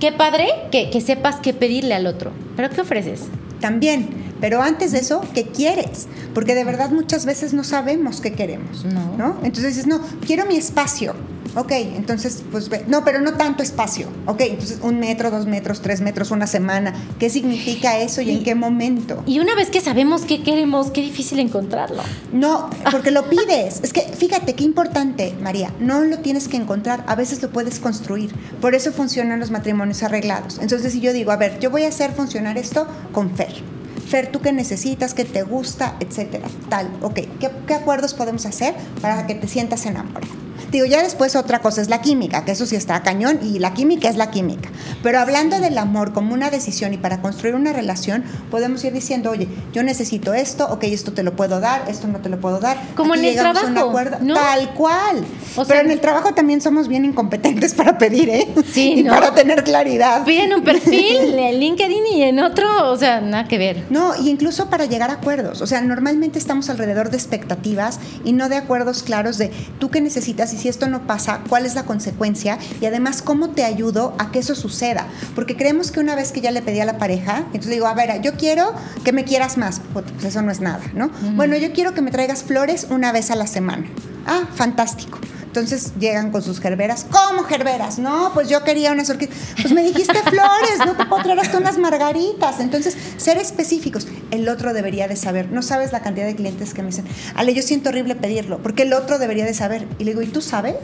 Qué 0.00 0.10
padre 0.10 0.48
que, 0.72 0.90
que 0.90 1.00
sepas 1.00 1.36
qué 1.36 1.52
pedirle 1.54 1.94
al 1.94 2.06
otro. 2.06 2.32
¿Pero 2.56 2.70
qué 2.70 2.80
ofreces? 2.80 3.22
También, 3.60 4.31
pero 4.42 4.60
antes 4.60 4.90
de 4.90 4.98
eso, 4.98 5.22
¿qué 5.34 5.44
quieres? 5.44 6.08
Porque 6.34 6.56
de 6.56 6.64
verdad 6.64 6.90
muchas 6.90 7.26
veces 7.26 7.54
no 7.54 7.62
sabemos 7.62 8.20
qué 8.20 8.32
queremos. 8.32 8.84
No. 8.84 9.38
Entonces 9.44 9.76
dices, 9.76 9.86
no, 9.86 10.00
quiero 10.26 10.46
mi 10.46 10.56
espacio. 10.56 11.14
Ok, 11.54 11.70
entonces, 11.70 12.42
pues, 12.50 12.68
no, 12.88 13.04
pero 13.04 13.20
no 13.20 13.34
tanto 13.34 13.62
espacio. 13.62 14.08
Ok, 14.26 14.40
entonces 14.40 14.78
un 14.82 14.98
metro, 14.98 15.30
dos 15.30 15.46
metros, 15.46 15.80
tres 15.80 16.00
metros, 16.00 16.32
una 16.32 16.48
semana. 16.48 16.92
¿Qué 17.20 17.30
significa 17.30 17.98
eso 17.98 18.20
y, 18.20 18.32
en 18.32 18.42
qué 18.42 18.56
momento? 18.56 19.22
Y 19.26 19.38
una 19.38 19.54
vez 19.54 19.70
que 19.70 19.80
sabemos 19.80 20.22
qué 20.22 20.42
queremos, 20.42 20.90
qué 20.90 21.02
difícil 21.02 21.38
encontrarlo. 21.38 22.02
No, 22.32 22.68
porque 22.90 23.12
lo 23.12 23.28
pides. 23.28 23.78
Es 23.84 23.92
que 23.92 24.00
fíjate 24.00 24.54
qué 24.54 24.64
importante, 24.64 25.36
María. 25.40 25.72
No 25.78 26.00
lo 26.00 26.18
tienes 26.18 26.48
que 26.48 26.56
encontrar, 26.56 27.04
a 27.06 27.14
veces 27.14 27.40
lo 27.40 27.50
puedes 27.50 27.78
construir. 27.78 28.34
Por 28.60 28.74
eso 28.74 28.90
funcionan 28.90 29.38
los 29.38 29.52
matrimonios 29.52 30.02
arreglados. 30.02 30.58
Entonces, 30.60 30.92
si 30.94 31.00
yo 31.00 31.12
digo, 31.12 31.30
a 31.30 31.36
ver, 31.36 31.60
yo 31.60 31.70
voy 31.70 31.84
a 31.84 31.88
hacer 31.88 32.10
funcionar 32.12 32.58
esto 32.58 32.88
con 33.12 33.36
Fer. 33.36 33.81
Fer, 34.12 34.26
¿tú 34.26 34.42
qué 34.42 34.52
necesitas? 34.52 35.14
¿Qué 35.14 35.24
te 35.24 35.42
gusta? 35.42 35.96
Etcétera. 35.98 36.46
Tal. 36.68 36.86
Ok, 37.00 37.20
¿qué, 37.40 37.74
acuerdos 37.74 38.12
podemos 38.12 38.44
hacer 38.44 38.74
para 39.00 39.26
que 39.26 39.34
te 39.34 39.48
sientas 39.48 39.86
enamorado? 39.86 40.26
Digo, 40.72 40.86
ya 40.86 41.02
después 41.02 41.36
otra 41.36 41.58
cosa 41.58 41.82
es 41.82 41.90
la 41.90 42.00
química, 42.00 42.46
que 42.46 42.52
eso 42.52 42.64
sí 42.64 42.76
está 42.76 43.02
cañón 43.02 43.40
y 43.42 43.58
la 43.58 43.74
química 43.74 44.08
es 44.08 44.16
la 44.16 44.30
química. 44.30 44.70
Pero 45.02 45.20
hablando 45.20 45.60
del 45.60 45.76
amor 45.76 46.14
como 46.14 46.32
una 46.32 46.48
decisión 46.48 46.94
y 46.94 46.96
para 46.96 47.20
construir 47.20 47.54
una 47.54 47.74
relación, 47.74 48.24
podemos 48.50 48.82
ir 48.82 48.94
diciendo, 48.94 49.30
oye, 49.30 49.48
yo 49.74 49.82
necesito 49.82 50.32
esto, 50.32 50.66
ok, 50.70 50.84
esto 50.84 51.12
te 51.12 51.22
lo 51.22 51.36
puedo 51.36 51.60
dar, 51.60 51.84
esto 51.90 52.08
no 52.08 52.20
te 52.20 52.30
lo 52.30 52.40
puedo 52.40 52.58
dar. 52.58 52.78
Como 52.96 53.12
Aquí 53.12 53.26
en 53.26 53.38
el 53.38 53.38
a 53.38 53.50
un 53.50 53.52
trabajo, 53.52 53.88
acuerdo. 53.90 54.16
¿no? 54.22 54.32
Tal 54.32 54.72
cual. 54.72 55.24
O 55.56 55.66
Pero 55.66 55.80
en 55.80 55.90
el 55.90 56.00
trabajo 56.00 56.32
también 56.32 56.62
somos 56.62 56.88
bien 56.88 57.04
incompetentes 57.04 57.74
para 57.74 57.98
pedir, 57.98 58.30
¿eh? 58.30 58.48
Sí, 58.72 58.94
y 59.00 59.02
¿no? 59.02 59.12
para 59.12 59.34
tener 59.34 59.64
claridad. 59.64 60.24
Piden 60.24 60.54
un 60.54 60.64
perfil 60.64 61.34
en 61.38 61.60
LinkedIn 61.60 62.06
y 62.14 62.22
en 62.22 62.38
otro, 62.38 62.90
o 62.90 62.96
sea, 62.96 63.20
nada 63.20 63.46
que 63.46 63.58
ver. 63.58 63.84
No, 63.90 64.16
y 64.16 64.30
incluso 64.30 64.70
para 64.70 64.86
llegar 64.86 65.10
a 65.10 65.14
acuerdos. 65.14 65.60
O 65.60 65.66
sea, 65.66 65.82
normalmente 65.82 66.38
estamos 66.38 66.70
alrededor 66.70 67.10
de 67.10 67.18
expectativas 67.18 68.00
y 68.24 68.32
no 68.32 68.48
de 68.48 68.56
acuerdos 68.56 69.02
claros 69.02 69.36
de 69.36 69.50
tú 69.78 69.90
qué 69.90 70.00
necesitas 70.00 70.54
y 70.54 70.61
si 70.62 70.68
esto 70.68 70.88
no 70.88 71.08
pasa, 71.08 71.40
cuál 71.48 71.66
es 71.66 71.74
la 71.74 71.84
consecuencia 71.84 72.56
y 72.80 72.86
además 72.86 73.20
cómo 73.20 73.50
te 73.50 73.64
ayudo 73.64 74.14
a 74.18 74.30
que 74.30 74.38
eso 74.38 74.54
suceda. 74.54 75.08
Porque 75.34 75.56
creemos 75.56 75.90
que 75.90 75.98
una 75.98 76.14
vez 76.14 76.30
que 76.30 76.40
ya 76.40 76.52
le 76.52 76.62
pedí 76.62 76.78
a 76.78 76.84
la 76.84 76.98
pareja, 76.98 77.38
entonces 77.46 77.70
digo, 77.70 77.88
a 77.88 77.94
ver, 77.94 78.22
yo 78.22 78.34
quiero 78.34 78.72
que 79.02 79.12
me 79.12 79.24
quieras 79.24 79.58
más. 79.58 79.80
Pues 79.92 80.06
eso 80.24 80.40
no 80.40 80.52
es 80.52 80.60
nada, 80.60 80.84
¿no? 80.94 81.10
Bueno, 81.34 81.56
yo 81.56 81.72
quiero 81.72 81.94
que 81.94 82.00
me 82.00 82.12
traigas 82.12 82.44
flores 82.44 82.86
una 82.90 83.10
vez 83.10 83.32
a 83.32 83.34
la 83.34 83.48
semana. 83.48 83.86
Ah, 84.24 84.42
fantástico. 84.54 85.18
Entonces 85.54 85.92
llegan 86.00 86.30
con 86.30 86.40
sus 86.42 86.60
gerberas. 86.60 87.04
¿Cómo 87.10 87.42
gerberas? 87.44 87.98
No, 87.98 88.30
pues 88.32 88.48
yo 88.48 88.64
quería 88.64 88.90
unas 88.90 89.10
orquídeas. 89.10 89.36
Pues 89.60 89.70
me 89.74 89.82
dijiste 89.82 90.14
flores, 90.22 90.78
no 90.86 90.96
te 90.96 91.04
puedo 91.04 91.22
traer 91.22 91.40
hasta 91.40 91.58
unas 91.58 91.76
margaritas. 91.76 92.58
Entonces, 92.58 92.96
ser 93.18 93.36
específicos. 93.36 94.06
El 94.30 94.48
otro 94.48 94.72
debería 94.72 95.08
de 95.08 95.16
saber. 95.16 95.52
No 95.52 95.60
sabes 95.60 95.92
la 95.92 96.00
cantidad 96.00 96.24
de 96.24 96.34
clientes 96.34 96.72
que 96.72 96.80
me 96.82 96.88
dicen, 96.88 97.04
Ale, 97.34 97.52
yo 97.52 97.60
siento 97.62 97.90
horrible 97.90 98.14
pedirlo, 98.14 98.62
porque 98.62 98.84
el 98.84 98.94
otro 98.94 99.18
debería 99.18 99.44
de 99.44 99.52
saber. 99.52 99.86
Y 99.98 100.04
le 100.04 100.12
digo, 100.12 100.22
¿y 100.22 100.28
tú 100.28 100.40
sabes? 100.40 100.76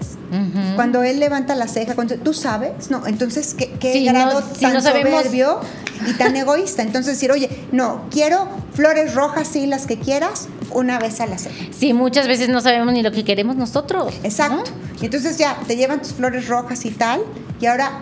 Cuando 0.77 1.03
él 1.03 1.19
levanta 1.19 1.55
la 1.55 1.67
ceja, 1.67 1.95
cuando, 1.95 2.17
¿tú 2.17 2.35
sabes? 2.35 2.91
No, 2.91 3.07
entonces, 3.07 3.55
¿qué, 3.55 3.71
qué 3.81 3.95
Sí, 3.95 4.05
grado 4.05 4.41
no, 4.43 4.47
si 4.55 4.61
tan 4.61 4.75
no 4.75 4.81
sabemos- 4.83 5.13
soberbio 5.23 5.61
y 6.07 6.13
tan 6.15 6.37
egoísta? 6.37 6.83
Entonces 6.83 7.15
decir, 7.15 7.33
oye, 7.33 7.49
no, 7.73 8.07
quiero 8.11 8.49
flores 8.73 9.15
rojas, 9.15 9.49
sí, 9.49 9.67
las 9.67 9.87
que 9.87 9.99
quieras, 9.99 10.49
una 10.71 10.99
vez 10.99 11.21
a 11.21 11.27
la 11.27 11.39
semana. 11.39 11.69
Sí, 11.77 11.93
muchas 11.93 12.27
veces 12.29 12.49
no 12.49 12.61
sabemos 12.61 12.93
ni 12.93 13.03
lo 13.03 13.13
que 13.13 13.25
queremos 13.25 13.57
nosotros. 13.57 14.15
¿no? 14.15 14.25
Exacto. 14.25 14.71
Y 15.01 15.07
entonces 15.07 15.39
ya 15.39 15.59
te 15.67 15.77
llevan 15.77 16.01
tus 16.01 16.13
flores 16.13 16.49
rojas 16.49 16.85
y 16.85 16.91
tal, 16.91 17.21
y 17.61 17.67
ahora, 17.67 18.01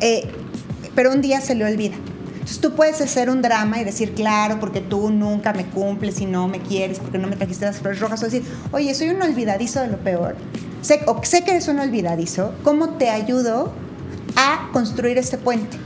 eh, 0.00 0.28
pero 0.94 1.12
un 1.12 1.20
día 1.20 1.40
se 1.40 1.54
le 1.54 1.64
olvida. 1.64 1.96
Entonces 2.44 2.60
tú 2.60 2.74
puedes 2.74 3.00
hacer 3.00 3.30
un 3.30 3.40
drama 3.40 3.80
y 3.80 3.84
decir, 3.84 4.12
claro, 4.12 4.60
porque 4.60 4.82
tú 4.82 5.10
nunca 5.10 5.54
me 5.54 5.64
cumples 5.64 6.20
y 6.20 6.26
no 6.26 6.46
me 6.46 6.60
quieres, 6.60 6.98
porque 6.98 7.16
no 7.16 7.26
me 7.26 7.36
trajiste 7.36 7.64
las 7.64 7.78
flores 7.78 8.00
rojas, 8.00 8.22
o 8.22 8.26
decir, 8.26 8.42
oye, 8.70 8.94
soy 8.94 9.08
un 9.08 9.22
olvidadizo 9.22 9.80
de 9.80 9.88
lo 9.88 9.96
peor. 9.98 10.36
Sé, 10.82 11.00
o 11.06 11.18
sé 11.24 11.42
que 11.42 11.52
eres 11.52 11.68
un 11.68 11.78
olvidadizo, 11.78 12.52
¿cómo 12.62 12.90
te 12.90 13.08
ayudo 13.08 13.72
a 14.36 14.68
construir 14.72 15.16
este 15.16 15.38
puente? 15.38 15.78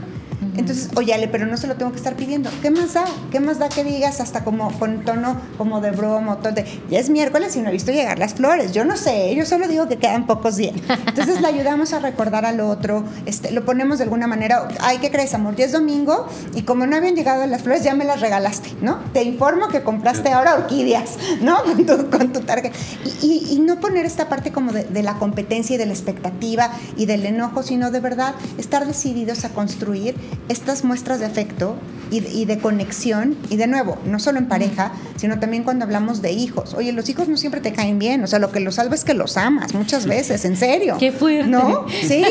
Entonces, 0.59 0.89
oye, 0.95 1.13
Ale, 1.13 1.27
pero 1.27 1.45
no 1.45 1.57
se 1.57 1.67
lo 1.67 1.75
tengo 1.75 1.91
que 1.91 1.97
estar 1.97 2.15
pidiendo. 2.15 2.49
¿Qué 2.61 2.69
más 2.69 2.93
da? 2.93 3.05
¿Qué 3.31 3.39
más 3.39 3.59
da 3.59 3.69
que 3.69 3.83
digas 3.83 4.19
hasta 4.19 4.43
como 4.43 4.71
con 4.77 5.03
tono 5.05 5.37
como 5.57 5.81
de 5.81 5.91
broma 5.91 6.35
de, 6.35 6.65
ya 6.89 6.99
es 6.99 7.09
miércoles 7.09 7.55
y 7.55 7.61
no 7.61 7.69
he 7.69 7.71
visto 7.71 7.91
llegar 7.91 8.19
las 8.19 8.33
flores? 8.33 8.73
Yo 8.73 8.83
no 8.85 8.97
sé, 8.97 9.33
yo 9.35 9.45
solo 9.45 9.67
digo 9.67 9.87
que 9.87 9.97
quedan 9.97 10.27
pocos 10.27 10.57
días. 10.57 10.75
Entonces 11.07 11.41
le 11.41 11.47
ayudamos 11.47 11.93
a 11.93 11.99
recordar 11.99 12.45
al 12.45 12.59
otro, 12.59 13.03
este, 13.25 13.51
lo 13.51 13.63
ponemos 13.65 13.97
de 13.99 14.03
alguna 14.03 14.27
manera, 14.27 14.67
ay, 14.81 14.97
¿qué 14.99 15.09
crees, 15.11 15.33
amor? 15.33 15.55
Ya 15.55 15.65
es 15.65 15.71
domingo 15.71 16.27
y 16.53 16.63
como 16.63 16.85
no 16.85 16.95
habían 16.95 17.15
llegado 17.15 17.45
las 17.47 17.61
flores, 17.61 17.83
ya 17.83 17.95
me 17.95 18.03
las 18.05 18.21
regalaste, 18.21 18.69
¿no? 18.81 18.99
Te 19.13 19.23
informo 19.23 19.69
que 19.69 19.81
compraste 19.81 20.29
ahora 20.31 20.55
orquídeas, 20.55 21.17
¿no? 21.41 21.57
Con 21.63 21.85
tu, 21.85 22.09
con 22.09 22.33
tu 22.33 22.39
target. 22.41 22.73
Y, 23.21 23.27
y- 23.27 23.53
y 23.55 23.59
no 23.59 23.79
poner 23.79 24.05
esta 24.05 24.27
parte 24.29 24.51
como 24.51 24.71
de, 24.73 24.83
de 24.83 25.03
la 25.03 25.13
competencia 25.15 25.75
y 25.75 25.77
de 25.77 25.85
la 25.85 25.93
expectativa 25.93 26.71
y 26.97 27.05
del 27.05 27.25
enojo, 27.25 27.63
sino 27.63 27.89
de 27.91 27.99
verdad 27.99 28.35
estar 28.57 28.85
decididos 28.85 29.45
a 29.45 29.49
construir 29.49 30.15
estas 30.49 30.83
muestras 30.83 31.19
de 31.19 31.25
afecto 31.25 31.75
y, 32.11 32.19
de- 32.21 32.29
y 32.31 32.45
de 32.45 32.57
conexión. 32.59 33.37
Y 33.49 33.55
de 33.57 33.67
nuevo, 33.67 33.97
no 34.05 34.19
solo 34.19 34.39
en 34.39 34.47
pareja, 34.47 34.91
sino 35.15 35.39
también 35.39 35.63
cuando 35.63 35.85
hablamos 35.85 36.21
de 36.21 36.31
hijos. 36.31 36.73
Oye, 36.73 36.91
los 36.91 37.07
hijos 37.09 37.27
no 37.27 37.37
siempre 37.37 37.61
te 37.61 37.71
caen 37.71 37.99
bien. 37.99 38.23
O 38.23 38.27
sea, 38.27 38.39
lo 38.39 38.51
que 38.51 38.59
los 38.59 38.75
salva 38.75 38.95
es 38.95 39.03
que 39.05 39.13
los 39.13 39.37
amas 39.37 39.73
muchas 39.73 40.05
veces, 40.07 40.43
en 40.45 40.57
serio. 40.57 40.97
Qué 40.99 41.11
fuerte. 41.11 41.49
¿No? 41.49 41.85
Sí. 42.01 42.23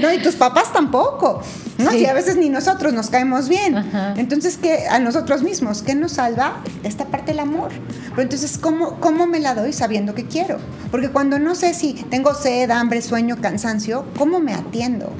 No, 0.00 0.12
y 0.12 0.18
tus 0.18 0.34
papás 0.34 0.72
tampoco. 0.72 1.40
¿no? 1.78 1.90
Sí. 1.92 1.98
Si 2.00 2.06
a 2.06 2.12
veces 2.14 2.36
ni 2.36 2.48
nosotros 2.48 2.92
nos 2.94 3.10
caemos 3.10 3.48
bien. 3.48 3.76
Ajá. 3.76 4.14
Entonces, 4.16 4.58
¿qué 4.60 4.86
a 4.88 4.98
nosotros 4.98 5.42
mismos? 5.42 5.82
¿Qué 5.82 5.94
nos 5.94 6.12
salva? 6.12 6.56
Esta 6.84 7.06
parte 7.06 7.32
del 7.32 7.40
amor. 7.40 7.70
Pero 8.10 8.22
entonces, 8.22 8.58
¿cómo, 8.58 8.98
¿cómo 8.98 9.26
me 9.26 9.38
la 9.40 9.54
doy 9.54 9.72
sabiendo 9.72 10.14
que 10.14 10.24
quiero? 10.26 10.58
Porque 10.90 11.10
cuando 11.10 11.38
no 11.38 11.54
sé 11.54 11.74
si 11.74 11.92
tengo 12.10 12.34
sed, 12.34 12.70
hambre, 12.70 13.02
sueño, 13.02 13.36
cansancio, 13.40 14.04
¿cómo 14.18 14.40
me 14.40 14.54
atiendo? 14.54 15.12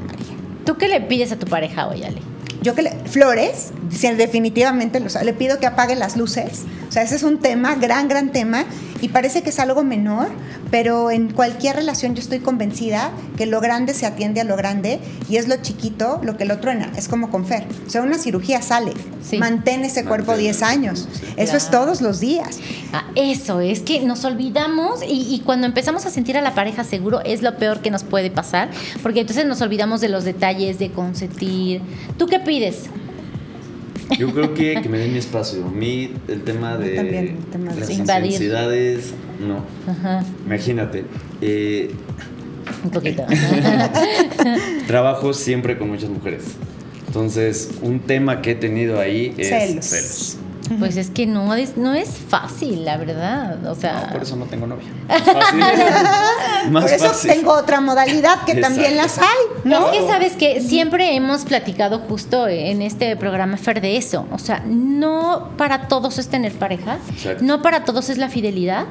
¿Tú 0.67 0.77
qué 0.77 0.89
le 0.89 1.01
pides 1.01 1.31
a 1.31 1.39
tu 1.39 1.47
pareja 1.47 1.87
hoy, 1.87 2.03
Ale? 2.03 2.21
Yo 2.61 2.75
que 2.75 2.83
le, 2.83 2.91
flores, 2.91 3.71
definitivamente 4.19 4.99
le 5.01 5.33
pido 5.33 5.61
que 5.61 5.67
apague 5.67 5.95
las 5.95 6.17
luces. 6.17 6.65
O 6.97 6.99
sea, 6.99 7.05
ese 7.05 7.17
es 7.17 7.25
un 7.25 7.41
tema, 7.41 7.75
gran, 7.75 8.09
gran 8.09 8.33
tema, 8.33 8.65
y 9.03 9.09
parece 9.09 9.43
que 9.43 9.51
es 9.51 9.59
algo 9.59 9.85
menor, 9.85 10.29
pero 10.71 11.11
en 11.11 11.31
cualquier 11.31 11.77
relación 11.77 12.15
yo 12.15 12.23
estoy 12.23 12.39
convencida 12.39 13.11
que 13.37 13.45
lo 13.45 13.61
grande 13.61 13.93
se 13.93 14.07
atiende 14.07 14.41
a 14.41 14.45
lo 14.45 14.57
grande 14.57 14.99
y 15.29 15.37
es 15.37 15.47
lo 15.47 15.57
chiquito 15.57 16.21
lo 16.23 16.39
que 16.39 16.47
lo 16.47 16.59
truena. 16.59 16.91
Es 16.97 17.09
como 17.09 17.31
con 17.31 17.45
Fer. 17.45 17.67
O 17.87 17.91
sea, 17.91 18.01
una 18.01 18.17
cirugía 18.17 18.63
sale. 18.63 18.95
Sí. 19.23 19.37
Mantén 19.37 19.85
ese 19.85 20.07
cuerpo 20.07 20.29
Mantén. 20.29 20.45
10 20.45 20.63
años. 20.63 21.07
Eso 21.37 21.59
es 21.59 21.65
Claro. 21.67 21.85
todos 21.85 22.01
los 22.01 22.19
días. 22.21 22.61
Ah, 22.95 23.05
eso, 23.15 23.61
es 23.61 23.81
que 23.83 24.01
nos 24.01 24.25
olvidamos 24.25 25.03
y, 25.03 25.35
y 25.35 25.41
cuando 25.41 25.67
empezamos 25.67 26.07
a 26.07 26.11
sentir 26.11 26.39
a 26.39 26.41
la 26.41 26.55
pareja 26.55 26.83
seguro 26.83 27.21
es 27.27 27.43
lo 27.43 27.59
peor 27.59 27.83
que 27.83 27.91
nos 27.91 28.05
puede 28.05 28.31
pasar, 28.31 28.71
porque 29.03 29.21
entonces 29.21 29.45
nos 29.45 29.61
olvidamos 29.61 30.01
de 30.01 30.09
los 30.09 30.25
detalles, 30.25 30.79
de 30.79 30.91
consentir. 30.91 31.83
¿Tú 32.17 32.25
qué 32.27 32.41
pides? 32.41 32.85
Yo 34.19 34.33
creo 34.33 34.55
que, 34.55 34.81
que 34.83 34.89
me 34.89 34.99
den 34.99 35.13
mi 35.13 35.19
espacio. 35.19 35.65
A 35.67 35.71
mí, 35.71 36.13
el 36.29 36.43
tema 36.43 36.77
de 36.77 36.95
también, 36.95 37.27
el 37.27 37.45
tema 37.51 37.75
las 37.75 37.91
intensidades, 37.91 39.15
no. 39.41 39.65
Ajá, 39.91 40.25
Imagínate, 40.45 41.05
eh, 41.41 41.91
un 42.85 42.91
poquito. 42.91 43.25
trabajo 44.87 45.33
siempre 45.33 45.77
con 45.79 45.89
muchas 45.89 46.11
mujeres. 46.11 46.45
Entonces, 47.07 47.71
un 47.83 48.01
tema 48.01 48.43
que 48.43 48.53
he 48.53 48.55
tenido 48.55 49.01
ahí 49.01 49.35
es 49.39 49.49
Celos. 49.49 49.85
celos. 49.87 50.39
Pues 50.79 50.97
es 50.97 51.11
que 51.11 51.27
no 51.27 51.55
es, 51.55 51.77
no 51.77 51.95
es 51.95 52.11
fácil, 52.11 52.85
la 52.85 52.97
verdad. 52.97 53.65
O 53.67 53.75
sea, 53.75 54.05
No, 54.07 54.13
por 54.13 54.23
eso 54.23 54.37
no 54.37 54.45
tengo 54.47 54.67
novia. 54.67 54.87
Más 55.09 55.23
fácil. 55.23 56.71
Más 56.73 56.83
Por 56.85 56.93
eso 56.93 57.09
fácil. 57.09 57.31
tengo 57.31 57.53
otra 57.53 57.81
modalidad 57.81 58.43
que 58.45 58.55
también 58.57 58.97
las 58.97 59.19
hay, 59.19 59.27
¿no? 59.65 59.91
Es 59.93 59.99
que 60.01 60.07
sabes 60.07 60.33
que 60.35 60.61
siempre 60.61 61.15
hemos 61.15 61.45
platicado 61.45 62.01
justo 62.01 62.49
en 62.49 62.83
este 62.83 63.17
programa 63.17 63.57
Fer 63.57 63.81
de 63.81 63.97
eso. 63.97 64.27
O 64.33 64.39
sea, 64.39 64.63
no 64.67 65.51
para 65.57 65.89
todos 65.89 66.19
es 66.19 66.29
tener 66.29 66.53
pareja, 66.53 66.99
Exacto. 67.11 67.45
no 67.45 67.63
para 67.63 67.85
todos 67.85 68.09
es 68.09 68.19
la 68.19 68.29
fidelidad 68.29 68.85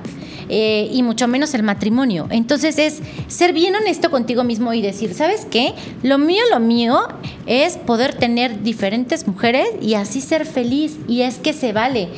eh, 0.50 0.90
y 0.92 1.04
mucho 1.04 1.28
menos 1.28 1.54
el 1.54 1.64
matrimonio. 1.64 2.28
Entonces 2.30 2.78
es 2.78 3.02
ser 3.28 3.54
bien 3.54 3.76
honesto 3.76 4.12
contigo 4.12 4.44
mismo 4.44 4.74
y 4.74 4.82
decir, 4.82 5.14
¿sabes 5.14 5.46
qué? 5.50 5.74
Lo 6.04 6.18
mío, 6.18 6.44
lo 6.52 6.60
mío 6.60 7.08
es 7.46 7.78
poder 7.78 8.16
tener 8.16 8.64
diferentes 8.64 9.28
mujeres 9.28 9.68
y 9.82 9.96
así 9.96 10.22
ser 10.22 10.46
feliz. 10.46 10.98
Y 11.08 11.22
es 11.22 11.38
que 11.38 11.54
se 11.54 11.74
vale. 11.74 12.10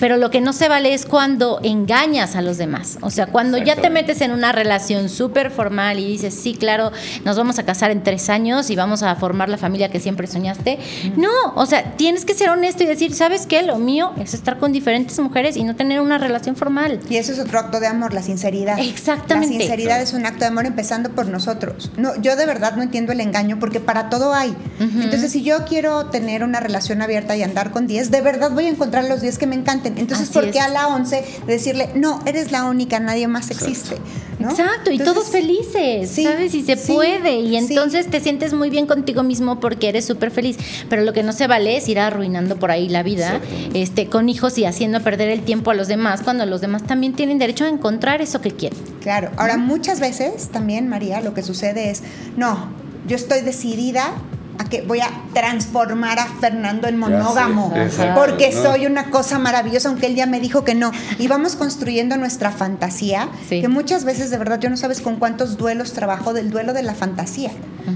Pero 0.00 0.16
lo 0.16 0.30
que 0.30 0.40
no 0.40 0.52
se 0.52 0.68
vale 0.68 0.94
es 0.94 1.06
cuando 1.06 1.60
engañas 1.62 2.36
a 2.36 2.42
los 2.42 2.58
demás. 2.58 2.98
O 3.02 3.10
sea, 3.10 3.26
cuando 3.26 3.58
ya 3.58 3.76
te 3.76 3.90
metes 3.90 4.20
en 4.20 4.32
una 4.32 4.52
relación 4.52 5.08
súper 5.08 5.50
formal 5.50 5.98
y 5.98 6.06
dices, 6.06 6.34
sí, 6.34 6.54
claro, 6.54 6.92
nos 7.24 7.36
vamos 7.36 7.58
a 7.58 7.64
casar 7.64 7.90
en 7.90 8.02
tres 8.02 8.30
años 8.30 8.70
y 8.70 8.76
vamos 8.76 9.02
a 9.02 9.14
formar 9.16 9.48
la 9.48 9.58
familia 9.58 9.90
que 9.90 10.00
siempre 10.00 10.26
soñaste. 10.26 10.78
No, 11.16 11.30
o 11.54 11.66
sea, 11.66 11.96
tienes 11.96 12.24
que 12.24 12.34
ser 12.34 12.50
honesto 12.50 12.82
y 12.84 12.86
decir, 12.86 13.14
¿sabes 13.14 13.46
qué? 13.46 13.62
Lo 13.62 13.78
mío 13.78 14.12
es 14.20 14.34
estar 14.34 14.58
con 14.58 14.72
diferentes 14.72 15.18
mujeres 15.18 15.56
y 15.56 15.64
no 15.64 15.76
tener 15.76 16.00
una 16.00 16.18
relación 16.18 16.56
formal. 16.56 17.00
Y 17.08 17.16
eso 17.16 17.32
es 17.32 17.38
otro 17.38 17.58
acto 17.58 17.75
de 17.80 17.86
amor, 17.86 18.12
la 18.14 18.22
sinceridad. 18.22 18.78
Exactamente. 18.78 19.54
La 19.54 19.60
sinceridad 19.60 20.02
es 20.02 20.12
un 20.12 20.26
acto 20.26 20.40
de 20.40 20.46
amor 20.46 20.66
empezando 20.66 21.10
por 21.10 21.26
nosotros. 21.26 21.90
No, 21.96 22.20
yo 22.20 22.36
de 22.36 22.46
verdad 22.46 22.76
no 22.76 22.82
entiendo 22.82 23.12
el 23.12 23.20
engaño 23.20 23.58
porque 23.58 23.80
para 23.80 24.08
todo 24.10 24.32
hay. 24.34 24.54
Entonces, 24.80 25.32
si 25.32 25.42
yo 25.42 25.64
quiero 25.64 26.06
tener 26.06 26.44
una 26.44 26.60
relación 26.60 27.02
abierta 27.02 27.36
y 27.36 27.42
andar 27.42 27.70
con 27.70 27.86
10, 27.86 28.10
de 28.10 28.20
verdad 28.20 28.50
voy 28.50 28.66
a 28.66 28.68
encontrar 28.68 29.04
los 29.04 29.20
10 29.20 29.38
que 29.38 29.46
me 29.46 29.54
encanten. 29.54 29.98
Entonces, 29.98 30.30
Así 30.30 30.38
¿por 30.38 30.50
qué 30.50 30.58
es. 30.58 30.64
a 30.64 30.68
la 30.68 30.88
11 30.88 31.24
decirle, 31.46 31.90
no, 31.94 32.20
eres 32.26 32.52
la 32.52 32.64
única, 32.64 33.00
nadie 33.00 33.28
más 33.28 33.50
existe? 33.50 33.96
¿no? 34.38 34.50
Exacto, 34.50 34.90
y 34.90 34.96
Entonces, 34.96 35.14
todos 35.14 35.30
felices, 35.30 36.10
sí, 36.10 36.24
¿sabes? 36.24 36.54
Y 36.54 36.62
se 36.62 36.76
sí, 36.76 36.92
puede, 36.92 37.38
y 37.40 37.50
sí. 37.50 37.56
entonces 37.56 38.08
te 38.08 38.20
sientes 38.20 38.52
muy 38.52 38.70
bien 38.70 38.86
contigo 38.86 39.22
mismo 39.22 39.60
porque 39.60 39.88
eres 39.88 40.04
súper 40.04 40.30
feliz. 40.30 40.58
Pero 40.88 41.02
lo 41.02 41.12
que 41.12 41.22
no 41.22 41.32
se 41.32 41.46
vale 41.46 41.76
es 41.76 41.88
ir 41.88 41.98
arruinando 41.98 42.56
por 42.56 42.70
ahí 42.70 42.88
la 42.88 43.02
vida 43.02 43.40
este, 43.74 44.06
con 44.06 44.28
hijos 44.28 44.58
y 44.58 44.64
haciendo 44.64 45.00
perder 45.00 45.30
el 45.30 45.42
tiempo 45.42 45.70
a 45.70 45.74
los 45.74 45.88
demás 45.88 46.20
cuando 46.22 46.46
los 46.46 46.60
demás 46.60 46.84
también 46.84 47.14
tienen 47.14 47.38
derecho 47.38 47.65
encontrar 47.68 48.20
eso 48.20 48.40
que 48.40 48.50
quieren. 48.52 48.78
Claro. 49.00 49.30
Ahora, 49.36 49.56
muchas 49.56 50.00
veces 50.00 50.48
también, 50.48 50.88
María, 50.88 51.20
lo 51.20 51.34
que 51.34 51.42
sucede 51.42 51.90
es, 51.90 52.02
no, 52.36 52.68
yo 53.06 53.16
estoy 53.16 53.40
decidida 53.42 54.14
a 54.58 54.64
que 54.68 54.82
voy 54.82 55.00
a 55.00 55.10
transformar 55.34 56.18
a 56.18 56.26
Fernando 56.26 56.88
en 56.88 56.98
monógamo, 56.98 57.72
porque 58.14 58.50
¿no? 58.54 58.62
soy 58.62 58.86
una 58.86 59.10
cosa 59.10 59.38
maravillosa, 59.38 59.88
aunque 59.88 60.06
él 60.06 60.14
ya 60.14 60.26
me 60.26 60.40
dijo 60.40 60.64
que 60.64 60.74
no. 60.74 60.90
Y 61.18 61.28
vamos 61.28 61.56
construyendo 61.56 62.16
nuestra 62.16 62.50
fantasía, 62.50 63.28
Sí. 63.48 63.60
que 63.60 63.68
muchas 63.68 64.04
veces 64.04 64.30
de 64.30 64.38
verdad 64.38 64.58
yo 64.60 64.70
no 64.70 64.76
sabes 64.76 65.00
con 65.00 65.16
cuántos 65.16 65.56
duelos 65.56 65.92
trabajo 65.92 66.32
del 66.32 66.50
duelo 66.50 66.72
de 66.72 66.82
la 66.82 66.94
fantasía, 66.94 67.50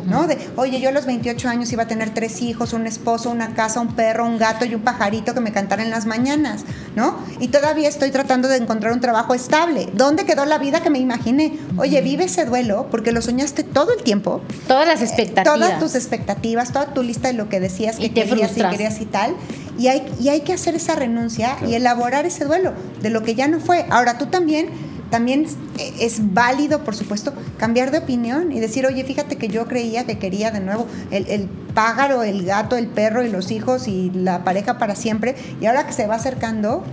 ¿no? 0.07 0.27
De, 0.27 0.39
oye, 0.57 0.81
yo 0.81 0.89
a 0.89 0.93
los 0.93 1.07
28 1.07 1.49
años 1.49 1.73
iba 1.73 1.83
a 1.85 1.89
tener 1.89 2.11
tres 2.15 2.43
hijos, 2.43 2.73
un 2.73 2.87
esposo, 2.87 3.31
una 3.31 3.55
casa, 3.55 3.81
un 3.81 3.95
perro, 3.95 4.27
un 4.27 4.39
gato 4.39 4.65
y 4.65 4.75
un 4.75 4.83
pajarito 4.83 5.35
que 5.35 5.41
me 5.41 5.53
cantara 5.53 5.83
en 5.83 5.91
las 5.91 6.07
mañanas, 6.07 6.65
¿no? 6.95 7.17
Y 7.41 7.49
todavía 7.49 7.89
estoy 7.89 8.11
tratando 8.11 8.49
de 8.49 8.57
encontrar 8.57 8.93
un 8.93 9.01
trabajo 9.01 9.35
estable. 9.35 9.89
¿Dónde 9.95 10.25
quedó 10.25 10.45
la 10.45 10.59
vida 10.59 10.81
que 10.83 10.91
me 10.91 10.99
imaginé? 10.99 11.59
Oye, 11.77 12.01
vive 12.03 12.25
ese 12.25 12.45
duelo 12.45 12.87
porque 12.91 13.13
lo 13.13 13.23
soñaste 13.23 13.65
todo 13.65 13.93
el 13.93 14.03
tiempo. 14.03 14.43
Todas 14.69 14.87
las 14.87 15.03
expectativas. 15.03 15.59
Todas 15.59 15.79
tus 15.81 15.95
expectativas, 15.95 16.41
toda 16.73 16.93
tu 16.95 17.03
lista 17.03 17.29
de 17.29 17.35
lo 17.35 17.49
que 17.49 17.61
decías 17.61 17.97
Y 17.99 18.03
que 18.03 18.09
te 18.09 18.29
querías 18.29 18.51
y 18.53 18.61
querías 18.71 19.01
y 19.01 19.05
tal. 19.07 19.35
Y 19.79 19.89
hay, 19.89 20.03
y 20.21 20.29
hay 20.29 20.41
que 20.41 20.53
hacer 20.53 20.75
esa 20.75 20.95
renuncia 20.95 21.57
y 21.67 21.75
elaborar 21.75 22.27
ese 22.27 22.45
duelo 22.45 22.73
de 23.03 23.11
lo 23.11 23.23
que 23.23 23.35
ya 23.35 23.49
no 23.49 23.61
fue. 23.61 23.87
Ahora 23.91 24.19
tú 24.19 24.27
también, 24.27 24.69
también 25.11 25.45
es- 25.45 25.57
es 25.99 26.35
válido, 26.35 26.85
por 26.85 26.95
supuesto, 26.95 27.33
cambiar 27.59 27.91
de 27.91 27.99
opinión 27.99 28.53
y 28.53 28.61
decir, 28.61 28.85
oye, 28.87 29.03
fíjate 29.05 29.37
que 29.37 29.49
yo 29.49 29.67
creía 29.67 30.05
que 30.05 30.19
quería 30.19 30.51
de 30.51 30.61
nuevo 30.61 30.87
el, 31.11 31.27
el 31.29 31.49
pájaro, 31.75 32.23
el 32.23 32.45
gato, 32.45 32.77
el 32.77 32.89
perro 32.89 33.25
y 33.25 33.29
los 33.31 33.51
hijos 33.51 33.89
y 33.89 34.11
la 34.15 34.45
pareja 34.45 34.79
para 34.79 34.95
siempre. 34.95 35.35
Y 35.61 35.67
ahora 35.67 35.87
que 35.87 35.93
se 35.95 36.07
va 36.07 36.17
acercando, 36.17 36.85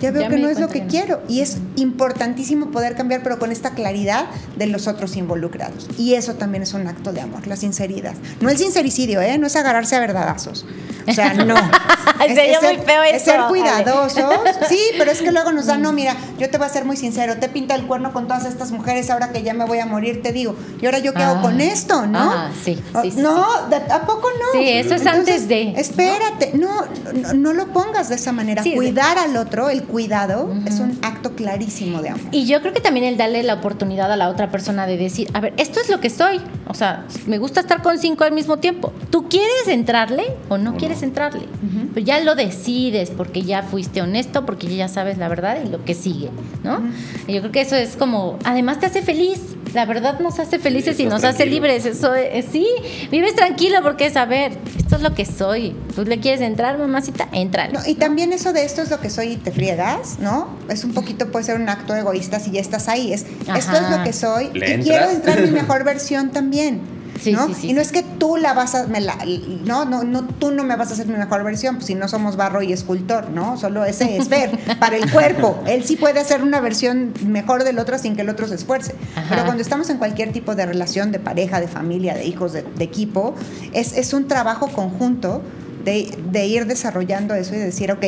ya 0.00 0.10
veo 0.10 0.22
Ya 0.22 0.28
que 0.28 0.36
no 0.36 0.48
es 0.48 0.58
lo 0.58 0.68
que 0.68 0.74
que 0.80 0.84
no. 0.84 0.90
quiero. 0.90 1.22
Y 1.28 1.40
es 1.40 1.58
importantísimo 1.76 2.70
poder 2.70 2.96
cambiar, 2.96 3.22
pero 3.22 3.38
con 3.38 3.52
esta 3.52 3.70
claridad 3.70 4.26
de 4.56 4.66
los 4.66 4.86
otros 4.86 5.16
involucrados. 5.16 5.88
Y 5.98 6.14
eso 6.14 6.34
también 6.34 6.62
es 6.62 6.74
un 6.74 6.86
acto 6.86 7.12
de 7.12 7.20
amor, 7.20 7.46
la 7.46 7.56
sinceridad. 7.56 8.14
No 8.40 8.50
el 8.50 8.58
sincericidio, 8.58 9.20
¿eh? 9.20 9.38
No 9.38 9.46
es 9.46 9.56
agarrarse 9.56 9.96
a 9.96 10.00
verdadazos. 10.00 10.66
O 11.08 11.12
sea, 11.12 11.34
no. 11.34 11.54
Sería 12.18 12.60
muy 12.60 12.76
feo 12.84 13.02
es 13.02 13.22
eso, 13.22 13.24
ser 13.32 13.40
cuidadosos. 13.48 14.24
Sí, 14.68 14.80
pero 14.98 15.10
es 15.10 15.20
que 15.20 15.30
luego 15.32 15.52
nos 15.52 15.66
dan, 15.66 15.82
no, 15.82 15.92
mira, 15.92 16.16
yo 16.38 16.48
te 16.50 16.56
voy 16.58 16.66
a 16.66 16.70
ser 16.70 16.84
muy 16.84 16.96
sincero, 16.96 17.36
te 17.38 17.48
pinta 17.48 17.74
el 17.74 17.86
cuerno 17.86 18.12
con 18.12 18.26
todas 18.26 18.44
estas 18.46 18.70
mujeres 18.72 19.10
ahora 19.10 19.30
que 19.32 19.42
ya 19.42 19.52
me 19.54 19.64
voy 19.64 19.78
a 19.78 19.86
morir, 19.86 20.22
te 20.22 20.32
digo, 20.32 20.54
¿y 20.80 20.86
ahora 20.86 20.98
yo 20.98 21.12
qué 21.12 21.22
hago 21.22 21.38
Ah. 21.38 21.42
con 21.42 21.60
esto, 21.60 22.06
no? 22.06 22.18
Ah, 22.18 22.50
sí, 22.64 22.80
sí, 23.02 23.10
sí, 23.10 23.20
no, 23.20 23.44
de- 23.68 23.76
¿a 23.76 24.02
poco 24.06 24.28
no? 24.30 24.58
Sí, 24.60 24.68
eso 24.68 24.94
es 24.94 25.06
antes 25.06 25.48
de, 25.48 25.70
Espérate, 25.76 26.52
no, 26.54 26.68
no, 27.14 27.32
no 27.34 27.52
lo 27.52 27.66
pongas 27.72 28.08
de 28.08 28.14
esa 28.16 28.32
manera. 28.32 28.62
Sí, 28.62 28.70
es 28.70 28.74
de- 28.74 28.76
Cuidar 28.78 29.18
al 29.18 29.36
otro, 29.36 29.68
el 29.70 29.84
cuidado, 29.84 30.52
es 30.66 30.80
un 30.80 30.98
acto 31.02 31.34
clarísimo 31.34 32.00
de 32.02 32.10
amor. 32.10 32.20
Y 32.30 32.46
yo 32.46 32.60
creo 32.60 32.72
que 32.72 32.80
también 32.80 33.04
el 33.06 33.16
darle 33.16 33.42
la 33.42 33.54
oportunidad 33.54 34.10
a 34.12 34.16
la 34.16 34.28
otra 34.28 34.50
persona 34.50 34.86
de 34.86 34.96
decir, 34.96 35.30
a 35.34 35.40
ver, 35.40 35.52
esto 35.56 35.80
es 35.80 35.88
lo 35.90 36.00
que 36.00 36.10
soy. 36.10 36.40
O 36.66 36.74
sea, 36.74 37.04
me 37.26 37.38
gusta 37.38 37.60
estar 37.60 37.82
con 37.82 37.98
cinco 37.98 38.24
al 38.24 38.32
mismo 38.32 38.58
tiempo. 38.58 38.92
¿Tú 39.10 39.28
quieres 39.28 39.68
entrarle 39.68 40.24
o 40.48 40.56
no 40.58 40.72
O 40.72 40.76
quieres 40.76 40.98
no. 41.02 41.04
entrarle? 41.08 41.46
Pero 41.94 42.04
ya 42.04 42.20
lo 42.20 42.34
decides 42.34 43.10
porque 43.10 43.42
ya 43.42 43.62
fuiste 43.62 44.02
honesto, 44.02 44.44
porque 44.44 44.74
ya 44.74 44.88
sabes 44.88 45.16
la 45.16 45.28
verdad 45.28 45.58
y 45.64 45.68
lo 45.68 45.84
que 45.84 45.94
sigue, 45.94 46.28
¿no? 46.64 46.82
Y 47.28 47.34
yo 47.34 47.40
creo 47.40 47.52
que 47.52 47.60
eso 47.60 47.76
es 47.76 47.96
como, 47.96 48.36
además 48.44 48.80
te 48.80 48.86
hace 48.86 49.00
feliz. 49.02 49.40
La 49.74 49.86
verdad 49.86 50.20
nos 50.20 50.38
hace 50.38 50.58
felices 50.60 50.96
Sí, 50.96 51.02
y 51.02 51.06
nos 51.06 51.24
hace 51.24 51.46
libres. 51.46 51.84
Eso 51.84 52.14
es, 52.14 52.46
sí, 52.52 52.66
vives 53.10 53.34
tranquilo 53.34 53.78
porque 53.82 54.06
es, 54.06 54.16
a 54.16 54.24
ver, 54.24 54.52
esto 54.76 54.96
es 54.96 55.02
lo 55.02 55.14
que 55.14 55.24
soy. 55.24 55.74
¿Tú 55.96 56.04
le 56.04 56.20
quieres 56.20 56.40
entrar, 56.42 56.78
mamacita? 56.78 57.28
Entrale. 57.32 57.72
No, 57.72 57.80
y 57.86 57.94
también 57.94 58.32
eso 58.32 58.52
de 58.52 58.64
esto 58.64 58.82
es 58.82 58.90
lo 58.90 59.00
que 59.00 59.10
soy 59.10 59.32
y 59.32 59.36
te 59.36 59.50
friegas, 59.50 60.18
¿no? 60.20 60.48
Es 60.68 60.84
un 60.84 60.94
poquito, 60.94 61.30
puede 61.32 61.44
ser 61.44 61.60
un 61.60 61.68
acto 61.68 61.94
egoísta 61.96 62.38
si 62.38 62.52
ya 62.52 62.60
estás 62.60 62.88
ahí. 62.88 63.12
Es, 63.12 63.22
esto 63.56 63.76
es 63.76 63.90
lo 63.96 64.04
que 64.04 64.12
soy 64.12 64.50
¿Le 64.52 64.68
y 64.68 64.72
entras? 64.74 64.82
quiero 64.98 65.10
entrar 65.10 65.38
en 65.38 65.44
mi 65.44 65.50
mejor 65.60 65.82
versión 65.84 66.30
también. 66.30 66.93
Sí, 67.24 67.32
¿no? 67.32 67.46
sí, 67.48 67.54
sí, 67.54 67.70
y 67.70 67.72
no 67.72 67.80
es 67.80 67.90
que 67.92 68.02
tú 68.02 68.36
la 68.36 68.52
vas 68.54 68.74
a, 68.74 68.86
me 68.86 69.00
la- 69.00 69.18
no, 69.64 69.84
no, 69.84 70.04
no, 70.04 70.24
tú 70.26 70.50
no 70.50 70.62
me 70.64 70.76
vas 70.76 70.90
a 70.90 70.94
hacer 70.94 71.06
mi 71.06 71.16
mejor 71.16 71.42
versión, 71.44 71.76
pues 71.76 71.86
si 71.86 71.94
no 71.94 72.06
somos 72.08 72.36
barro 72.36 72.62
y 72.62 72.72
escultor, 72.72 73.30
¿no? 73.30 73.56
Solo 73.56 73.84
ese 73.84 74.16
es 74.16 74.28
ver 74.28 74.58
para 74.78 74.96
el 74.96 75.10
cuerpo. 75.10 75.58
Él 75.66 75.84
sí 75.84 75.96
puede 75.96 76.20
hacer 76.20 76.42
una 76.42 76.60
versión 76.60 77.12
mejor 77.26 77.64
del 77.64 77.78
otro 77.78 77.98
sin 77.98 78.14
que 78.16 78.22
el 78.22 78.28
otro 78.28 78.46
se 78.48 78.54
esfuerce. 78.56 78.94
Ajá. 79.16 79.26
Pero 79.30 79.44
cuando 79.44 79.62
estamos 79.62 79.88
en 79.90 79.98
cualquier 79.98 80.32
tipo 80.32 80.54
de 80.54 80.66
relación, 80.66 81.12
de 81.12 81.18
pareja, 81.18 81.60
de 81.60 81.68
familia, 81.68 82.14
de 82.14 82.24
hijos, 82.26 82.52
de, 82.52 82.62
de 82.62 82.84
equipo, 82.84 83.34
es, 83.72 83.96
es 83.96 84.12
un 84.12 84.28
trabajo 84.28 84.68
conjunto 84.68 85.42
de, 85.84 86.16
de 86.30 86.46
ir 86.46 86.66
desarrollando 86.66 87.34
eso 87.34 87.54
y 87.54 87.58
decir, 87.58 87.92
ok, 87.92 88.04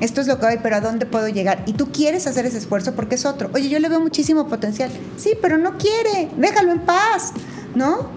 esto 0.00 0.20
es 0.20 0.26
lo 0.26 0.40
que 0.40 0.46
hay, 0.46 0.58
pero 0.62 0.76
¿a 0.76 0.80
dónde 0.80 1.06
puedo 1.06 1.28
llegar? 1.28 1.62
Y 1.66 1.74
tú 1.74 1.92
quieres 1.92 2.26
hacer 2.26 2.44
ese 2.44 2.58
esfuerzo 2.58 2.94
porque 2.96 3.14
es 3.14 3.24
otro. 3.24 3.50
Oye, 3.54 3.68
yo 3.68 3.78
le 3.78 3.88
veo 3.88 4.00
muchísimo 4.00 4.48
potencial. 4.48 4.90
Sí, 5.16 5.34
pero 5.40 5.56
no 5.56 5.78
quiere, 5.78 6.28
déjalo 6.36 6.72
en 6.72 6.80
paz, 6.80 7.32
¿no? 7.74 8.08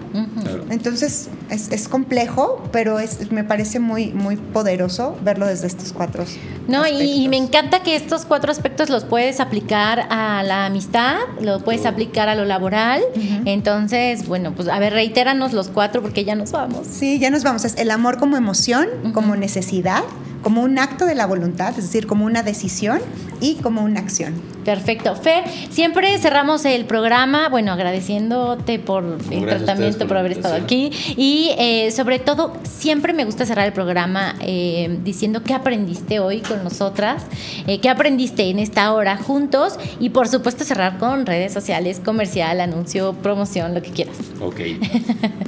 Claro. 0.42 0.64
Entonces 0.70 1.28
es, 1.50 1.70
es 1.70 1.88
complejo, 1.88 2.62
pero 2.72 2.98
es, 2.98 3.30
me 3.30 3.44
parece 3.44 3.80
muy, 3.80 4.12
muy 4.12 4.36
poderoso 4.36 5.16
verlo 5.22 5.46
desde 5.46 5.66
estos 5.66 5.92
cuatro. 5.92 6.24
No, 6.68 6.86
y, 6.86 7.28
me 7.28 7.36
encanta 7.36 7.82
que 7.82 7.96
estos 7.96 8.24
cuatro 8.24 8.50
aspectos 8.50 8.88
los 8.88 9.04
puedes 9.04 9.40
aplicar 9.40 10.06
a 10.10 10.42
la 10.42 10.66
amistad, 10.66 11.16
lo 11.40 11.60
puedes 11.60 11.84
aplicar 11.86 12.28
a 12.28 12.34
lo 12.34 12.44
laboral. 12.44 13.02
Entonces, 13.44 14.26
bueno, 14.26 14.52
pues 14.54 14.68
a 14.68 14.78
ver, 14.78 14.92
reitéranos 14.92 15.52
los 15.52 15.68
cuatro 15.68 16.02
porque 16.02 16.24
ya 16.24 16.34
nos 16.34 16.52
vamos. 16.52 16.86
Sí, 16.90 17.18
ya 17.18 17.30
nos 17.30 17.44
vamos. 17.44 17.64
Es 17.64 17.76
el 17.76 17.90
amor 17.90 18.18
como 18.18 18.36
emoción, 18.36 18.88
como 19.12 19.36
necesidad, 19.36 20.04
como 20.44 20.62
un 20.62 20.78
acto 20.78 21.06
de 21.06 21.14
la 21.16 21.26
voluntad, 21.26 21.70
es 21.70 21.84
decir, 21.84 22.06
como 22.06 22.26
una 22.26 22.42
decisión 22.42 23.00
y 23.40 23.56
como 23.56 23.82
una 23.82 23.98
acción. 23.98 24.34
Perfecto. 24.64 25.16
Fer, 25.16 25.44
siempre 25.70 26.16
cerramos 26.18 26.64
el 26.64 26.84
programa, 26.84 27.48
bueno, 27.48 27.72
agradeciéndote 27.72 28.78
por 28.78 29.04
el 29.04 29.40
Gracias 29.40 29.64
tratamiento, 29.64 30.06
por 30.06 30.16
haber 30.16 30.32
estado 30.32 30.54
aquí. 30.54 30.90
Y 31.16 31.50
eh, 31.58 31.90
sobre 31.90 32.18
todo, 32.18 32.54
siempre 32.62 33.12
me 33.12 33.24
gusta 33.24 33.44
cerrar 33.46 33.66
el 33.66 33.72
programa 33.72 34.36
eh, 34.40 34.98
diciendo 35.02 35.42
qué 35.42 35.54
aprendiste 35.54 36.20
hoy 36.20 36.40
con 36.40 36.62
nosotras, 36.62 37.24
eh, 37.66 37.80
qué 37.80 37.88
aprendiste 37.88 38.48
en 38.50 38.58
esta 38.58 38.92
hora 38.92 39.16
juntos 39.16 39.78
y 39.98 40.10
por 40.10 40.28
supuesto 40.28 40.64
cerrar 40.64 40.98
con 40.98 41.26
redes 41.26 41.52
sociales, 41.52 42.00
comercial, 42.04 42.60
anuncio, 42.60 43.14
promoción, 43.14 43.74
lo 43.74 43.82
que 43.82 43.90
quieras. 43.90 44.16
Ok. 44.40 44.60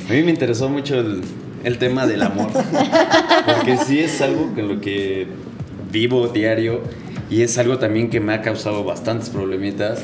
A 0.08 0.12
mí 0.12 0.22
me 0.22 0.30
interesó 0.30 0.68
mucho 0.68 0.98
el, 0.98 1.22
el 1.64 1.78
tema 1.78 2.06
del 2.06 2.22
amor. 2.22 2.48
Porque 2.52 3.76
sí 3.78 4.00
es 4.00 4.20
algo 4.20 4.52
con 4.54 4.68
lo 4.68 4.80
que 4.80 5.26
vivo 5.90 6.28
diario 6.28 6.82
y 7.30 7.42
es 7.42 7.58
algo 7.58 7.78
también 7.78 8.10
que 8.10 8.20
me 8.20 8.34
ha 8.34 8.42
causado 8.42 8.84
bastantes 8.84 9.30
problemitas. 9.30 10.00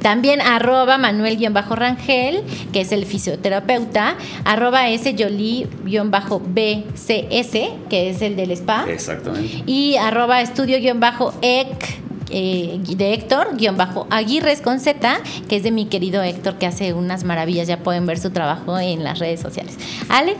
También 0.00 0.40
arroba 0.40 0.98
Manuel-Rangel, 0.98 2.42
que 2.72 2.82
es 2.82 2.92
el 2.92 3.04
fisioterapeuta. 3.06 4.14
Arroba 4.44 4.88
S 4.88 5.12
Jolie-BCS, 5.16 7.52
que 7.88 8.10
es 8.10 8.22
el 8.22 8.36
del 8.36 8.52
spa. 8.52 8.84
Exactamente. 8.88 9.64
Y 9.66 9.96
arroba 9.96 10.40
estudio-ec. 10.40 11.98
eh, 12.32 12.78
de 12.86 13.12
Héctor, 13.12 13.56
guion 13.56 13.76
bajo 13.76 14.06
Aguirres 14.10 14.60
con 14.60 14.78
Z, 14.78 15.18
que 15.48 15.56
es 15.56 15.64
de 15.64 15.72
mi 15.72 15.86
querido 15.86 16.22
Héctor, 16.22 16.58
que 16.58 16.66
hace 16.66 16.94
unas 16.94 17.24
maravillas. 17.24 17.66
Ya 17.66 17.78
pueden 17.78 18.06
ver 18.06 18.20
su 18.20 18.30
trabajo 18.30 18.78
en 18.78 19.02
las 19.02 19.18
redes 19.18 19.40
sociales. 19.40 19.76
Ale, 20.08 20.36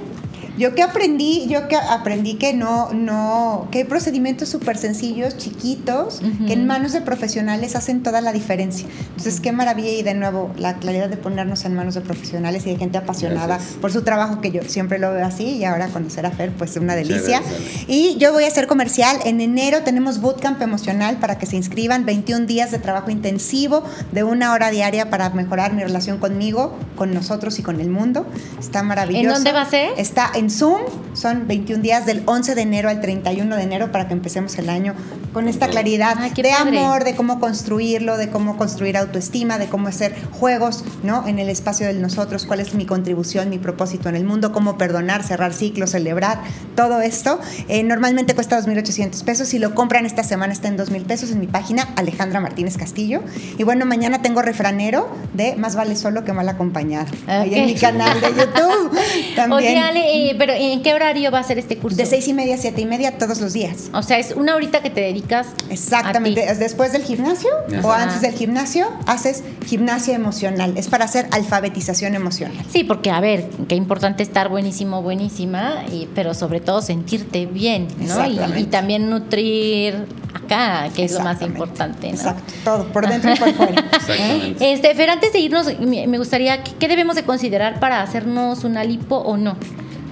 Yo 0.61 0.75
que 0.75 0.83
aprendí, 0.83 1.47
yo 1.49 1.69
que 1.69 1.77
aprendí 1.77 2.35
que 2.35 2.53
no, 2.53 2.93
no, 2.93 3.69
que 3.71 3.79
hay 3.79 3.85
procedimientos 3.85 4.51
súper 4.51 4.77
sencillos, 4.77 5.39
chiquitos, 5.39 6.21
que 6.47 6.53
en 6.53 6.67
manos 6.67 6.93
de 6.93 7.01
profesionales 7.01 7.77
hacen 7.77 8.03
toda 8.03 8.21
la 8.21 8.31
diferencia. 8.31 8.87
Entonces, 9.09 9.41
qué 9.41 9.53
maravilla 9.53 9.89
y 9.89 10.03
de 10.03 10.13
nuevo 10.13 10.51
la 10.59 10.77
claridad 10.77 11.09
de 11.09 11.17
ponernos 11.17 11.65
en 11.65 11.75
manos 11.75 11.95
de 11.95 12.03
profesionales 12.03 12.67
y 12.67 12.73
de 12.73 12.77
gente 12.77 12.99
apasionada 12.99 13.57
Gracias. 13.57 13.79
por 13.81 13.91
su 13.91 14.03
trabajo, 14.03 14.43
que 14.43 14.51
yo 14.51 14.61
siempre 14.67 14.99
lo 14.99 15.11
veo 15.15 15.25
así 15.25 15.45
y 15.45 15.65
ahora 15.65 15.89
conocer 15.89 16.27
a 16.27 16.31
Fer, 16.31 16.53
pues 16.53 16.77
una 16.77 16.95
Muchas 16.95 17.09
delicia. 17.09 17.41
gracias. 17.41 17.85
Y 17.89 18.19
yo 18.19 18.35
voy 18.35 18.45
a 18.45 18.49
hacer 18.49 18.67
comercial. 18.67 19.17
En 19.25 19.41
enero 19.41 19.83
tenemos 19.83 20.21
bootcamp 20.21 20.61
emocional 20.61 21.17
para 21.17 21.39
que 21.39 21.47
se 21.47 21.57
inscriban, 21.57 22.05
21 22.05 22.45
días 22.45 22.71
de 22.71 22.79
trabajo 22.79 23.11
intensivo 23.11 23.83
de 24.13 24.25
una 24.25 24.53
hora 24.53 24.71
diaria 24.71 25.09
para 25.09 25.31
mejorar 25.31 25.73
mi 25.73 25.83
relación 25.83 26.19
conmigo, 26.19 26.77
con 26.97 27.15
nosotros 27.15 27.59
y 27.59 27.63
con 27.63 27.81
el 27.81 27.89
mundo. 27.89 28.27
Está 28.59 28.83
maravilloso. 28.83 29.27
¿En 29.27 29.33
dónde 29.33 29.53
va 29.53 29.63
a 29.63 29.71
ser? 29.71 29.93
Está 29.97 30.31
en 30.35 30.50
Zoom, 30.51 30.81
son 31.15 31.47
21 31.47 31.83
días 31.83 32.07
del 32.07 32.23
11 32.27 32.55
de 32.55 32.63
enero 32.63 32.89
al 32.89 33.01
31 33.01 33.57
de 33.57 33.63
enero 33.63 33.93
para 33.93 34.09
que 34.09 34.15
empecemos 34.15 34.59
el 34.59 34.69
año 34.69 34.95
con 35.33 35.49
esta 35.49 35.69
claridad 35.69 36.17
Ay, 36.19 36.31
de 36.31 36.51
padre. 36.51 36.79
amor, 36.79 37.05
de 37.05 37.15
cómo 37.15 37.41
construirlo, 37.41 38.17
de 38.17 38.31
cómo 38.31 38.57
construir 38.57 38.97
autoestima, 38.97 39.59
de 39.59 39.69
cómo 39.69 39.89
hacer 39.89 40.15
juegos, 40.33 40.85
¿no? 41.03 41.27
En 41.27 41.39
el 41.39 41.49
espacio 41.49 41.87
de 41.87 41.95
nosotros, 41.95 42.47
cuál 42.47 42.61
es 42.61 42.75
mi 42.75 42.85
contribución, 42.85 43.49
mi 43.49 43.59
propósito 43.59 44.09
en 44.09 44.17
el 44.17 44.25
mundo, 44.25 44.53
cómo 44.53 44.77
perdonar, 44.77 45.23
cerrar 45.23 45.53
ciclos, 45.53 45.91
celebrar, 45.91 46.41
todo 46.75 47.01
esto. 47.01 47.41
Eh, 47.69 47.83
normalmente 47.83 48.35
cuesta 48.35 48.61
2.800 48.61 49.23
pesos. 49.25 49.49
Si 49.49 49.59
lo 49.59 49.75
compran 49.75 50.07
esta 50.07 50.25
semana 50.25 50.53
está 50.53 50.69
en 50.69 50.79
2.000 50.79 51.05
pesos 51.05 51.31
en 51.31 51.41
mi 51.41 51.47
página 51.47 51.89
Alejandra 51.97 52.41
Martínez 52.41 52.77
Castillo. 52.77 53.23
Y 53.59 53.65
bueno, 53.65 53.87
mañana 53.87 54.23
tengo 54.23 54.43
refranero 54.43 55.09
de 55.35 55.57
Más 55.57 55.77
vale 55.77 55.97
solo 55.97 56.25
que 56.25 56.33
mal 56.33 56.49
acompañado. 56.49 57.07
Ahí 57.27 57.55
en 57.55 57.67
mi 57.67 57.75
canal 57.75 58.21
de 58.21 58.29
YouTube. 58.29 58.99
También. 59.37 59.53
Oye, 59.53 59.79
Ale, 59.79 60.30
pero 60.39 60.53
¿en 60.53 60.83
qué 60.83 60.95
horario 60.95 61.31
va 61.31 61.39
a 61.41 61.45
ser 61.45 61.59
este 61.59 61.77
curso? 61.77 61.97
de 61.97 62.07
seis 62.07 62.27
y 62.29 62.33
media 62.35 62.55
a 62.55 62.59
siete 62.59 62.81
y 62.81 62.87
media 62.87 63.19
todos 63.19 63.41
los 63.41 63.53
días. 63.53 63.91
O 63.93 64.03
sea, 64.03 64.19
es 64.19 64.33
una 64.33 64.55
horita 64.55 64.81
que 64.83 64.91
te 64.91 65.01
dedicas. 65.01 65.49
Exactamente. 65.71 66.49
a 66.49 66.53
ti. 66.55 66.59
Después 66.59 66.93
del 66.93 67.03
gimnasio 67.03 67.51
o 67.83 67.91
antes 67.93 68.21
del 68.21 68.33
gimnasio 68.35 68.89
haces 69.07 69.43
gimnasia 69.67 70.15
emocional. 70.15 70.75
Es 70.77 70.89
para 70.89 71.05
hacer 71.05 71.27
alfabetización 71.33 72.15
emocional. 72.15 72.57
Sí, 72.71 72.85
porque 72.85 73.11
a 73.11 73.21
ver, 73.21 73.49
qué 73.69 73.75
importante 73.75 74.23
estar 74.23 74.49
buenísimo, 74.49 75.03
buenísima, 75.03 75.85
y- 75.93 76.09
pero 76.15 76.35
sobre 76.35 76.61
todo 76.61 76.83
sentirte 76.83 77.47
bien, 77.47 77.89
¿no? 77.99 78.05
Y, 78.05 78.09
Exactamente. 78.33 78.61
y 78.61 78.65
también 78.65 79.11
nutrir 79.11 80.07
acá, 80.35 80.89
que 80.95 81.05
es 81.05 81.13
lo 81.13 81.21
más 81.21 81.41
importante, 81.43 82.09
¿no? 82.09 82.15
Exacto. 82.15 82.53
Todo, 82.65 82.85
por 82.93 83.09
dentro 83.09 83.33
y 83.33 83.37
por 83.39 83.53
fuera. 83.53 83.73
Exactamente. 83.93 84.73
Este, 84.73 84.95
Fer, 84.95 85.11
antes 85.11 85.33
de 85.33 85.39
irnos, 85.41 85.67
me 85.81 86.19
gustaría, 86.19 86.63
¿qué 86.63 86.73
qué 86.79 86.89
debemos 86.89 87.17
de 87.17 87.23
considerar 87.25 87.81
para 87.81 88.03
hacernos 88.03 88.65
una 88.65 88.85
lipo 88.85 89.17
o 89.17 89.37
no? 89.37 89.57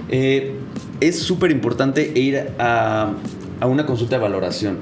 Eh, 0.09 0.55
es 0.99 1.19
súper 1.19 1.51
importante 1.51 2.11
ir 2.19 2.49
a, 2.59 3.13
a 3.59 3.65
una 3.67 3.85
consulta 3.85 4.15
de 4.17 4.21
valoración. 4.21 4.77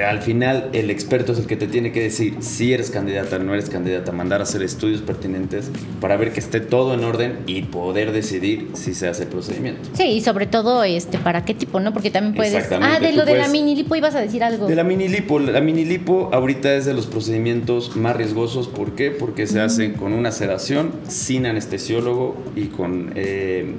Al 0.00 0.22
final, 0.22 0.70
el 0.72 0.90
experto 0.90 1.32
es 1.32 1.38
el 1.38 1.46
que 1.46 1.56
te 1.56 1.66
tiene 1.66 1.92
que 1.92 2.00
decir 2.02 2.36
si 2.40 2.72
eres 2.72 2.90
candidata 2.90 3.36
o 3.36 3.38
no 3.40 3.52
eres 3.52 3.68
candidata, 3.68 4.10
mandar 4.10 4.40
a 4.40 4.44
hacer 4.44 4.62
estudios 4.62 5.02
pertinentes 5.02 5.70
para 6.00 6.16
ver 6.16 6.32
que 6.32 6.40
esté 6.40 6.60
todo 6.60 6.94
en 6.94 7.04
orden 7.04 7.40
y 7.46 7.62
poder 7.62 8.12
decidir 8.12 8.68
si 8.72 8.94
se 8.94 9.08
hace 9.08 9.24
el 9.24 9.28
procedimiento. 9.28 9.90
Sí, 9.92 10.04
y 10.04 10.20
sobre 10.22 10.46
todo, 10.46 10.82
este, 10.82 11.18
¿para 11.18 11.44
qué 11.44 11.52
tipo, 11.52 11.78
no? 11.78 11.92
Porque 11.92 12.10
también 12.10 12.34
puedes... 12.34 12.72
Ah, 12.72 12.98
de 13.00 13.12
lo 13.12 13.24
de 13.26 13.32
la 13.34 13.44
puedes- 13.44 13.52
mini 13.52 13.74
lipo 13.76 13.94
ibas 13.94 14.14
a 14.14 14.20
decir 14.20 14.42
algo. 14.42 14.66
De 14.66 14.74
la 14.76 14.84
mini 14.84 15.08
lipo, 15.08 15.38
la 15.38 15.60
mini 15.60 15.84
lipo 15.84 16.30
ahorita 16.32 16.74
es 16.74 16.86
de 16.86 16.94
los 16.94 17.06
procedimientos 17.06 17.94
más 17.94 18.16
riesgosos. 18.16 18.68
¿Por 18.68 18.92
qué? 18.94 19.10
Porque 19.10 19.46
se 19.46 19.60
hace 19.60 19.92
con 19.92 20.14
una 20.14 20.32
sedación, 20.32 20.92
sin 21.08 21.44
anestesiólogo 21.44 22.36
y 22.56 22.66
con 22.68 23.12
eh, 23.14 23.74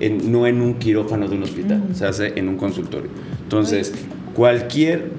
en- 0.00 0.32
no 0.32 0.48
en 0.48 0.60
un 0.60 0.74
quirófano 0.74 1.28
de 1.28 1.36
un 1.36 1.44
hospital, 1.44 1.84
se 1.94 2.04
hace 2.04 2.32
en 2.34 2.48
un 2.48 2.56
consultorio. 2.56 3.10
Entonces, 3.44 3.92
cualquier 4.34 5.10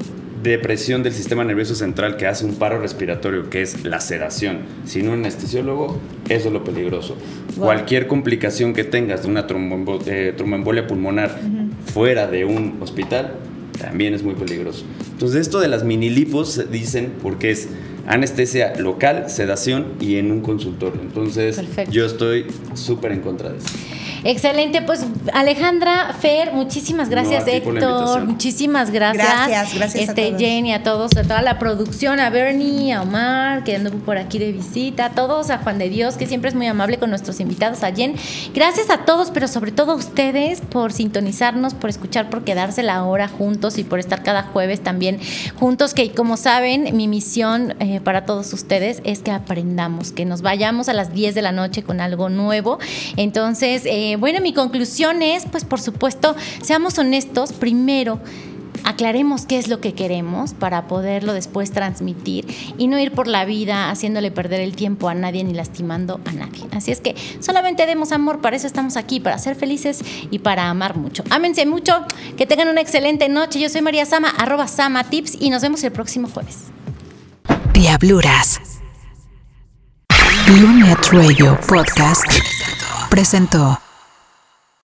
depresión 0.43 1.01
del 1.03 1.13
sistema 1.13 1.43
nervioso 1.43 1.73
central 1.73 2.17
que 2.17 2.27
hace 2.27 2.45
un 2.45 2.55
paro 2.55 2.79
respiratorio, 2.79 3.49
que 3.49 3.61
es 3.61 3.83
la 3.85 3.99
sedación, 3.99 4.59
sin 4.85 5.07
un 5.07 5.15
anestesiólogo, 5.19 5.97
eso 6.29 6.47
es 6.47 6.53
lo 6.53 6.63
peligroso. 6.63 7.15
Wow. 7.55 7.65
Cualquier 7.65 8.07
complicación 8.07 8.73
que 8.73 8.83
tengas 8.83 9.23
de 9.23 9.29
una 9.29 9.47
tromboembo- 9.47 10.01
eh, 10.05 10.33
tromboembolia 10.35 10.85
pulmonar 10.85 11.39
fuera 11.93 12.27
de 12.27 12.45
un 12.45 12.77
hospital, 12.81 13.35
también 13.79 14.13
es 14.13 14.21
muy 14.23 14.35
peligroso. 14.35 14.85
Entonces, 15.13 15.41
esto 15.41 15.59
de 15.59 15.67
las 15.67 15.83
mini 15.83 16.09
lipos 16.09 16.51
se 16.53 16.65
dicen 16.65 17.13
porque 17.21 17.49
es 17.51 17.69
anestesia 18.05 18.75
local, 18.77 19.29
sedación 19.29 19.93
y 19.99 20.17
en 20.17 20.31
un 20.31 20.41
consultorio. 20.41 21.01
Entonces, 21.01 21.55
Perfecto. 21.55 21.91
yo 21.91 22.05
estoy 22.05 22.45
súper 22.75 23.13
en 23.13 23.21
contra 23.21 23.49
de 23.49 23.57
eso. 23.57 23.67
Excelente, 24.23 24.81
pues 24.81 25.05
Alejandra, 25.33 26.13
Fer, 26.19 26.53
muchísimas 26.53 27.09
gracias, 27.09 27.45
No, 27.45 27.51
a 27.51 27.55
Héctor, 27.55 28.25
muchísimas 28.25 28.89
gracias. 28.91 29.25
Gracias, 29.25 29.75
gracias 29.75 30.07
a 30.07 30.11
Este, 30.11 30.27
todos. 30.27 30.41
Jenny, 30.41 30.73
a 30.73 30.83
todos, 30.83 31.17
a 31.17 31.23
toda 31.23 31.41
la 31.41 31.59
producción, 31.59 32.19
a 32.19 32.29
Bernie, 32.29 32.93
a 32.93 33.01
Omar, 33.01 33.63
que 33.63 33.75
anduvo 33.75 33.97
por 33.99 34.17
aquí 34.17 34.39
de 34.39 34.51
visita, 34.51 35.05
a 35.05 35.09
todos, 35.11 35.49
a 35.49 35.57
Juan 35.59 35.77
de 35.77 35.89
Dios, 35.89 36.15
que 36.15 36.25
siempre 36.25 36.49
es 36.49 36.55
muy 36.55 36.67
amable 36.67 36.97
con 36.97 37.09
nuestros 37.09 37.39
invitados, 37.39 37.83
a 37.83 37.91
Jen. 37.93 38.15
Gracias 38.53 38.89
a 38.89 38.99
todos, 38.99 39.31
pero 39.31 39.47
sobre 39.47 39.71
todo 39.71 39.91
a 39.91 39.95
ustedes 39.95 40.61
por 40.61 40.93
sintonizarnos, 40.93 41.73
por 41.73 41.89
escuchar, 41.89 42.29
por 42.29 42.43
quedarse 42.43 42.83
la 42.83 43.03
hora 43.03 43.27
juntos 43.27 43.77
y 43.77 43.83
por 43.83 43.99
estar 43.99 44.23
cada 44.23 44.43
jueves 44.43 44.81
también 44.81 45.19
juntos, 45.59 45.93
que 45.93 46.11
como 46.11 46.37
saben, 46.37 46.95
mi 46.95 47.07
misión 47.07 47.75
eh, 47.79 47.99
para 48.01 48.25
todos 48.25 48.53
ustedes 48.53 49.01
es 49.03 49.19
que 49.19 49.31
aprendamos, 49.31 50.11
que 50.11 50.25
nos 50.25 50.41
vayamos 50.41 50.89
a 50.89 50.93
las 50.93 51.13
10 51.13 51.35
de 51.35 51.41
la 51.41 51.51
noche 51.51 51.83
con 51.83 51.99
algo 52.01 52.29
nuevo. 52.29 52.79
Entonces, 53.17 53.83
bueno, 54.17 54.41
mi 54.41 54.53
conclusión 54.53 55.21
es, 55.21 55.45
pues 55.45 55.65
por 55.65 55.81
supuesto, 55.81 56.35
seamos 56.61 56.97
honestos, 56.97 57.53
primero. 57.53 58.19
Aclaremos 58.85 59.45
qué 59.45 59.57
es 59.57 59.69
lo 59.69 59.79
que 59.79 59.93
queremos 59.93 60.53
para 60.53 60.87
poderlo 60.87 61.33
después 61.33 61.71
transmitir 61.71 62.45
y 62.77 62.87
no 62.87 62.99
ir 62.99 63.13
por 63.13 63.27
la 63.27 63.45
vida 63.45 63.89
haciéndole 63.89 64.29
perder 64.29 64.59
el 64.59 64.75
tiempo 64.75 65.07
a 65.07 65.13
nadie 65.13 65.43
ni 65.43 65.53
lastimando 65.53 66.19
a 66.25 66.31
nadie. 66.33 66.65
Así 66.71 66.91
es 66.91 66.99
que 66.99 67.15
solamente 67.39 67.85
demos 67.85 68.11
amor, 68.11 68.41
para 68.41 68.57
eso 68.57 68.67
estamos 68.67 68.97
aquí, 68.97 69.21
para 69.21 69.37
ser 69.37 69.55
felices 69.55 70.01
y 70.31 70.39
para 70.39 70.69
amar 70.69 70.97
mucho. 70.97 71.23
Ámense 71.29 71.65
mucho, 71.65 71.93
que 72.35 72.45
tengan 72.45 72.67
una 72.67 72.81
excelente 72.81 73.29
noche. 73.29 73.59
Yo 73.59 73.69
soy 73.69 73.81
María 73.81 74.05
Sama, 74.05 74.29
arroba 74.29 74.67
Sama 74.67 75.05
Tips 75.05 75.37
y 75.39 75.49
nos 75.49 75.61
vemos 75.61 75.81
el 75.83 75.91
próximo 75.91 76.27
jueves. 76.27 76.65
Diabluras. 77.73 78.59
Blue 80.45 80.95
Radio 81.11 81.57
Podcast 81.67 82.25
presentó. 83.09 83.82